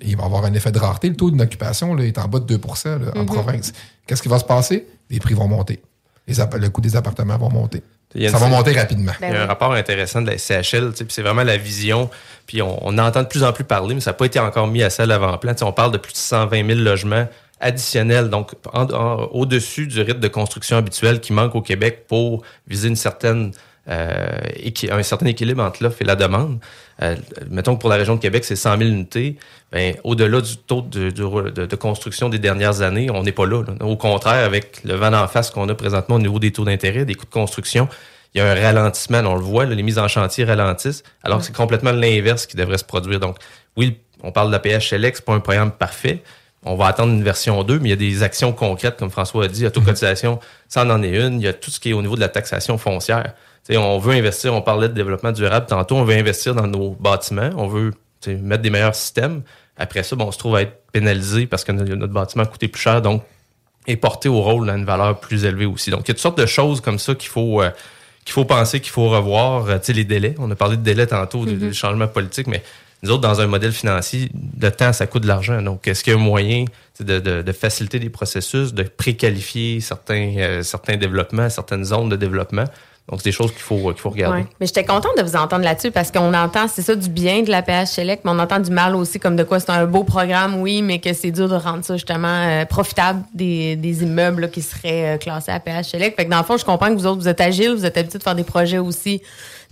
il 0.01 0.17
va 0.17 0.23
y 0.23 0.27
avoir 0.27 0.45
un 0.47 0.55
effet 0.55 0.73
de 0.73 0.79
rareté. 0.79 1.11
Le 1.11 1.17
taux 1.17 1.31
d'occupation 1.31 1.97
est 1.99 2.19
en 2.19 2.27
bas 2.27 2.41
de 2.41 2.47
2 2.47 2.59
là, 2.85 3.13
en 3.15 3.21
Mhm. 3.21 3.27
province. 3.27 3.73
Qu'est-ce 4.07 4.23
qui 4.23 4.29
va 4.29 4.39
se 4.39 4.45
passer? 4.45 4.87
Les 5.11 5.21
prix 5.21 5.35
vont 5.35 5.47
monter. 5.49 5.83
Les 6.27 6.35
le 6.59 6.69
coût 6.71 6.81
des 6.81 6.97
appartements 6.97 7.37
va 7.37 7.49
monter. 7.51 7.83
Il 8.15 8.23
y 8.23 8.27
a 8.27 8.31
Ça 8.31 8.39
va 8.39 8.47
monter 8.47 8.73
rapidement. 8.73 9.13
Il 9.21 9.29
y 9.29 9.37
a 9.37 9.43
un 9.43 9.47
rapport 9.47 9.73
intéressant 9.73 10.23
de 10.23 10.31
la 10.31 10.39
puis 11.05 11.15
c'est 11.15 11.23
vraiment 11.23 11.43
la 11.43 11.57
vision. 11.57 12.09
Puis 12.47 12.63
on, 12.63 12.79
on 12.87 12.97
entend 12.99 13.23
de 13.23 13.29
plus 13.29 13.43
en 13.43 13.53
plus 13.53 13.65
parler, 13.65 13.95
mais 13.95 14.01
ça 14.01 14.11
n'a 14.11 14.15
pas 14.15 14.27
été 14.27 14.39
encore 14.39 14.67
mis 14.69 14.83
assez 14.83 15.03
à 15.03 15.07
l'avant-plan. 15.07 15.53
Tu 15.53 15.59
sais, 15.61 15.65
On 15.65 15.73
parle 15.73 15.93
de 15.93 15.99
plus 15.99 16.13
de 16.13 16.19
120 16.19 16.67
000 16.67 16.79
logements 16.81 17.27
additionnels, 17.61 18.29
donc 18.31 18.53
en- 18.73 18.85
en- 18.93 19.25
au-dessus 19.33 19.87
du 19.87 20.01
rythme 20.01 20.21
de 20.21 20.29
construction 20.29 20.77
habituel 20.77 21.21
qui 21.21 21.33
manque 21.33 21.55
au 21.55 21.63
Québec 21.63 22.05
pour 22.09 22.43
viser 22.69 22.89
une 22.89 22.97
certaine, 22.97 23.53
euh, 23.89 24.39
équi- 24.57 24.91
un 24.91 25.03
certain 25.03 25.27
équilibre 25.27 25.63
entre 25.63 25.83
l'offre 25.83 26.01
et 26.01 26.05
la 26.05 26.17
demande. 26.17 26.59
Euh, 27.03 27.17
mettons 27.51 27.75
que 27.77 27.81
pour 27.81 27.91
la 27.91 27.97
région 27.97 28.15
de 28.17 28.21
Québec, 28.21 28.45
c'est 28.45 28.57
100 28.57 28.79
000 28.79 28.91
unités. 28.91 29.37
Ben, 29.73 29.97
au-delà 30.05 30.41
du 30.41 30.57
taux 30.57 30.83
de, 30.83 31.11
de- 31.11 31.51
de- 31.51 31.67
de 31.67 31.77
construction 31.77 32.29
des 32.29 32.39
dernières 32.39 32.81
années, 32.83 33.11
on 33.11 33.23
n'est 33.23 33.33
pas 33.33 33.47
là, 33.47 33.63
là. 33.63 33.85
Au 33.85 33.97
contraire, 33.97 34.45
avec 34.45 34.83
le 34.85 34.95
vent 34.95 35.13
en 35.13 35.27
face 35.29 35.51
qu'on 35.51 35.69
a 35.69 35.75
présentement 35.75 36.17
au 36.17 36.21
niveau 36.21 36.39
des 36.39 36.53
taux 36.53 36.65
d'intérêt, 36.65 37.05
des 37.05 37.15
coûts 37.15 37.27
de 37.27 37.31
construction, 37.31 37.89
il 38.35 38.39
y 38.39 38.41
a 38.41 38.51
un 38.51 38.55
ralentissement, 38.55 39.19
on 39.27 39.35
le 39.35 39.41
voit, 39.43 39.65
là, 39.67 39.75
les 39.75 39.83
mises 39.83 39.99
en 39.99 40.09
chantier 40.09 40.45
ralentissent, 40.45 41.03
alors 41.23 41.39
que 41.39 41.45
c'est 41.45 41.55
complètement 41.55 41.93
l'inverse 41.93 42.47
qui 42.47 42.57
devrait 42.57 42.79
se 42.79 42.85
produire. 42.85 43.21
Donc, 43.21 43.37
oui, 43.77 43.99
on 44.23 44.33
parle 44.33 44.49
de 44.49 44.53
la 44.53 44.61
PHLX, 44.61 45.21
pas 45.21 45.35
un 45.35 45.41
programme 45.41 45.73
parfait. 45.73 46.23
On 46.67 46.77
va 46.77 46.87
attendre 46.87 47.13
une 47.13 47.23
version 47.23 47.63
2, 47.63 47.79
mais 47.79 47.89
il 47.89 47.91
y 47.91 47.93
a 47.93 47.97
des 47.97 48.23
actions 48.23 48.53
concrètes, 48.53 48.97
comme 48.97 49.11
François 49.11 49.45
a 49.45 49.49
dit, 49.49 49.67
autocotisation, 49.67 50.41
ça 50.69 50.85
en 50.85 51.03
est 51.03 51.11
une. 51.17 51.41
Il 51.41 51.45
y 51.45 51.49
a 51.49 51.53
tout 51.53 51.71
ce 51.71 51.79
qui 51.79 51.91
est 51.91 51.93
au 51.93 52.01
niveau 52.03 52.15
de 52.17 52.21
la 52.21 52.29
taxation 52.29 52.79
foncière. 52.79 53.35
T'sais, 53.63 53.77
on 53.77 53.99
veut 53.99 54.15
investir, 54.15 54.55
on 54.55 54.63
parlait 54.63 54.89
de 54.89 54.95
développement 54.95 55.33
durable 55.33 55.67
tantôt, 55.67 55.97
on 55.97 56.05
veut 56.05 56.15
investir 56.17 56.55
dans 56.55 56.67
nos 56.67 56.91
bâtiments, 56.99 57.51
on 57.57 57.67
veut 57.67 57.93
mettre 58.27 58.63
des 58.63 58.71
meilleurs 58.71 58.95
systèmes. 58.95 59.43
Après 59.77 60.03
ça, 60.03 60.17
bon, 60.17 60.27
on 60.27 60.33
se 60.33 60.39
trouve 60.39 60.57
à 60.57 60.63
être 60.63 60.83
pénalisé 60.93 61.47
parce 61.47 61.65
que 61.65 61.73
notre 61.73 62.13
bâtiment 62.13 62.45
a 62.45 62.47
coûté 62.47 62.69
plus 62.69 62.81
cher, 62.83 63.03
donc 63.03 63.23
est 63.87 63.97
porté 63.97 64.29
au 64.31 64.41
rôle 64.41 64.71
à 64.71 64.75
une 64.77 64.85
valeur 64.87 65.19
plus 65.21 65.45
élevée 65.45 65.67
aussi. 65.67 65.91
Donc, 65.91 66.01
il 66.05 66.09
y 66.09 66.11
a 66.13 66.15
toutes 66.15 66.21
sortes 66.23 66.39
de 66.39 66.47
choses 66.47 66.81
comme 66.81 66.99
ça 66.99 67.15
qu'il 67.15 67.29
faut, 67.29 67.61
euh, 67.61 67.71
qu'il 68.25 68.33
faut 68.33 68.47
penser, 68.47 68.81
qu'il 68.81 68.93
faut 68.93 69.11
revoir. 69.11 69.67
Euh, 69.69 69.75
tu 69.79 69.87
sais, 69.87 69.93
les 69.93 70.05
délais, 70.05 70.35
on 70.39 70.51
a 70.51 70.55
parlé 70.55 70.79
de 70.79 70.83
délais 70.83 71.07
tantôt, 71.07 71.45
des- 71.45 71.53
Mhm. 71.53 71.59
des 71.59 71.73
changements 71.75 72.09
politiques, 72.09 72.47
mais 72.47 72.63
nous 73.05 73.11
autres, 73.11 73.21
dans 73.21 73.41
un 73.41 73.47
modèle 73.47 73.73
financier, 73.73 74.31
le 74.61 74.71
temps, 74.71 74.93
ça 74.93 75.07
coûte 75.07 75.23
de 75.23 75.29
l'argent. 75.29 75.61
Donc, 75.61 75.87
est-ce 75.87 76.03
qu'il 76.03 76.15
y 76.15 76.17
a 76.17 76.19
un 76.19 76.23
moyen 76.23 76.65
de, 77.01 77.53
faciliter 77.53 77.99
les 77.99 78.09
processus, 78.09 78.73
de 78.73 78.83
préqualifier 78.83 79.81
certains, 79.81 80.35
euh, 80.39 80.63
certains 80.63 80.97
développements, 80.97 81.51
certaines 81.51 81.85
zones 81.85 82.09
de 82.09 82.17
développement? 82.17 82.65
Donc, 83.11 83.21
c'est 83.21 83.29
des 83.29 83.33
choses 83.33 83.53
qu'il 83.53 83.61
faut, 83.61 83.77
qu'il 83.93 84.01
faut 84.01 84.09
regarder. 84.09 84.39
Ouais. 84.39 84.47
Mais 84.59 84.67
j'étais 84.67 84.85
contente 84.85 85.19
de 85.19 85.23
vous 85.23 85.37
entendre 85.37 85.63
là-dessus 85.63 85.91
parce 85.91 86.11
qu'on 86.11 86.33
entend, 86.33 86.67
c'est 86.69 86.81
ça, 86.81 86.95
du 86.95 87.11
bien 87.11 87.43
de 87.43 87.51
la 87.51 87.61
PH 87.61 87.99
mais 87.99 88.19
on 88.25 88.39
entend 88.39 88.61
du 88.61 88.71
mal 88.71 88.97
aussi, 88.97 89.21
comme 89.21 89.37
de 89.37 89.45
quoi 89.45 89.61
c'est 89.61 89.69
un 89.69 89.85
beau 89.85 90.05
programme, 90.05 90.63
oui, 90.63 90.81
mais 90.81 90.99
que 91.01 91.13
c'est 91.13 91.31
dur 91.31 91.51
de 91.51 91.55
rendre 91.55 91.85
ça 91.85 91.97
justement 91.97 92.29
euh, 92.29 92.65
profitable 92.65 93.23
des, 93.35 93.77
des 93.77 94.03
immeubles 94.05 94.51
qui 94.51 94.63
seraient 94.63 95.17
euh, 95.17 95.19
classés 95.19 95.53
à 95.53 95.61
PH 95.61 95.91
Select. 95.91 96.17
Fait 96.17 96.25
que 96.25 96.31
dans 96.31 96.39
le 96.39 96.45
fond, 96.45 96.57
je 96.57 96.65
comprends 96.65 96.89
que 96.89 96.95
vous 96.95 97.05
autres, 97.05 97.21
vous 97.21 97.29
êtes 97.29 97.43
agiles, 97.43 97.75
vous 97.75 97.85
êtes 97.85 97.99
habitués 97.99 98.19
de 98.19 98.23
faire 98.23 98.35
des 98.35 98.45
projets 98.45 98.79
aussi, 98.79 99.21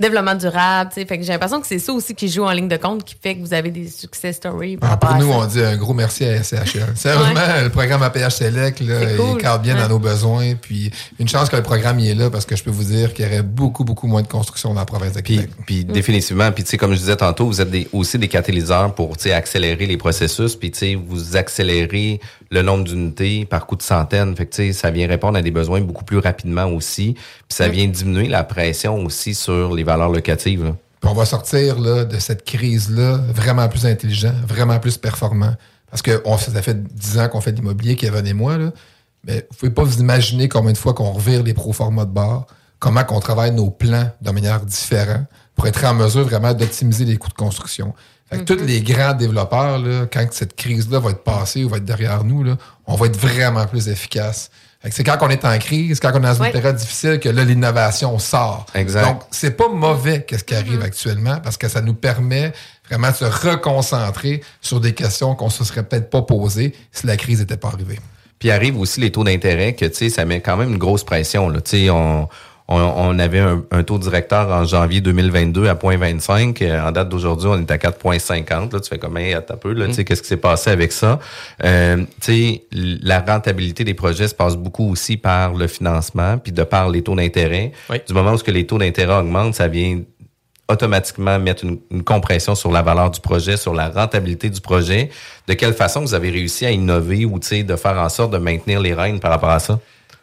développement 0.03 0.35
durable, 0.35 0.91
tu 0.93 1.01
sais. 1.01 1.07
Fait 1.07 1.17
que 1.19 1.25
j'ai 1.25 1.33
l'impression 1.33 1.61
que 1.61 1.67
c'est 1.67 1.79
ça 1.79 1.93
aussi 1.95 2.15
qui 2.15 2.29
joue 2.29 2.45
en 2.45 2.51
ligne 2.51 2.69
de 2.69 2.77
compte, 2.77 3.05
qui 3.05 3.15
fait 3.21 3.37
que 3.37 3.41
vous 3.41 3.55
avez 3.55 3.71
des 3.71 3.89
success 3.89 4.37
stories. 4.37 4.77
Ah, 4.83 4.97
pour 4.99 5.15
nous, 5.17 5.31
on 5.33 5.47
dit 5.47 5.63
un 5.63 5.77
gros 5.77 5.95
merci 5.95 6.25
à 6.27 6.43
SCHL. 6.43 6.93
Sérieusement, 6.95 7.41
le 7.63 7.71
programme 7.71 8.03
APH 8.03 8.31
Select, 8.31 8.81
là, 8.81 9.01
cool. 9.17 9.27
il 9.31 9.37
cadre 9.39 9.63
bien 9.63 9.75
Ouais. 9.75 9.83
dans 9.83 9.89
nos 9.89 9.99
besoins. 9.99 10.55
Puis 10.61 10.91
une 11.19 11.29
chance 11.29 11.49
que 11.49 11.57
le 11.57 11.63
programme 11.63 11.99
y 12.01 12.11
est 12.11 12.15
là 12.15 12.29
parce 12.29 12.45
que 12.45 12.55
je 12.57 12.63
peux 12.63 12.71
vous 12.71 12.85
dire 12.85 13.15
qu'il 13.15 13.25
y 13.25 13.29
aurait 13.29 13.43
beaucoup, 13.43 13.85
beaucoup 13.85 14.07
moins 14.07 14.23
de 14.23 14.29
construction 14.29 14.75
dans 14.75 14.81
la 14.81 14.87
province 14.87 15.13
de 15.15 15.21
Québec. 15.21 15.49
Puis 15.67 15.85
définitivement, 15.85 16.53
puis 16.53 16.65
tu 16.65 16.71
sais, 16.71 16.77
comme 16.77 16.93
je 16.93 16.99
disais 16.99 17.17
tantôt, 17.17 17.47
vous 17.47 17.61
êtes 17.61 17.71
des, 17.71 17.89
aussi 17.93 18.19
des 18.19 18.29
catalyseurs 18.29 18.95
pour 18.95 19.17
tu 19.17 19.25
sais, 19.25 19.33
accélérer 19.33 19.87
les 19.87 19.97
processus, 19.97 20.57
puis 20.57 20.71
tu 20.71 20.79
sais, 20.79 20.95
vous 20.95 21.37
accélérez 21.37 22.21
le 22.53 22.61
nombre 22.61 22.85
d'unités 22.85 23.47
par 23.47 23.67
coup 23.67 23.77
de 23.77 23.83
centaines. 23.83 24.37
Fait 24.37 24.47
que 24.47 24.73
ça 24.73 24.91
vient 24.91 25.09
répondre 25.09 25.39
à 25.39 25.43
des 25.43 25.51
besoins 25.51 25.81
beaucoup 25.81 26.05
plus 26.05 26.19
rapidement 26.19 26.67
aussi. 26.67 27.15
Puis 27.15 27.25
ça 27.49 27.69
vient 27.69 27.87
diminuer 27.89 28.29
la 28.29 28.45
pression 28.45 29.03
aussi 29.05 29.35
sur 29.35 29.75
les 29.75 29.83
valeurs 29.83 30.11
locatives. 30.11 30.65
là. 30.65 30.77
On 31.05 31.15
va 31.15 31.25
sortir 31.25 31.81
là, 31.81 32.05
de 32.05 32.19
cette 32.19 32.45
crise-là 32.45 33.17
vraiment 33.35 33.69
plus 33.69 33.87
intelligent, 33.87 34.35
vraiment 34.47 34.79
plus 34.79 34.99
performant. 34.99 35.55
Parce 35.91 36.03
que 36.03 36.23
on, 36.27 36.37
ça 36.37 36.63
fait 36.63 36.81
10 36.81 37.19
ans 37.19 37.29
qu'on 37.29 37.41
fait 37.41 37.53
de 37.53 37.57
l'immobilier, 37.57 37.97
Kevin 37.97 38.27
et 38.27 38.35
moi, 38.35 38.57
là. 38.57 38.71
mais 39.25 39.47
vous 39.51 39.57
pouvez 39.57 39.73
pas 39.73 39.83
vous 39.83 40.01
imaginer 40.01 40.49
combien 40.49 40.73
de 40.73 40.79
fois 40.79 40.95
qu'on 40.95 41.11
revire 41.11 41.43
les 41.43 41.55
pro-formats 41.55 42.05
de 42.05 42.13
bord, 42.13 42.47
comment 42.79 43.03
qu'on 43.05 43.21
travaille 43.21 43.53
nos 43.53 43.71
plans 43.71 44.11
de 44.21 44.31
manière 44.31 44.61
différente 44.61 45.27
pour 45.55 45.67
être 45.67 45.85
en 45.85 45.95
mesure 45.95 46.25
vraiment 46.25 46.55
d'optimiser 46.55 47.05
les 47.05 47.17
coûts 47.17 47.29
de 47.29 47.35
construction. 47.35 47.95
Fait 48.33 48.39
que 48.39 48.45
tous 48.55 48.65
les 48.65 48.81
grands 48.81 49.13
développeurs, 49.15 49.79
là, 49.79 50.07
quand 50.13 50.27
cette 50.33 50.57
crise-là 50.57 50.99
va 51.01 51.11
être 51.11 51.23
passée 51.23 51.65
ou 51.65 51.69
va 51.69 51.77
être 51.77 51.85
derrière 51.85 52.25
nous, 52.25 52.43
là, 52.43 52.57
on 52.87 52.97
va 52.97 53.07
être 53.07 53.17
vraiment 53.17 53.67
plus 53.67 53.89
efficace. 53.89 54.51
C'est 54.91 55.05
quand 55.05 55.19
on 55.21 55.29
est 55.29 55.45
en 55.45 55.57
crise, 55.59 56.01
quand 56.01 56.11
on 56.15 56.17
est 56.17 56.21
dans 56.23 56.35
une 56.35 56.43
Ouais. 56.43 56.51
période 56.51 56.75
difficile, 56.75 57.21
que 57.21 57.29
là, 57.29 57.45
l'innovation 57.45 58.19
sort. 58.19 58.67
Exact. 58.75 59.05
Donc, 59.07 59.21
c'est 59.31 59.57
pas 59.57 59.69
mauvais 59.69 60.25
qu'est-ce 60.25 60.43
qui 60.43 60.57
arrive 60.57 60.83
actuellement 60.83 61.39
parce 61.41 61.57
que 61.57 61.69
ça 61.69 61.81
nous 61.81 61.95
permet 61.95 62.53
vraiment 62.89 63.11
de 63.11 63.15
se 63.15 63.25
reconcentrer 63.25 64.43
sur 64.61 64.81
des 64.81 64.93
questions 64.93 65.35
qu'on 65.37 65.51
se 65.51 65.63
serait 65.65 65.85
peut-être 65.85 66.11
pas 66.11 66.23
posées 66.23 66.75
si 66.91 67.07
la 67.07 67.17
crise 67.17 67.39
n'était 67.41 67.57
pas 67.57 67.69
arrivée. 67.69 68.01
Puis 68.41 68.51
arrivent 68.51 68.79
aussi 68.81 68.99
les 69.01 69.13
taux 69.13 69.23
d'intérêt 69.23 69.75
que, 69.75 69.85
tu 69.85 69.95
sais, 69.95 70.09
ça 70.11 70.25
met 70.25 70.41
quand 70.41 70.57
même 70.57 70.71
une 70.71 70.79
grosse 70.79 71.05
pression. 71.05 71.49
Là. 71.49 71.61
Tu 71.61 71.71
sais, 71.85 71.91
on, 71.91 72.29
on, 72.69 72.77
on 72.81 73.19
avait 73.19 73.41
un, 73.41 73.63
un 73.71 73.83
taux 73.83 73.99
directeur 73.99 74.49
en 74.49 74.65
janvier 74.65 75.01
2022 75.01 75.69
à 75.69 75.75
0,25. 75.75 76.63
Euh, 76.63 76.83
En 76.87 76.93
date 76.93 77.09
d'aujourd'hui, 77.09 77.49
on 77.49 77.59
est 77.59 77.71
à 77.71 77.77
4,50. 77.77 78.73
Là, 78.73 78.81
tu 78.81 78.89
fais 78.89 78.99
comme, 78.99 79.17
hey, 79.19 79.35
attends 79.35 79.55
un 79.55 79.57
peu, 79.59 79.73
là, 79.73 79.87
tu 79.89 79.95
sais, 79.95 80.05
qu'est-ce 80.05 80.23
qui 80.23 80.29
s'est 80.29 80.37
passé 80.37 80.71
avec 80.71 80.93
ça? 80.93 81.19
Euh, 81.65 81.99
tu 82.21 82.33
sais, 82.33 82.63
la 82.73 83.21
rentabilité 83.21 83.85
des 83.85 83.95
projets 83.95 84.29
se 84.29 84.35
passe 84.35 84.57
beaucoup 84.57 84.91
aussi 84.91 85.17
par 85.17 85.55
le 85.55 85.67
financement, 85.67 86.39
puis 86.39 86.53
de 86.53 86.63
par 86.63 86.89
les 86.89 87.03
taux 87.03 87.15
d'intérêt. 87.17 87.73
Du 88.07 88.15
moment 88.15 88.33
où 88.33 88.39
ce 88.39 88.45
que 88.45 88.51
les 88.51 88.67
taux 88.67 88.79
d'intérêt 88.79 89.15
augmentent, 89.19 89.55
ça 89.55 89.69
vient 89.69 90.01
automatiquement 90.69 91.39
mettre 91.39 91.65
une, 91.65 91.79
une 91.91 92.03
compression 92.03 92.55
sur 92.55 92.71
la 92.73 92.81
valeur 92.83 93.11
du 93.11 93.21
projet, 93.21 93.57
sur 93.57 93.75
la 93.75 93.89
rentabilité 93.91 94.49
du 94.49 94.61
projet. 94.61 95.11
De 95.47 95.55
quelle 95.55 95.75
façon 95.75 96.01
vous 96.01 96.15
avez 96.15 96.31
réussi 96.31 96.65
à 96.65 96.71
innover 96.71 97.27
ou 97.27 97.39
tu 97.39 97.49
sais, 97.49 97.63
de 97.63 97.77
faire 97.77 97.99
en 97.99 98.09
sorte 98.09 98.33
de 98.33 98.39
maintenir 98.39 98.81
les 98.81 98.95
rênes 98.95 99.21
par 99.21 99.31
rapport 99.33 99.51
à 99.51 99.59
ça? 99.59 99.79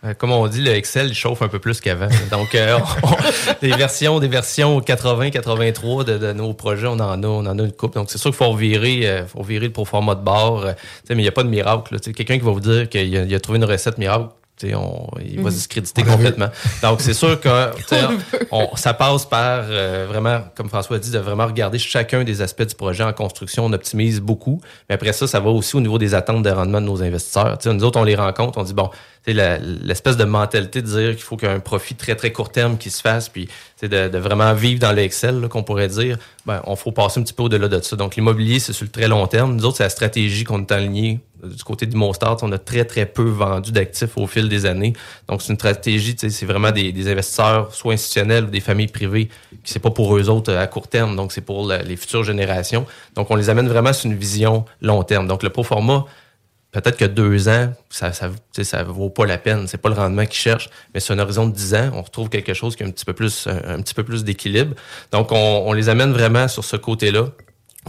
Euh, 0.06 0.14
Comme 0.14 0.32
on 0.32 0.48
dit, 0.48 0.62
le 0.62 0.72
Excel 0.72 1.08
il 1.08 1.14
chauffe 1.14 1.42
un 1.42 1.50
peu 1.50 1.60
plus 1.60 1.82
qu'avant. 1.82 2.08
Donc, 2.32 2.56
euh, 2.56 2.80
on- 3.04 3.10
des 3.62 3.72
versions, 3.76 4.20
des 4.20 4.30
versions 4.30 4.80
80, 4.80 5.30
83 5.30 6.04
de, 6.06 6.18
de 6.18 6.32
nos 6.32 6.54
projets, 6.54 6.88
on 6.88 6.94
en 6.94 7.22
a, 7.22 7.28
on 7.28 7.46
en 7.46 7.60
a 7.60 7.64
une 7.64 7.72
coupe. 7.74 7.96
Donc, 7.96 8.10
c'est 8.10 8.18
sûr 8.18 8.32
qu'il 8.32 8.38
faut 8.38 8.56
virer, 8.56 9.06
euh, 9.08 9.26
faut 9.28 9.44
virer 9.44 9.66
le 9.68 9.74
proforma 9.74 10.16
de 10.16 10.22
bord. 10.24 10.64
euh, 10.66 10.72
tu 10.74 10.80
sais, 11.08 11.16
mais 11.16 11.22
il 11.22 11.26
n'y 11.26 11.28
a 11.28 11.34
pas 11.34 11.44
de 11.44 11.50
miracle. 11.50 11.94
là. 11.94 12.00
Tu 12.00 12.12
sais, 12.12 12.14
Quelqu'un 12.14 12.38
qui 12.40 12.46
va 12.46 12.52
vous 12.52 12.60
dire 12.62 12.88
qu'il 12.88 13.34
a, 13.34 13.40
trouvé 13.42 13.58
une 13.58 13.66
recette 13.66 13.98
miracle. 13.98 14.28
tu 14.58 14.70
sais, 14.70 14.76
On, 14.76 15.10
il 15.22 15.38
va 15.38 15.44
Mhm. 15.44 15.50
se 15.52 15.56
discréditer 15.56 16.02
On 16.04 16.06
l'a 16.06 16.12
vu. 16.12 16.16
complètement. 16.18 16.50
Donc, 16.82 17.02
c'est 17.02 17.14
sûr 17.14 17.38
que 17.42 17.76
tu 17.76 17.84
sais, 17.88 18.02
on- 18.52 18.74
ça 18.78 18.94
passe 18.94 19.26
par 19.26 19.64
euh, 19.70 20.06
vraiment, 20.08 20.40
comme 20.56 20.70
François 20.70 20.96
a 20.96 21.00
dit, 21.00 21.12
de 21.12 21.20
vraiment 21.20 21.46
regarder 21.46 21.78
chacun 21.78 22.24
des 22.24 22.42
aspects 22.42 22.64
du 22.68 22.76
projet 22.76 23.04
en 23.04 23.12
construction. 23.12 23.66
On 23.66 23.74
optimise 23.74 24.22
beaucoup. 24.22 24.62
Mais 24.88 24.96
après 24.96 25.12
ça, 25.12 25.28
ça 25.28 25.42
va 25.42 25.50
aussi 25.50 25.76
au 25.76 25.82
niveau 25.82 25.98
des 25.98 26.14
attentes 26.16 26.44
de 26.44 26.50
rendement 26.50 26.80
de 26.80 26.86
nos 26.86 27.02
investisseurs. 27.04 27.58
Tu 27.58 27.68
sais, 27.70 27.74
nous 27.76 27.84
autres, 27.84 28.00
on 28.00 28.06
les 28.06 28.16
rencontre, 28.16 28.58
on 28.60 28.64
dit, 28.64 28.74
bon, 28.74 28.90
l'espèce 29.28 30.18
de 30.18 30.24
mentalité 30.24 30.82
de 30.82 30.88
dire 30.88 31.10
qu'il 31.12 31.24
faut 31.24 31.38
qu'il 31.38 31.48
y 31.48 31.52
ait 31.52 31.56
un 31.56 31.60
profit 31.60 31.96
très, 31.96 32.16
très 32.16 32.32
court 32.32 32.52
terme 32.52 32.78
qui 32.78 32.90
se 32.90 33.02
fasse, 33.02 33.30
puis 33.30 33.48
de, 33.82 34.08
de 34.08 34.18
vraiment 34.18 34.54
vivre 34.54 34.80
dans 34.80 34.92
le 34.92 35.00
Excel, 35.00 35.40
là, 35.40 35.48
qu'on 35.48 35.64
pourrait 35.64 35.88
dire, 35.88 36.18
ben, 36.46 36.62
on 36.66 36.76
faut 36.76 36.92
passer 36.92 37.20
un 37.20 37.24
petit 37.24 37.34
peu 37.34 37.44
au-delà 37.44 37.68
de 37.68 37.80
ça. 37.80 37.96
Donc, 37.96 38.16
l'immobilier, 38.16 38.60
c'est 38.60 38.74
sur 38.74 38.86
le 38.86 38.92
très 38.92 39.08
long 39.08 39.28
terme. 39.28 39.56
Nous 39.56 39.66
autres, 39.66 39.78
c'est 39.78 39.84
la 39.84 39.90
stratégie 39.90 40.44
qu'on 40.44 40.62
est 40.62 40.72
aligné 40.72 41.20
du 41.44 41.64
côté 41.64 41.86
du 41.86 41.96
Mostart. 41.96 42.38
On 42.42 42.52
a 42.52 42.58
très, 42.58 42.86
très 42.86 43.06
peu 43.06 43.24
vendu 43.24 43.72
d'actifs 43.72 44.18
au 44.18 44.28
fil 44.28 44.50
des 44.50 44.66
années. 44.66 44.94
Donc, 45.28 45.42
c'est 45.42 45.54
une 45.54 45.60
stratégie, 45.60 46.16
c'est 46.18 46.46
vraiment 46.46 46.72
des, 46.72 47.10
investisseurs, 47.10 47.74
soit 47.74 47.94
institutionnels 47.94 48.46
ou 48.46 48.50
des 48.50 48.60
familles 48.60 48.88
privées, 48.88 49.30
qui 49.64 49.72
c'est 49.72 49.80
pas 49.80 49.92
pour 49.92 50.18
eux 50.18 50.30
autres 50.30 50.52
euh, 50.52 50.62
à 50.62 50.68
court 50.68 50.88
terme, 50.88 51.16
donc 51.16 51.32
c'est 51.32 51.42
pour 51.42 51.72
les 51.72 51.96
futures 51.96 52.24
générations. 52.24 52.86
Donc, 53.16 53.32
on 53.32 53.36
les 53.36 53.50
amène 53.50 53.68
vraiment 53.68 53.94
sur 53.94 54.10
une 54.10 54.18
vision 54.18 54.66
long 54.82 55.04
terme. 55.04 55.28
Donc, 55.28 55.44
le 55.44 55.50
pro 55.50 55.64
format, 55.64 56.06
peut-être 56.72 56.98
que 56.98 57.06
deux 57.06 57.50
ans, 57.50 57.74
ça 57.90 58.14
ça, 58.14 58.30
ça 58.62 58.84
vaut 58.84 59.10
pas 59.10 59.26
la 59.26 59.38
peine. 59.38 59.68
C'est 59.68 59.78
pas 59.78 59.90
le 59.90 59.96
rendement 59.96 60.26
qu'ils 60.26 60.36
cherchent, 60.42 60.70
mais 60.94 61.00
sur 61.00 61.14
un 61.16 61.20
horizon 61.20 61.48
de 61.48 61.54
dix 61.54 61.74
ans, 61.76 61.92
on 61.94 62.02
retrouve 62.02 62.30
quelque 62.30 62.54
chose 62.54 62.76
qui 62.76 62.84
a 62.84 62.86
un 62.86 62.92
petit 62.92 63.06
peu 63.06 63.14
plus, 63.14 63.48
un, 63.48 63.82
petit 63.82 63.94
peu 63.94 64.04
plus 64.04 64.24
d'équilibre. 64.24 64.76
Donc, 65.12 65.32
on, 65.32 65.64
on 65.68 65.74
les 65.74 65.90
amène 65.90 66.12
vraiment 66.12 66.48
sur 66.48 66.64
ce 66.64 66.76
côté-là. 66.76 67.30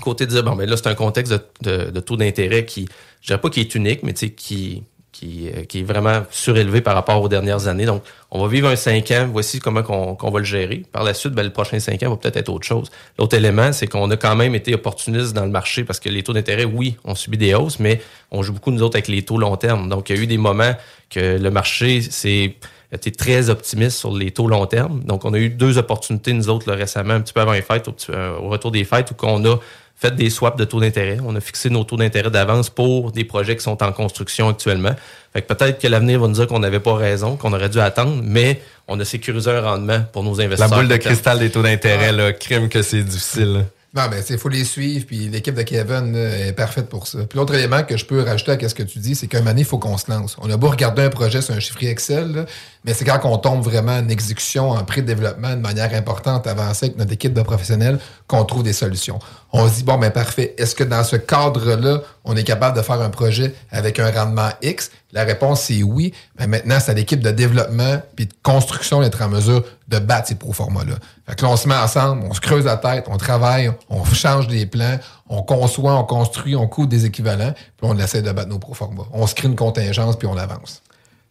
Côté 0.00 0.24
de 0.24 0.30
dire, 0.30 0.44
bon, 0.44 0.54
ben 0.56 0.68
là, 0.70 0.76
c'est 0.76 0.86
un 0.86 0.94
contexte 0.94 1.32
de, 1.32 1.40
de- 1.62 1.90
de 1.90 2.00
taux 2.00 2.16
d'intérêt 2.16 2.64
qui, 2.64 2.88
je 3.20 3.26
dirais 3.26 3.40
pas 3.40 3.50
qui 3.50 3.60
est 3.60 3.74
unique, 3.74 4.02
mais 4.02 4.14
qui, 4.14 4.84
qui, 5.12 5.48
euh, 5.48 5.64
qui 5.64 5.80
est 5.80 5.82
vraiment 5.82 6.22
surélevé 6.30 6.80
par 6.80 6.94
rapport 6.94 7.20
aux 7.20 7.28
dernières 7.28 7.66
années. 7.68 7.84
Donc, 7.84 8.02
on 8.30 8.40
va 8.40 8.48
vivre 8.48 8.68
un 8.68 8.76
cinq 8.76 9.10
ans, 9.10 9.28
voici 9.30 9.58
comment 9.58 9.82
qu'on 9.82 10.30
va 10.30 10.38
le 10.38 10.44
gérer. 10.44 10.84
Par 10.92 11.02
la 11.02 11.14
suite, 11.14 11.32
ben, 11.32 11.42
le 11.42 11.50
prochain 11.50 11.80
cinq 11.80 12.02
ans 12.02 12.10
va 12.10 12.16
peut-être 12.16 12.36
être 12.36 12.48
autre 12.48 12.66
chose. 12.66 12.90
L'autre 13.18 13.36
élément, 13.36 13.72
c'est 13.72 13.86
qu'on 13.86 14.10
a 14.10 14.16
quand 14.16 14.36
même 14.36 14.54
été 14.54 14.74
opportuniste 14.74 15.32
dans 15.32 15.44
le 15.44 15.50
marché 15.50 15.84
parce 15.84 16.00
que 16.00 16.08
les 16.08 16.22
taux 16.22 16.32
d'intérêt, 16.32 16.64
oui, 16.64 16.96
on 17.04 17.14
subit 17.14 17.38
des 17.38 17.54
hausses, 17.54 17.80
mais 17.80 18.00
on 18.30 18.42
joue 18.42 18.52
beaucoup, 18.52 18.70
nous 18.70 18.82
autres, 18.82 18.96
avec 18.96 19.08
les 19.08 19.22
taux 19.22 19.38
long 19.38 19.56
terme. 19.56 19.88
Donc, 19.88 20.10
il 20.10 20.16
y 20.16 20.18
a 20.18 20.22
eu 20.22 20.26
des 20.26 20.38
moments 20.38 20.74
que 21.10 21.38
le 21.38 21.50
marché 21.50 22.02
s'est 22.02 22.54
été 22.92 23.12
très 23.12 23.50
optimiste 23.50 23.98
sur 23.98 24.16
les 24.16 24.30
taux 24.30 24.48
long 24.48 24.66
terme. 24.66 25.02
Donc, 25.04 25.24
on 25.24 25.34
a 25.34 25.38
eu 25.38 25.50
deux 25.50 25.78
opportunités, 25.78 26.32
nous 26.32 26.48
autres, 26.48 26.68
là, 26.68 26.76
récemment, 26.76 27.14
un 27.14 27.20
petit 27.20 27.32
peu 27.32 27.40
avant 27.40 27.52
les 27.52 27.62
fêtes, 27.62 27.88
au, 27.88 27.94
euh, 28.10 28.36
au 28.38 28.48
retour 28.48 28.70
des 28.70 28.84
fêtes, 28.84 29.10
où 29.10 29.14
on 29.22 29.44
a 29.44 29.56
fait 30.00 30.14
des 30.14 30.30
swaps 30.30 30.56
de 30.56 30.64
taux 30.64 30.80
d'intérêt. 30.80 31.18
On 31.24 31.36
a 31.36 31.40
fixé 31.40 31.68
nos 31.68 31.84
taux 31.84 31.98
d'intérêt 31.98 32.30
d'avance 32.30 32.70
pour 32.70 33.12
des 33.12 33.24
projets 33.24 33.54
qui 33.56 33.62
sont 33.62 33.82
en 33.82 33.92
construction 33.92 34.48
actuellement. 34.48 34.94
Fait 35.34 35.42
que 35.42 35.52
peut-être 35.52 35.78
que 35.78 35.86
l'avenir 35.88 36.20
va 36.20 36.26
nous 36.26 36.34
dire 36.34 36.46
qu'on 36.46 36.58
n'avait 36.58 36.80
pas 36.80 36.94
raison, 36.94 37.36
qu'on 37.36 37.52
aurait 37.52 37.68
dû 37.68 37.80
attendre, 37.80 38.22
mais 38.24 38.62
on 38.88 38.98
a 38.98 39.04
sécurisé 39.04 39.50
un 39.50 39.60
rendement 39.60 40.00
pour 40.12 40.24
nos 40.24 40.36
La 40.36 40.44
investisseurs. 40.46 40.78
boule 40.78 40.88
de 40.88 40.96
cristal 40.96 41.38
des 41.38 41.50
taux 41.50 41.62
d'intérêt, 41.62 42.12
là, 42.12 42.32
crime 42.32 42.70
que 42.70 42.80
c'est 42.80 43.02
difficile. 43.02 43.66
Non, 43.92 44.04
mais 44.08 44.20
il 44.30 44.38
faut 44.38 44.48
les 44.48 44.64
suivre, 44.64 45.04
puis 45.04 45.28
l'équipe 45.28 45.54
de 45.54 45.62
Kevin 45.62 46.12
là, 46.12 46.46
est 46.46 46.52
parfaite 46.52 46.88
pour 46.88 47.08
ça. 47.08 47.18
Puis 47.28 47.36
l'autre 47.36 47.54
élément 47.54 47.82
que 47.82 47.96
je 47.96 48.04
peux 48.04 48.22
rajouter 48.22 48.52
à 48.52 48.68
ce 48.68 48.74
que 48.74 48.84
tu 48.84 49.00
dis, 49.00 49.16
c'est 49.16 49.26
qu'à 49.26 49.38
un 49.38 49.42
moment 49.42 49.56
il 49.58 49.64
faut 49.64 49.78
qu'on 49.78 49.98
se 49.98 50.08
lance. 50.08 50.36
On 50.40 50.48
a 50.48 50.56
beau 50.56 50.68
regarder 50.68 51.02
un 51.02 51.10
projet 51.10 51.42
sur 51.42 51.54
un 51.54 51.60
chiffrier 51.60 51.90
Excel, 51.90 52.32
là, 52.32 52.46
mais 52.84 52.94
c'est 52.94 53.04
quand 53.04 53.20
on 53.24 53.36
tombe 53.36 53.62
vraiment 53.62 53.96
en 53.96 54.08
exécution, 54.08 54.70
en 54.70 54.84
pré-développement 54.84 55.50
de 55.50 55.60
manière 55.60 55.92
importante, 55.94 56.46
avancée 56.46 56.86
avec 56.86 56.98
notre 56.98 57.12
équipe 57.12 57.34
de 57.34 57.42
professionnels, 57.42 57.98
qu'on 58.26 58.44
trouve 58.44 58.62
des 58.62 58.72
solutions. 58.72 59.18
On 59.52 59.68
se 59.68 59.76
dit, 59.76 59.82
bon, 59.82 59.98
ben 59.98 60.10
parfait. 60.10 60.54
Est-ce 60.56 60.74
que 60.74 60.84
dans 60.84 61.04
ce 61.04 61.16
cadre-là, 61.16 62.02
on 62.24 62.36
est 62.36 62.44
capable 62.44 62.76
de 62.76 62.82
faire 62.82 63.00
un 63.00 63.10
projet 63.10 63.54
avec 63.70 63.98
un 63.98 64.10
rendement 64.10 64.48
X? 64.62 64.90
La 65.12 65.24
réponse, 65.24 65.62
c'est 65.62 65.82
oui. 65.82 66.14
Mais 66.38 66.46
maintenant, 66.46 66.78
c'est 66.80 66.92
à 66.92 66.94
l'équipe 66.94 67.20
de 67.20 67.30
développement 67.30 68.00
puis 68.16 68.26
de 68.26 68.32
construction 68.42 69.00
d'être 69.00 69.20
en 69.20 69.28
mesure 69.28 69.62
de 69.88 69.98
battre 69.98 70.28
ces 70.28 70.36
pro-formats-là. 70.36 70.94
Fait 71.28 71.44
on 71.44 71.56
se 71.56 71.68
met 71.68 71.74
ensemble, 71.74 72.24
on 72.30 72.32
se 72.32 72.40
creuse 72.40 72.64
la 72.64 72.76
tête, 72.76 73.06
on 73.08 73.16
travaille, 73.16 73.70
on 73.88 74.04
change 74.04 74.46
des 74.46 74.66
plans, 74.66 74.98
on 75.28 75.42
conçoit, 75.42 75.94
on 75.96 76.04
construit, 76.04 76.54
on 76.56 76.68
coûte 76.68 76.88
des 76.88 77.04
équivalents, 77.04 77.52
puis 77.52 77.90
on 77.90 77.98
essaie 77.98 78.22
de 78.22 78.30
battre 78.30 78.48
nos 78.48 78.58
pro-formats. 78.58 79.06
On 79.12 79.26
se 79.26 79.34
crée 79.34 79.48
une 79.48 79.56
contingence, 79.56 80.16
puis 80.16 80.28
on 80.28 80.36
avance. 80.36 80.82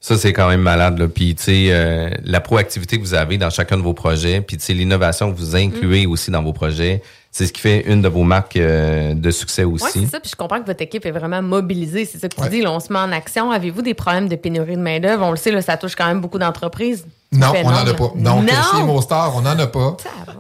Ça, 0.02 0.18
c'est 0.18 0.32
quand 0.32 0.48
même 0.48 0.62
malade. 0.62 0.98
Là. 0.98 1.08
Puis, 1.10 1.36
tu 1.36 1.44
sais, 1.44 1.68
euh, 1.70 2.10
la 2.24 2.40
proactivité 2.40 2.98
que 2.98 3.04
vous 3.04 3.14
avez 3.14 3.38
dans 3.38 3.50
chacun 3.50 3.76
de 3.76 3.82
vos 3.82 3.94
projets, 3.94 4.40
puis, 4.42 4.58
tu 4.58 4.64
sais, 4.66 4.74
l'innovation 4.74 5.32
que 5.32 5.38
vous 5.38 5.56
incluez 5.58 6.06
aussi 6.06 6.32
dans 6.32 6.42
vos 6.42 6.54
projets, 6.54 7.02
c'est 7.32 7.46
ce 7.46 7.54
qui 7.54 7.62
fait 7.62 7.82
une 7.82 8.02
de 8.02 8.08
vos 8.08 8.24
marques 8.24 8.56
euh, 8.56 9.14
de 9.14 9.30
succès 9.30 9.64
aussi. 9.64 9.84
Oui, 9.84 9.92
c'est 10.06 10.12
ça. 10.12 10.20
Puis 10.20 10.32
je 10.32 10.36
comprends 10.36 10.60
que 10.62 10.66
votre 10.66 10.82
équipe 10.82 11.06
est 11.06 11.12
vraiment 11.12 11.42
mobilisée. 11.42 12.06
C'est 12.06 12.18
ça 12.18 12.28
que 12.28 12.42
tu 12.42 12.50
dis. 12.50 12.62
Là, 12.62 12.72
on 12.72 12.80
se 12.80 12.92
met 12.92 12.98
en 12.98 13.12
action. 13.12 13.52
Avez-vous 13.52 13.82
des 13.84 13.94
problèmes 13.94 14.28
de 14.28 14.36
pénurie 14.36 14.76
de 14.76 14.82
main-d'œuvre? 14.82 15.26
On 15.26 15.32
le 15.32 15.38
sait, 15.38 15.52
là, 15.52 15.62
ça 15.62 15.78
touche 15.78 15.96
quand 15.96 16.08
même 16.08 16.22
beaucoup 16.22 16.40
d'entreprises. 16.40 17.06
Non, 17.32 17.54
on 17.64 17.70
n'en 17.70 17.86
a 17.86 17.94
pas. 17.94 18.12
Donc, 18.16 18.44
Non! 18.46 18.48
chez 18.76 18.84
Mostar, 18.84 19.36
on 19.36 19.42
n'en 19.42 19.60
a 19.60 19.68
pas. 19.68 19.98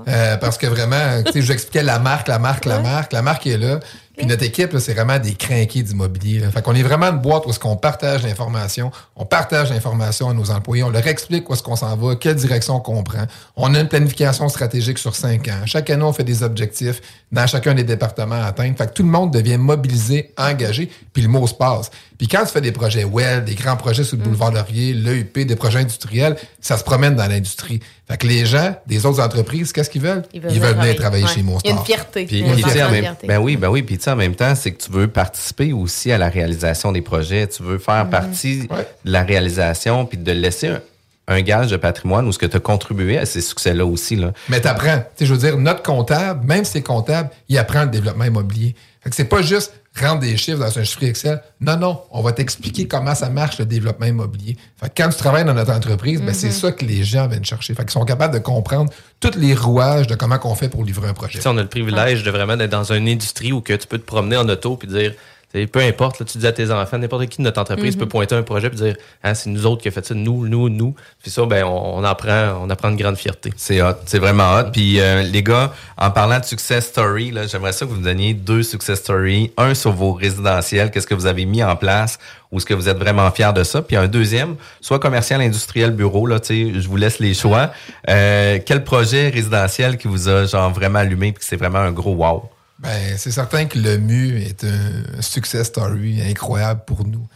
Euh, 0.08 0.38
parce 0.38 0.58
que 0.58 0.66
vraiment, 0.66 1.22
tu 1.24 1.34
sais, 1.34 1.42
j'expliquais 1.44 1.84
la 1.84 2.00
marque, 2.00 2.28
la 2.28 2.40
marque, 2.40 2.66
la 2.66 2.80
marque. 2.80 3.14
La 3.14 3.22
marque 3.22 3.46
est 3.46 3.58
là. 3.58 3.80
Puis 4.20 4.28
notre 4.28 4.44
équipe, 4.44 4.74
là, 4.74 4.82
c'est 4.82 4.94
vraiment 4.94 5.18
des 5.18 5.34
crinqués 5.34 5.82
d'immobilier. 5.82 6.40
là. 6.40 6.52
Fait 6.52 6.62
qu'on 6.62 6.76
est 6.76 6.84
vraiment 6.84 7.06
une 7.06 7.20
boîte 7.20 7.46
où 7.46 7.52
est-ce 7.52 7.60
qu'on 7.60 7.78
partage 7.78 8.22
l'information. 8.24 8.92
On 9.16 9.24
partage 9.24 9.70
l'information 9.70 10.28
à 10.28 10.34
nos 10.34 10.52
employés. 10.52 10.84
On 10.84 10.90
leur 10.90 11.08
explique 11.08 11.50
où 11.50 11.54
est-ce 11.54 11.64
qu'on 11.64 11.78
s'en 11.78 11.96
va, 11.96 12.18
quelle 12.18 12.36
direction 12.36 12.82
qu'on 12.82 13.02
prend. 13.02 13.24
On 13.56 13.74
a 13.76 13.80
une 13.80 13.88
planification 13.88 14.50
stratégique 14.50 14.98
sur 14.98 15.16
cinq 15.16 15.48
ans. 15.48 15.62
Chaque 15.66 15.90
année, 15.90 16.04
on 16.04 16.12
fait 16.12 16.26
des 16.26 16.44
objectifs 16.44 17.00
dans 17.32 17.48
chacun 17.48 17.74
des 17.74 17.86
départements 17.86 18.44
à 18.44 18.48
atteindre. 18.48 18.78
Fait 18.78 18.88
que 18.88 18.94
tout 18.94 19.04
le 19.04 19.10
monde 19.10 19.32
devient 19.32 19.58
mobilisé, 19.58 20.34
engagé, 20.38 20.92
puis 21.14 21.22
le 21.22 21.30
mot 21.30 21.48
se 21.48 21.54
passe. 21.54 21.90
Puis 22.18 22.28
quand 22.28 22.44
tu 22.44 22.52
fais 22.52 22.60
des 22.60 22.74
projets 22.74 23.06
well, 23.06 23.46
des 23.46 23.56
grands 23.56 23.78
projets 23.78 24.04
sur 24.04 24.18
le 24.18 24.24
boulevard 24.24 24.52
Laurier, 24.52 24.94
l'EUP, 24.94 25.46
des 25.46 25.56
projets 25.56 25.80
industriels, 25.80 26.36
ça 26.60 26.78
se 26.78 26.84
promène 26.84 27.16
dans 27.16 27.28
l'industrie. 27.28 27.80
Fait 28.10 28.18
que 28.18 28.26
les 28.28 28.46
gens 28.46 28.76
des 28.88 29.06
autres 29.06 29.22
entreprises, 29.22 29.72
qu'est-ce 29.72 29.90
qu'ils 29.90 30.02
veulent? 30.02 30.24
Ils 30.34 30.42
veulent 30.42 30.52
venir 30.60 30.70
travailler. 30.74 30.96
travailler 30.96 31.24
Ouais. 31.26 31.30
chez 31.30 31.42
Il 31.42 31.70
y 31.70 31.72
a 31.74 31.76
une 31.78 31.86
fierté. 31.86 32.26
Puis, 32.26 32.36
Il 32.40 32.48
y 32.48 32.50
a 32.50 32.54
puis, 32.54 32.62
une 32.64 32.82
en 32.84 32.90
même, 32.92 33.02
fierté. 33.04 33.28
ben 33.28 33.38
oui, 33.40 33.56
ben 33.56 33.70
oui. 33.70 33.84
Puis 33.84 33.98
tu 34.00 34.06
sais, 34.06 34.12
en 34.12 34.16
même 34.16 34.34
temps, 34.36 34.56
c'est 34.56 34.72
que 34.72 34.84
tu 34.84 34.92
veux 34.92 35.08
participer 35.08 35.74
aussi 35.74 36.12
à 36.12 36.18
la 36.18 36.30
réalisation 36.30 36.92
des 36.92 37.02
projets. 37.02 37.48
Tu 37.48 37.62
veux 37.62 37.78
faire 37.78 38.06
Mhm. 38.06 38.10
partie 38.10 38.68
de 38.68 39.12
la 39.12 39.22
réalisation, 39.24 40.06
puis 40.08 40.18
de 40.18 40.32
laisser 40.32 40.68
un, 40.70 40.82
un 41.28 41.42
gage 41.42 41.68
de 41.70 41.78
patrimoine 41.78 42.26
où 42.28 42.32
ce 42.32 42.40
que 42.40 42.48
tu 42.48 42.58
as 42.58 42.60
contribué 42.60 43.20
à 43.20 43.28
ces 43.28 43.42
succès-là 43.42 43.86
aussi. 43.86 44.16
Là. 44.16 44.34
Mais 44.50 44.60
t'apprends. 44.60 44.98
Tu 44.98 45.04
sais, 45.18 45.26
je 45.28 45.34
veux 45.34 45.40
dire, 45.40 45.58
notre 45.58 45.84
comptable, 45.84 46.44
même 46.48 46.66
si 46.66 46.72
c'est 46.72 46.82
comptable, 46.82 47.30
il 47.48 47.58
apprend 47.60 47.84
le 47.84 47.90
développement 47.90 48.26
immobilier. 48.26 48.74
Fait 49.04 49.12
que 49.12 49.16
c'est 49.16 49.26
pas 49.26 49.44
juste 49.44 49.74
rendre 49.96 50.20
des 50.20 50.38
chiffres 50.38 50.60
dans 50.60 50.78
un 50.80 50.84
chiffre 50.84 51.04
Excel. 51.04 51.42
Non, 51.62 51.78
non, 51.78 52.02
on 52.12 52.22
va 52.22 52.32
t'expliquer 52.32 52.88
comment 52.88 53.16
ça 53.16 53.30
marche 53.30 53.60
le 53.60 53.66
développement 53.66 54.06
immobilier. 54.06 54.58
Fait 54.78 54.88
que 54.90 55.04
quand 55.04 55.10
tu 55.10 55.18
travailles 55.18 55.46
dans 55.46 55.54
notre 55.54 55.72
entreprise, 55.72 56.22
ben, 56.22 56.34
c'est 56.34 56.52
ça 56.52 56.72
que 56.72 56.86
les 56.86 57.04
gens 57.04 57.28
viennent 57.28 57.46
chercher. 57.46 57.74
Fait 57.74 57.84
qu'ils 57.84 57.92
sont 57.92 58.06
capables 58.06 58.34
de 58.34 58.40
comprendre 58.40 58.92
tous 59.20 59.36
les 59.36 59.54
rouages 59.54 60.08
de 60.08 60.16
comment 60.16 60.38
qu'on 60.38 60.56
fait 60.56 60.70
pour 60.70 60.84
livrer 60.84 61.10
un 61.10 61.14
projet. 61.14 61.40
Tu 61.40 61.42
sais, 61.42 61.50
on 61.50 61.58
a 61.58 61.62
le 61.62 61.70
privilège 61.70 62.24
de 62.24 62.32
vraiment 62.32 62.56
d'être 62.56 62.72
dans 62.72 62.94
une 62.94 63.08
industrie 63.08 63.52
où 63.52 63.62
que 63.62 63.74
tu 63.74 63.88
peux 63.88 63.98
te 63.98 64.06
promener 64.06 64.38
en 64.38 64.48
auto 64.48 64.78
puis 64.78 64.88
dire, 64.88 65.14
tu 65.52 65.60
sais, 65.60 65.68
peu 65.68 65.80
importe, 65.80 66.20
là, 66.20 66.26
tu 66.26 66.38
dis 66.38 66.46
à 66.46 66.52
tes 66.52 66.70
enfants, 66.72 66.98
n'importe 67.00 67.26
qui 67.28 67.40
de 67.40 67.44
notre 67.44 67.60
entreprise 67.60 67.96
Mhm. 67.96 68.00
peut 68.02 68.08
pointer 68.08 68.36
un 68.36 68.44
projet 68.44 68.70
puis 68.70 68.78
dire, 68.78 68.96
ah, 69.24 69.34
c'est 69.34 69.50
nous 69.50 69.66
autres 69.66 69.82
qui 69.82 69.88
a 69.88 69.92
fait 69.92 70.06
ça, 70.06 70.14
nous, 70.14 70.48
nous, 70.48 70.70
nous. 70.70 70.94
Puis 71.24 71.32
ça, 71.32 71.44
ben, 71.46 71.64
on, 71.64 71.98
on 71.98 72.04
apprend, 72.04 72.60
on 72.62 72.70
apprend 72.70 72.90
une 72.90 72.98
grande 72.98 73.18
fierté. 73.18 73.52
C'est 73.58 73.82
hot, 73.82 73.94
c'est 74.06 74.20
vraiment 74.20 74.54
hot. 74.58 74.66
Puis 74.72 75.00
euh, 75.00 75.24
les 75.24 75.42
gars, 75.42 75.74
en 75.98 76.12
parlant 76.12 76.40
de 76.40 76.46
success 76.46 76.86
story, 76.86 77.32
là, 77.32 77.48
j'aimerais 77.48 77.72
ça 77.74 77.86
que 77.86 77.92
vous 77.92 77.98
me 78.00 78.04
donniez 78.04 78.34
deux 78.36 78.62
success 78.64 79.00
stories. 79.00 79.52
Un 79.58 79.74
sur 79.74 79.92
vos 79.92 80.14
résidentiels, 80.14 80.92
qu'est-ce 80.92 81.08
que 81.08 81.16
vous 81.16 81.26
avez 81.26 81.46
mis 81.46 81.64
en 81.64 81.76
place, 81.76 82.20
ou 82.52 82.58
est-ce 82.58 82.66
que 82.68 82.74
vous 82.76 82.88
êtes 82.88 82.98
vraiment 82.98 83.30
fiers 83.32 83.54
de 83.56 83.64
ça? 83.64 83.82
Puis 83.82 83.96
un 83.96 84.08
deuxième, 84.08 84.56
soit 84.82 85.00
commercial, 85.00 85.42
industriel, 85.42 85.92
bureau, 85.92 86.28
là, 86.28 86.40
tu 86.40 86.74
sais, 86.74 86.80
je 86.80 86.88
vous 86.88 86.98
laisse 86.98 87.18
les 87.20 87.34
choix. 87.34 87.72
Euh, 88.10 88.60
quel 88.66 88.84
projet 88.84 89.30
résidentiel 89.30 89.98
qui 89.98 90.08
vous 90.08 90.30
a 90.30 90.46
genre 90.46 90.72
vraiment 90.72 91.00
allumé 91.00 91.32
puis 91.32 91.40
que 91.40 91.46
c'est 91.46 91.58
vraiment 91.58 91.80
un 91.80 91.92
gros 91.92 92.14
wow? 92.14 92.44
Ben, 92.82 93.18
c'est 93.18 93.32
certain 93.32 93.66
que 93.66 93.78
le 93.78 93.98
MU 93.98 94.38
est 94.42 94.64
un 94.64 95.22
success 95.22 95.68
story 95.68 96.22
incroyable 96.22 96.82
pour 96.86 97.06
nous. 97.06 97.28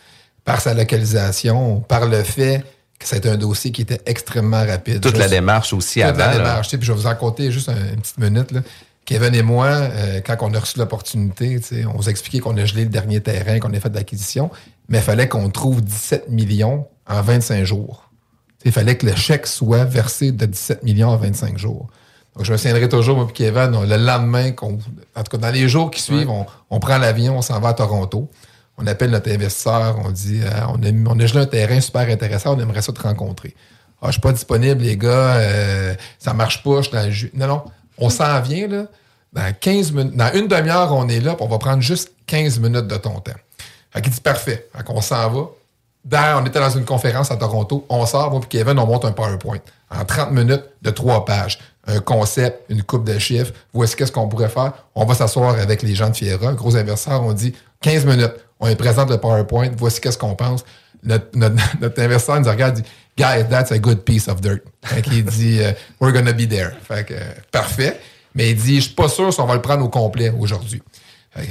Par 0.46 0.62
sa 0.62 0.74
localisation, 0.74 1.82
par 1.82 2.06
le 2.08 2.24
fait 2.24 2.64
que 3.00 3.08
c'est 3.08 3.26
un 3.26 3.36
dossier 3.38 3.72
qui 3.72 3.82
était 3.82 4.02
extrêmement 4.06 4.66
rapide. 4.66 5.02
Toute 5.02 5.16
Je- 5.16 5.20
la 5.20 5.28
démarche 5.28 5.74
aussi 5.74 6.00
toute 6.00 6.10
avant. 6.10 6.18
la 6.20 6.38
démarche. 6.38 6.70
Puis 6.70 6.80
je 6.84 6.91
vais 6.94 6.98
vous 6.98 7.06
en 7.06 7.10
raconter 7.10 7.52
juste 7.52 7.70
un- 7.70 7.76
une 7.94 8.00
petite 8.02 8.18
minute. 8.18 8.52
Là. 8.52 8.62
Kevin 9.06 9.36
et 9.36 9.41
moi, 9.41 9.68
euh, 9.68 10.22
quand 10.26 10.38
on 10.41 10.54
a 10.54 10.60
reçu 10.60 10.80
l'opportunité, 10.80 11.60
on 11.94 11.98
vous 11.98 12.08
a 12.08 12.12
expliqué 12.12 12.39
qu'on 12.39 12.56
a 12.56 12.64
gelé 12.64 12.84
le 12.86 12.89
dernier 12.89 13.20
terrain, 13.20 13.60
qu'on 13.60 13.74
a 13.74 13.80
fait 13.82 13.89
de 13.89 13.96
l'acquisition, 13.96 14.50
mais 14.88 15.00
il 15.00 15.04
fallait 15.04 15.28
qu'on 15.28 15.50
trouve 15.50 15.82
17 15.82 16.30
millions 16.30 16.88
en 17.10 17.22
25 17.22 17.66
jours. 17.66 18.10
Il 18.64 18.72
fallait 18.72 18.96
que 18.96 19.06
le 19.06 19.16
chèque 19.16 19.46
soit 19.48 19.84
versé 19.84 20.32
de 20.32 20.46
17 20.46 20.84
millions 20.84 21.10
en 21.10 21.18
25 21.18 21.58
jours. 21.58 21.89
Donc, 22.36 22.46
je 22.46 22.52
me 22.52 22.58
souviendrai 22.58 22.90
toujours, 22.90 23.16
moi 23.18 23.28
et 23.30 23.34
Kevin, 23.34 23.76
on- 23.76 23.84
le 23.84 23.98
lendemain, 23.98 24.52
qu'on, 24.52 24.80
en 25.16 25.24
tout 25.24 25.32
cas, 25.32 25.38
dans 25.38 25.52
les 25.52 25.68
jours 25.70 25.92
qui 25.92 26.02
suivent, 26.02 26.30
on, 26.30 26.46
on 26.70 26.80
prend 26.80 26.98
l'avion, 26.98 27.38
on 27.38 27.42
s'en 27.42 27.60
va 27.60 27.70
à 27.70 27.74
Toronto. 27.74 28.30
On 28.78 28.88
appelle 28.88 29.12
notre 29.12 29.32
investisseur, 29.32 29.98
on 30.04 30.10
dit 30.10 30.42
euh, 30.44 30.50
on, 30.70 30.82
a, 30.82 31.12
on 31.14 31.20
a 31.20 31.26
gelé 31.28 31.42
un 31.42 31.46
terrain 31.46 31.80
super 31.80 32.10
intéressant, 32.10 32.56
on 32.56 32.60
aimerait 32.60 32.82
ça 32.82 32.92
te 32.92 33.02
rencontrer. 33.02 33.54
Ah, 34.02 34.08
je 34.08 34.14
suis 34.14 34.22
pas 34.22 34.32
disponible, 34.32 34.82
les 34.82 34.98
gars, 34.98 35.36
euh, 35.36 35.94
ça 36.18 36.34
marche 36.34 36.64
pas, 36.64 36.78
je 36.78 36.88
suis 36.90 36.92
dans 36.98 37.04
le 37.06 37.12
jus. 37.12 37.32
Non, 37.36 37.48
non, 37.48 37.62
on 38.00 38.10
s'en 38.10 38.42
vient, 38.42 38.68
là. 38.68 38.86
Dans 39.32 39.54
15 39.60 39.92
minutes, 39.92 40.16
dans 40.16 40.32
une 40.34 40.48
demi-heure, 40.48 40.92
on 40.94 41.08
est 41.08 41.20
là, 41.20 41.36
puis 41.36 41.46
on 41.46 41.50
va 41.50 41.58
prendre 41.60 41.82
juste 41.82 42.12
15 42.28 42.60
minutes 42.60 42.88
de 42.88 42.98
ton 42.98 43.20
temps. 43.20 43.32
Fait 43.92 44.02
qu'il 44.02 44.12
dit 44.12 44.22
parfait. 44.22 44.68
Fait 44.76 44.84
qu'on 44.84 45.02
s'en 45.02 45.30
va. 45.30 45.42
Dans- 46.06 46.42
on 46.44 46.46
était 46.46 46.60
dans 46.60 46.70
une 46.70 46.86
conférence 46.86 47.32
à 47.32 47.36
Toronto. 47.38 47.86
On 47.90 48.06
sort, 48.06 48.30
moi 48.32 48.42
et 48.44 48.48
Kevin, 48.48 48.78
on 48.80 48.86
monte 48.88 49.06
un 49.06 49.12
PowerPoint. 49.12 49.60
En 49.90 50.04
30 50.04 50.32
minutes 50.32 50.64
de 50.82 50.90
trois 50.90 51.26
pages. 51.26 51.60
Un 51.86 52.00
concept, 52.00 52.64
une 52.70 52.84
coupe 52.84 53.06
de 53.06 53.18
chiffres. 53.20 53.52
Voici 53.74 53.96
qu'est-ce 53.96 54.12
qu'on 54.12 54.28
pourrait 54.28 54.50
faire. 54.50 54.74
On 54.96 55.06
va 55.06 55.16
s'asseoir 55.16 55.56
avec 55.60 55.82
les 55.82 55.96
gens 55.96 56.10
de 56.10 56.16
Fiera, 56.16 56.54
gros 56.54 56.76
investisseurs. 56.76 57.22
On 57.24 57.34
dit 57.34 57.54
15 57.82 58.06
minutes. 58.06 58.34
On 58.60 58.68
les 58.68 58.76
présente 58.76 59.10
le 59.10 59.18
PowerPoint. 59.18 59.70
Voici 59.78 60.00
qu'est-ce 60.00 60.18
qu'on 60.18 60.36
pense. 60.36 60.64
Notre, 61.04 61.26
notre, 61.36 61.56
notre 61.82 62.02
investisseur 62.02 62.40
nous 62.40 62.50
regarde 62.50 62.80
et 62.80 62.82
dit 62.82 62.88
Guys, 63.18 63.48
that's 63.50 63.72
a 63.72 63.78
good 63.78 64.04
piece 64.04 64.28
of 64.28 64.42
dirt. 64.42 64.62
Fait 64.84 65.02
qu'il 65.02 65.26
dit 65.26 65.62
euh, 65.62 65.74
We're 66.00 66.14
gonna 66.14 66.34
be 66.34 66.48
there. 66.48 66.72
Fait 66.88 67.06
que, 67.06 67.14
euh, 67.14 67.20
parfait. 67.52 68.00
Mais 68.34 68.52
il 68.52 68.56
dit 68.56 68.78
Je 68.78 68.86
suis 68.86 68.96
pas 68.96 69.10
sûr 69.10 69.34
si 69.34 69.40
on 69.42 69.46
va 69.46 69.56
le 69.56 69.62
prendre 69.62 69.84
au 69.84 69.90
complet 69.90 70.32
aujourd'hui. 70.38 70.82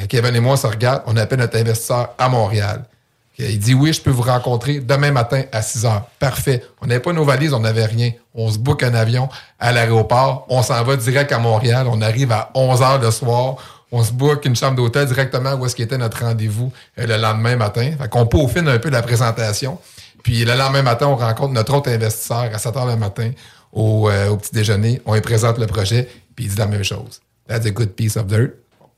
Kevin 0.08 0.34
et 0.34 0.40
moi, 0.40 0.54
on 0.54 0.56
se 0.56 0.66
regarde. 0.66 1.02
On 1.06 1.16
appelle 1.16 1.40
notre 1.40 1.58
investisseur 1.58 2.14
à 2.16 2.28
Montréal. 2.28 2.84
Il 3.38 3.58
dit 3.58 3.74
oui, 3.74 3.92
je 3.92 4.00
peux 4.00 4.10
vous 4.10 4.22
rencontrer 4.22 4.80
demain 4.80 5.10
matin 5.10 5.42
à 5.52 5.62
6 5.62 5.86
heures. 5.86 6.02
Parfait. 6.18 6.62
On 6.80 6.86
n'avait 6.86 7.00
pas 7.00 7.12
nos 7.12 7.24
valises, 7.24 7.54
on 7.54 7.60
n'avait 7.60 7.86
rien. 7.86 8.12
On 8.34 8.50
se 8.50 8.58
book 8.58 8.82
un 8.82 8.94
avion 8.94 9.28
à 9.58 9.72
l'aéroport. 9.72 10.46
On 10.48 10.62
s'en 10.62 10.82
va 10.84 10.96
direct 10.96 11.32
à 11.32 11.38
Montréal. 11.38 11.86
On 11.90 12.00
arrive 12.02 12.32
à 12.32 12.50
11 12.54 12.82
heures 12.82 13.00
le 13.00 13.10
soir. 13.10 13.56
On 13.90 14.02
se 14.02 14.12
book 14.12 14.44
une 14.44 14.56
chambre 14.56 14.76
d'hôtel 14.76 15.06
directement 15.06 15.54
où 15.54 15.66
est-ce 15.66 15.76
qu'était 15.76 15.98
notre 15.98 16.24
rendez-vous 16.24 16.72
euh, 16.98 17.06
le 17.06 17.16
lendemain 17.16 17.56
matin. 17.56 17.92
Fait 17.98 18.08
qu'on 18.08 18.26
peaufine 18.26 18.68
un 18.68 18.78
peu 18.78 18.90
la 18.90 19.02
présentation. 19.02 19.78
Puis 20.22 20.44
le 20.44 20.54
lendemain 20.54 20.82
matin, 20.82 21.08
on 21.08 21.16
rencontre 21.16 21.52
notre 21.52 21.74
autre 21.74 21.90
investisseur 21.90 22.50
à 22.52 22.58
7 22.58 22.76
heures 22.76 22.86
le 22.86 22.96
matin 22.96 23.30
au, 23.72 24.08
euh, 24.08 24.28
au 24.28 24.36
petit 24.36 24.52
déjeuner. 24.52 25.02
On 25.04 25.14
lui 25.14 25.20
présente 25.20 25.58
le 25.58 25.66
projet, 25.66 26.08
puis 26.36 26.46
il 26.46 26.50
dit 26.50 26.56
la 26.56 26.66
même 26.66 26.84
chose. 26.84 27.20
That's 27.48 27.66
a 27.66 27.70
good 27.70 27.90
piece 27.90 28.16
of 28.16 28.26
dirt. 28.26 28.52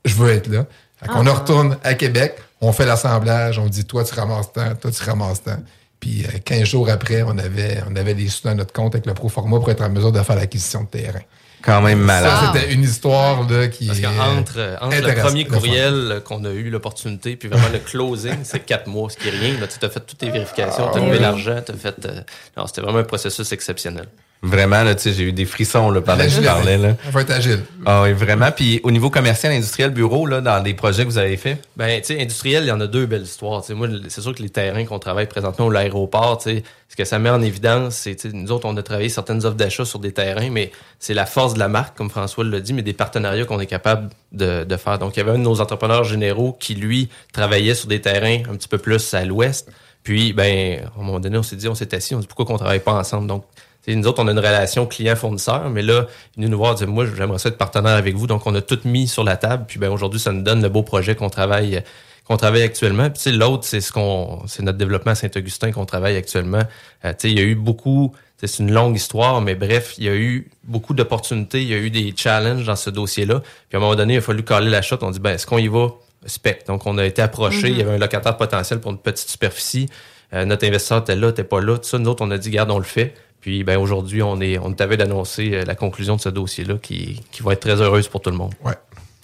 Je 0.05 0.13
veux 0.15 0.29
être 0.29 0.47
là. 0.47 0.65
Fait 0.99 1.07
qu'on 1.07 1.25
Ah. 1.27 1.33
retourne 1.33 1.77
à 1.83 1.93
Québec, 1.93 2.35
on 2.61 2.71
fait 2.71 2.85
l'assemblage, 2.85 3.59
on 3.59 3.67
dit 3.67 3.85
toi 3.85 4.03
tu 4.03 4.13
ramasses 4.15 4.51
tant, 4.53 4.73
toi 4.75 4.91
tu 4.91 5.03
ramasses 5.03 5.43
tant. 5.43 5.57
Puis 5.99 6.25
euh, 6.25 6.39
15 6.43 6.63
jours 6.63 6.89
après, 6.89 7.23
on 7.23 7.37
avait, 7.37 7.81
on 7.89 7.95
avait 7.95 8.13
des 8.13 8.27
sous 8.29 8.47
dans 8.47 8.55
notre 8.55 8.73
compte 8.73 8.95
avec 8.95 9.05
le 9.05 9.13
pro 9.13 9.29
forma 9.29 9.57
pour 9.59 9.69
être 9.71 9.81
en 9.83 9.89
mesure 9.89 10.11
de 10.11 10.21
faire 10.21 10.35
l'acquisition 10.35 10.83
de 10.83 10.87
terrain. 10.87 11.21
Quand 11.61 11.81
même 11.81 11.97
malade. 11.99 12.29
Ça, 12.29 12.51
c'était 12.53 12.73
une 12.73 12.83
histoire 12.83 13.41
là, 13.49 13.67
qui 13.69 13.87
Parce 13.87 13.99
qu'entre 13.99 14.53
euh, 14.57 14.75
entre 14.81 14.97
le 15.01 15.15
premier 15.15 15.45
courriel 15.45 15.93
euh, 16.11 16.19
qu'on 16.19 16.45
a 16.45 16.51
eu 16.51 16.69
l'opportunité, 16.69 17.35
puis 17.37 17.49
vraiment 17.49 17.69
le 17.73 17.79
closing, 17.79 18.37
c'est 18.43 18.59
quatre 18.59 18.85
mois, 18.87 19.09
ce 19.09 19.17
qui 19.17 19.29
est 19.29 19.31
rien. 19.31 19.59
Là, 19.59 19.65
tu 19.65 19.83
as 19.83 19.89
fait 19.89 19.99
toutes 20.01 20.19
tes 20.19 20.29
vérifications, 20.29 20.91
tu 20.91 20.99
as 20.99 21.01
levé 21.01 21.13
oui. 21.17 21.19
l'argent, 21.23 21.59
tu 21.65 21.71
as 21.71 21.75
fait. 21.75 22.05
euh, 22.05 22.21
non, 22.55 22.67
c'était 22.67 22.81
vraiment 22.81 22.99
un 22.99 23.03
processus 23.03 23.51
exceptionnel. 23.51 24.05
Vraiment, 24.45 24.83
là, 24.83 24.93
tu 24.93 25.01
sais, 25.01 25.13
j'ai 25.13 25.23
eu 25.23 25.31
des 25.33 25.45
frissons 25.45 25.89
là, 25.89 26.01
pendant 26.01 26.23
que 26.23 26.29
je 26.29 26.37
Agile, 26.37 26.45
parlais. 26.45 26.77
Là. 26.77 26.95
On 27.07 27.09
va 27.09 27.21
être 27.21 27.31
agile. 27.31 27.63
Ah 27.85 28.03
oui, 28.03 28.13
vraiment. 28.13 28.51
Puis 28.51 28.79
au 28.83 28.91
niveau 28.91 29.09
commercial, 29.09 29.51
industriel, 29.51 29.89
bureau, 29.89 30.27
là, 30.27 30.39
dans 30.39 30.61
des 30.61 30.73
projets 30.73 31.03
que 31.03 31.09
vous 31.09 31.17
avez 31.17 31.35
faits? 31.35 31.67
Ben, 31.75 31.99
tu 31.99 32.13
sais, 32.13 32.21
industriel, 32.21 32.63
il 32.63 32.67
y 32.67 32.71
en 32.71 32.79
a 32.79 32.87
deux 32.87 33.05
belles 33.07 33.23
histoires. 33.23 33.63
Moi, 33.71 33.87
c'est 34.07 34.21
sûr 34.21 34.35
que 34.35 34.43
les 34.43 34.49
terrains 34.49 34.85
qu'on 34.85 34.99
travaille 34.99 35.27
présentement 35.27 35.69
à 35.69 35.73
l'aéroport, 35.73 36.37
tu 36.37 36.57
sais, 36.57 36.63
ce 36.89 36.95
que 36.95 37.05
ça 37.05 37.17
met 37.17 37.29
en 37.29 37.41
évidence, 37.41 37.95
c'est, 37.95 38.23
nous 38.25 38.51
autres, 38.51 38.67
on 38.67 38.77
a 38.77 38.83
travaillé 38.83 39.09
certaines 39.09 39.43
offres 39.45 39.57
d'achat 39.57 39.83
sur 39.83 39.99
des 39.99 40.11
terrains, 40.11 40.49
mais 40.51 40.71
c'est 40.99 41.15
la 41.15 41.25
force 41.25 41.55
de 41.55 41.59
la 41.59 41.67
marque, 41.67 41.97
comme 41.97 42.09
François 42.09 42.43
l'a 42.43 42.59
dit, 42.59 42.73
mais 42.73 42.83
des 42.83 42.93
partenariats 42.93 43.45
qu'on 43.45 43.59
est 43.59 43.65
capable 43.65 44.09
de, 44.31 44.63
de 44.63 44.77
faire. 44.77 44.99
Donc, 44.99 45.17
il 45.17 45.19
y 45.19 45.21
avait 45.23 45.31
un 45.31 45.39
de 45.39 45.43
nos 45.43 45.59
entrepreneurs 45.59 46.03
généraux 46.03 46.55
qui, 46.59 46.75
lui, 46.75 47.09
travaillait 47.33 47.75
sur 47.75 47.87
des 47.87 48.01
terrains 48.01 48.43
un 48.49 48.55
petit 48.55 48.67
peu 48.67 48.77
plus 48.77 49.13
à 49.13 49.25
l'ouest. 49.25 49.71
Puis, 50.03 50.33
ben, 50.33 50.81
à 50.83 50.99
un 50.99 51.03
moment 51.03 51.19
donné, 51.19 51.37
on 51.37 51.43
s'est 51.43 51.55
dit, 51.55 51.67
on 51.67 51.73
s'est 51.73 51.95
assis, 51.95 52.13
on 52.13 52.19
s'est 52.19 52.21
dit, 52.21 52.27
pourquoi 52.27 52.45
qu'on 52.45 52.57
travaille 52.57 52.79
pas 52.79 52.93
ensemble? 52.93 53.27
Donc, 53.27 53.43
sais, 53.91 53.95
nous 53.95 54.07
autres, 54.07 54.21
on 54.23 54.27
a 54.27 54.31
une 54.31 54.39
relation 54.39 54.85
client-fournisseur, 54.85 55.69
mais 55.69 55.81
là, 55.81 56.07
ils 56.35 56.41
viennent 56.41 56.51
nous 56.51 56.57
voir 56.57 56.75
dire, 56.75 56.87
moi, 56.87 57.05
j'aimerais 57.05 57.39
ça 57.39 57.49
être 57.49 57.57
partenaire 57.57 57.95
avec 57.95 58.15
vous. 58.15 58.27
Donc, 58.27 58.45
on 58.45 58.55
a 58.55 58.61
tout 58.61 58.79
mis 58.85 59.07
sur 59.07 59.23
la 59.23 59.37
table. 59.37 59.65
Puis, 59.67 59.79
ben, 59.79 59.89
aujourd'hui, 59.89 60.19
ça 60.19 60.31
nous 60.31 60.41
donne 60.41 60.61
le 60.61 60.69
beau 60.69 60.83
projet 60.83 61.15
qu'on 61.15 61.29
travaille 61.29 61.83
qu'on 62.25 62.37
travaille 62.37 62.63
actuellement. 62.63 63.09
Puis, 63.09 63.21
tu 63.21 63.29
sais, 63.29 63.31
l'autre, 63.31 63.65
c'est 63.65 63.81
ce 63.81 63.91
qu'on, 63.91 64.41
c'est 64.47 64.63
notre 64.63 64.77
développement 64.77 65.11
à 65.11 65.15
Saint-Augustin 65.15 65.71
qu'on 65.71 65.85
travaille 65.85 66.15
actuellement. 66.15 66.63
Euh, 67.05 67.11
tu 67.11 67.15
sais, 67.19 67.31
il 67.31 67.37
y 67.37 67.41
a 67.41 67.45
eu 67.45 67.55
beaucoup, 67.55 68.13
c'est 68.37 68.59
une 68.59 68.71
longue 68.71 68.95
histoire, 68.95 69.41
mais 69.41 69.55
bref, 69.55 69.93
il 69.99 70.05
y 70.05 70.09
a 70.09 70.15
eu 70.15 70.49
beaucoup 70.63 70.93
d'opportunités, 70.93 71.61
il 71.61 71.69
y 71.69 71.73
a 71.73 71.77
eu 71.77 71.91
des 71.91 72.13
challenges 72.17 72.65
dans 72.65 72.75
ce 72.75 72.89
dossier-là. 72.89 73.41
Puis, 73.69 73.75
à 73.75 73.77
un 73.77 73.79
moment 73.79 73.95
donné, 73.95 74.15
il 74.15 74.17
a 74.17 74.21
fallu 74.21 74.43
caler 74.43 74.71
la 74.71 74.81
shot. 74.81 74.97
On 75.01 75.11
dit, 75.11 75.19
ben, 75.19 75.31
est-ce 75.31 75.45
qu'on 75.45 75.59
y 75.59 75.67
va 75.67 75.89
spec? 76.25 76.65
Donc, 76.67 76.87
on 76.87 76.97
a 76.97 77.05
été 77.05 77.21
approché. 77.21 77.69
Mhm. 77.69 77.73
Il 77.73 77.77
y 77.77 77.81
avait 77.81 77.93
un 77.93 77.99
locataire 77.99 78.37
potentiel 78.37 78.81
pour 78.81 78.91
une 78.91 78.97
petite 78.97 79.29
superficie. 79.29 79.87
Euh, 80.33 80.45
notre 80.45 80.65
investisseur 80.65 80.99
était 80.99 81.15
là, 81.15 81.29
était 81.29 81.43
pas 81.43 81.61
là. 81.61 81.77
Tout 81.77 81.87
ça, 81.87 81.99
nous 81.99 82.09
autres, 82.09 82.25
on 82.25 82.31
a 82.31 82.39
dit, 82.39 82.49
garde, 82.49 82.71
on 82.71 82.79
le 82.79 82.83
fait. 82.83 83.13
Puis, 83.45 83.63
ben, 83.63 83.77
aujourd'hui, 83.77 84.23
on 84.23 84.41
est, 84.41 84.57
on 84.57 84.71
veille 84.71 84.97
d'annoncer 84.97 85.51
euh, 85.53 85.65
la 85.65 85.75
conclusion 85.75 86.15
de 86.15 86.21
ce 86.21 86.29
dossier-là 86.29 86.79
qui, 86.81 87.21
qui 87.31 87.43
va 87.43 87.53
être 87.53 87.59
très 87.59 87.79
heureuse 87.79 88.07
pour 88.07 88.19
tout 88.19 88.31
le 88.31 88.35
monde. 88.35 88.55
Ouais. 88.63 88.73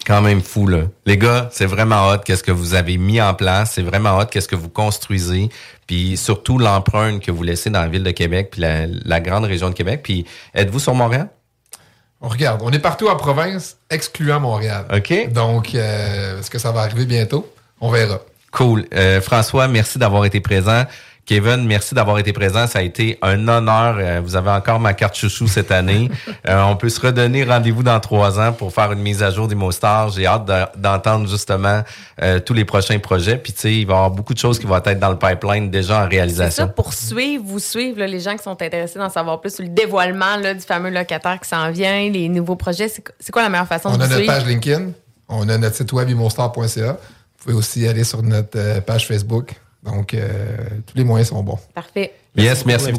Quand 0.06 0.22
même 0.22 0.40
fou, 0.42 0.68
là. 0.68 0.82
Les 1.06 1.18
gars, 1.18 1.48
c'est 1.50 1.66
vraiment 1.66 2.08
hot 2.08 2.18
qu'est-ce 2.24 2.44
que 2.44 2.52
vous 2.52 2.74
avez 2.74 2.98
mis 2.98 3.20
en 3.20 3.34
place. 3.34 3.72
C'est 3.72 3.82
vraiment 3.82 4.16
hot 4.16 4.26
qu'est-ce 4.26 4.46
que 4.46 4.54
vous 4.54 4.68
construisez. 4.68 5.48
Puis 5.88 6.16
surtout 6.16 6.56
l'empreinte 6.56 7.20
que 7.20 7.32
vous 7.32 7.42
laissez 7.42 7.68
dans 7.68 7.80
la 7.80 7.88
ville 7.88 8.04
de 8.04 8.12
Québec 8.12 8.50
puis 8.52 8.60
la, 8.60 8.86
la 8.86 9.18
grande 9.18 9.42
région 9.42 9.68
de 9.70 9.74
Québec. 9.74 10.02
Puis 10.04 10.24
êtes-vous 10.54 10.78
sur 10.78 10.94
Montréal? 10.94 11.28
On 12.20 12.28
regarde, 12.28 12.60
on 12.62 12.70
est 12.70 12.78
partout 12.78 13.08
en 13.08 13.16
province, 13.16 13.76
excluant 13.90 14.38
Montréal. 14.38 14.86
OK. 14.94 15.32
Donc, 15.32 15.74
euh, 15.74 16.38
est-ce 16.38 16.48
que 16.48 16.60
ça 16.60 16.70
va 16.70 16.82
arriver 16.82 17.06
bientôt? 17.06 17.52
On 17.80 17.90
verra. 17.90 18.20
Cool. 18.52 18.86
Euh, 18.94 19.20
François, 19.20 19.66
merci 19.66 19.98
d'avoir 19.98 20.24
été 20.26 20.40
présent. 20.40 20.84
Kevin, 21.24 21.64
merci 21.66 21.94
d'avoir 21.94 22.18
été 22.18 22.32
présent. 22.32 22.66
Ça 22.66 22.80
a 22.80 22.82
été 22.82 23.16
un 23.22 23.46
honneur. 23.46 23.96
Euh, 23.98 24.20
vous 24.22 24.34
avez 24.34 24.50
encore 24.50 24.80
ma 24.80 24.92
carte 24.92 25.14
chouchou 25.16 25.46
cette 25.46 25.70
année. 25.70 26.10
Euh, 26.48 26.60
on 26.64 26.74
peut 26.76 26.88
se 26.88 26.98
redonner 27.00 27.44
rendez-vous 27.44 27.84
dans 27.84 28.00
trois 28.00 28.40
ans 28.40 28.52
pour 28.52 28.72
faire 28.72 28.90
une 28.90 28.98
mise 28.98 29.22
à 29.22 29.30
jour 29.30 29.46
d'Imostar. 29.46 30.10
J'ai 30.10 30.26
hâte 30.26 30.44
de- 30.44 30.80
d'entendre 30.80 31.28
justement 31.28 31.82
euh, 32.20 32.40
tous 32.40 32.52
les 32.52 32.64
prochains 32.64 32.98
projets. 32.98 33.36
Puis 33.36 33.52
tu 33.52 33.60
sais, 33.60 33.74
il 33.76 33.86
va 33.86 33.92
y 33.92 33.96
avoir 33.96 34.10
beaucoup 34.10 34.34
de 34.34 34.38
choses 34.40 34.58
qui 34.58 34.66
vont 34.66 34.76
être 34.82 34.98
dans 34.98 35.10
le 35.10 35.16
pipeline 35.18 35.70
déjà 35.70 35.94
en 35.94 35.96
C'est 35.98 36.02
ça, 36.02 36.08
réalisation. 36.08 36.68
pour 36.68 36.92
suivre, 36.92 37.44
vous 37.46 37.60
suivre, 37.60 38.00
là, 38.00 38.08
les 38.08 38.18
gens 38.18 38.36
qui 38.36 38.42
sont 38.42 38.60
intéressés 38.60 38.98
d'en 38.98 39.08
savoir 39.08 39.40
plus 39.40 39.54
sur 39.54 39.62
le 39.62 39.68
dévoilement 39.70 40.34
là, 40.36 40.52
du 40.54 40.60
fameux 40.62 40.90
locataire 40.90 41.38
qui 41.40 41.48
s'en 41.48 41.70
vient, 41.70 42.10
les 42.10 42.28
nouveaux 42.28 42.56
projets. 42.56 42.88
C'est 42.88 43.30
quoi 43.32 43.42
la 43.42 43.48
meilleure 43.48 43.68
façon 43.68 43.90
On 43.90 43.96
de 43.96 44.02
a 44.02 44.06
vous 44.06 44.10
notre 44.10 44.16
suivre? 44.16 44.32
page 44.34 44.46
LinkedIn, 44.46 44.86
on 45.28 45.48
a 45.48 45.58
notre 45.58 45.76
site 45.76 45.92
web 45.92 46.10
imostar.ca. 46.10 46.92
Vous 46.92 46.98
pouvez 47.38 47.54
aussi 47.54 47.86
aller 47.86 48.02
sur 48.04 48.20
notre 48.24 48.80
page 48.80 49.06
Facebook. 49.06 49.54
Donc, 49.82 50.14
euh, 50.14 50.56
tous 50.86 50.96
les 50.96 51.04
moyens 51.04 51.30
sont 51.30 51.42
bons. 51.42 51.58
Parfait. 51.74 52.12
Yes, 52.36 52.64
merci. 52.64 52.92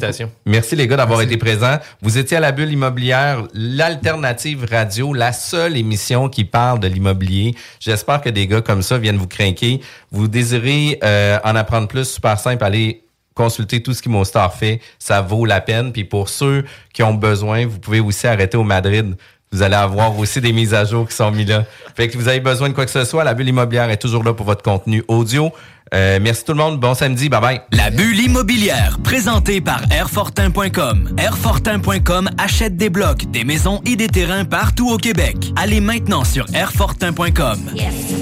Merci 0.46 0.76
les 0.76 0.88
gars 0.88 0.98
d'avoir 0.98 1.22
été 1.22 1.38
présents. 1.38 1.78
Vous 2.02 2.18
étiez 2.18 2.38
à 2.38 2.40
la 2.40 2.52
bulle 2.52 2.72
immobilière, 2.72 3.48
l'alternative 3.54 4.68
radio, 4.70 5.14
la 5.14 5.32
seule 5.32 5.76
émission 5.76 6.30
qui 6.30 6.44
parle 6.44 6.80
de 6.80 6.88
l'immobilier. 6.88 7.56
J'espère 7.80 8.22
que 8.22 8.30
des 8.30 8.48
gars 8.48 8.62
comme 8.62 8.84
ça 8.84 8.98
viennent 8.98 9.18
vous 9.18 9.28
craquer. 9.28 9.82
Vous 10.12 10.28
désirez 10.28 11.00
euh, 11.04 11.40
en 11.44 11.56
apprendre 11.56 11.88
plus, 11.88 12.06
super 12.06 12.38
simple, 12.38 12.64
allez 12.64 13.04
consulter 13.34 13.82
tout 13.82 13.94
ce 13.94 14.02
qu'Imostar 14.02 14.54
fait. 14.54 14.80
Ça 15.00 15.22
vaut 15.22 15.46
la 15.46 15.62
peine. 15.62 15.92
Puis 15.92 16.04
pour 16.04 16.30
ceux 16.30 16.66
qui 16.94 17.04
ont 17.04 17.14
besoin, 17.14 17.66
vous 17.66 17.80
pouvez 17.80 18.00
aussi 18.00 18.28
arrêter 18.28 18.58
au 18.58 18.64
Madrid. 18.64 19.16
Vous 19.54 19.62
allez 19.62 19.76
avoir 19.76 20.18
aussi 20.18 20.42
des 20.42 20.52
mises 20.52 20.74
à 20.74 20.84
jour 20.84 21.08
qui 21.08 21.16
sont 21.16 21.32
mises 21.32 21.48
là. 21.48 21.64
Fait 21.96 22.10
que 22.10 22.18
vous 22.18 22.28
avez 22.28 22.40
besoin 22.40 22.70
de 22.70 22.74
quoi 22.74 22.86
que 22.86 22.92
ce 22.92 23.06
soit, 23.06 23.24
la 23.24 23.36
bulle 23.36 23.50
immobilière 23.50 23.90
est 23.92 23.98
toujours 23.98 24.24
là 24.24 24.34
pour 24.34 24.48
votre 24.48 24.64
contenu 24.64 25.04
audio. 25.08 25.52
Euh, 25.94 26.18
merci 26.20 26.44
tout 26.44 26.54
le 26.54 26.58
monde. 26.58 26.80
Bon 26.80 26.96
samedi. 26.96 27.30
Bye 27.30 27.42
bye. 27.42 27.62
La 27.72 27.92
bulle 27.92 28.20
immobilière, 28.20 28.98
présentée 29.04 29.62
par 29.62 29.82
Airfortin.com. 29.92 31.16
Airfortin.com 31.18 32.30
achète 32.38 32.78
des 32.78 32.90
blocs, 32.90 33.30
des 33.32 33.44
maisons 33.44 33.80
et 33.86 33.96
des 33.96 34.08
terrains 34.08 34.46
partout 34.46 34.90
au 34.90 34.98
Québec. 34.98 35.54
Allez 35.56 35.82
maintenant 35.82 36.24
sur 36.24 36.46
Airfortin.com. 36.54 37.60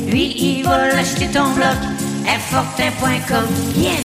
Lui, 0.09 0.35
il 0.37 0.63
va 0.63 0.89
l'acheter 0.89 1.27
ton 1.27 1.53
bloc. 1.53 1.77
Airfortin.com. 2.27 3.45
Yes! 3.77 4.10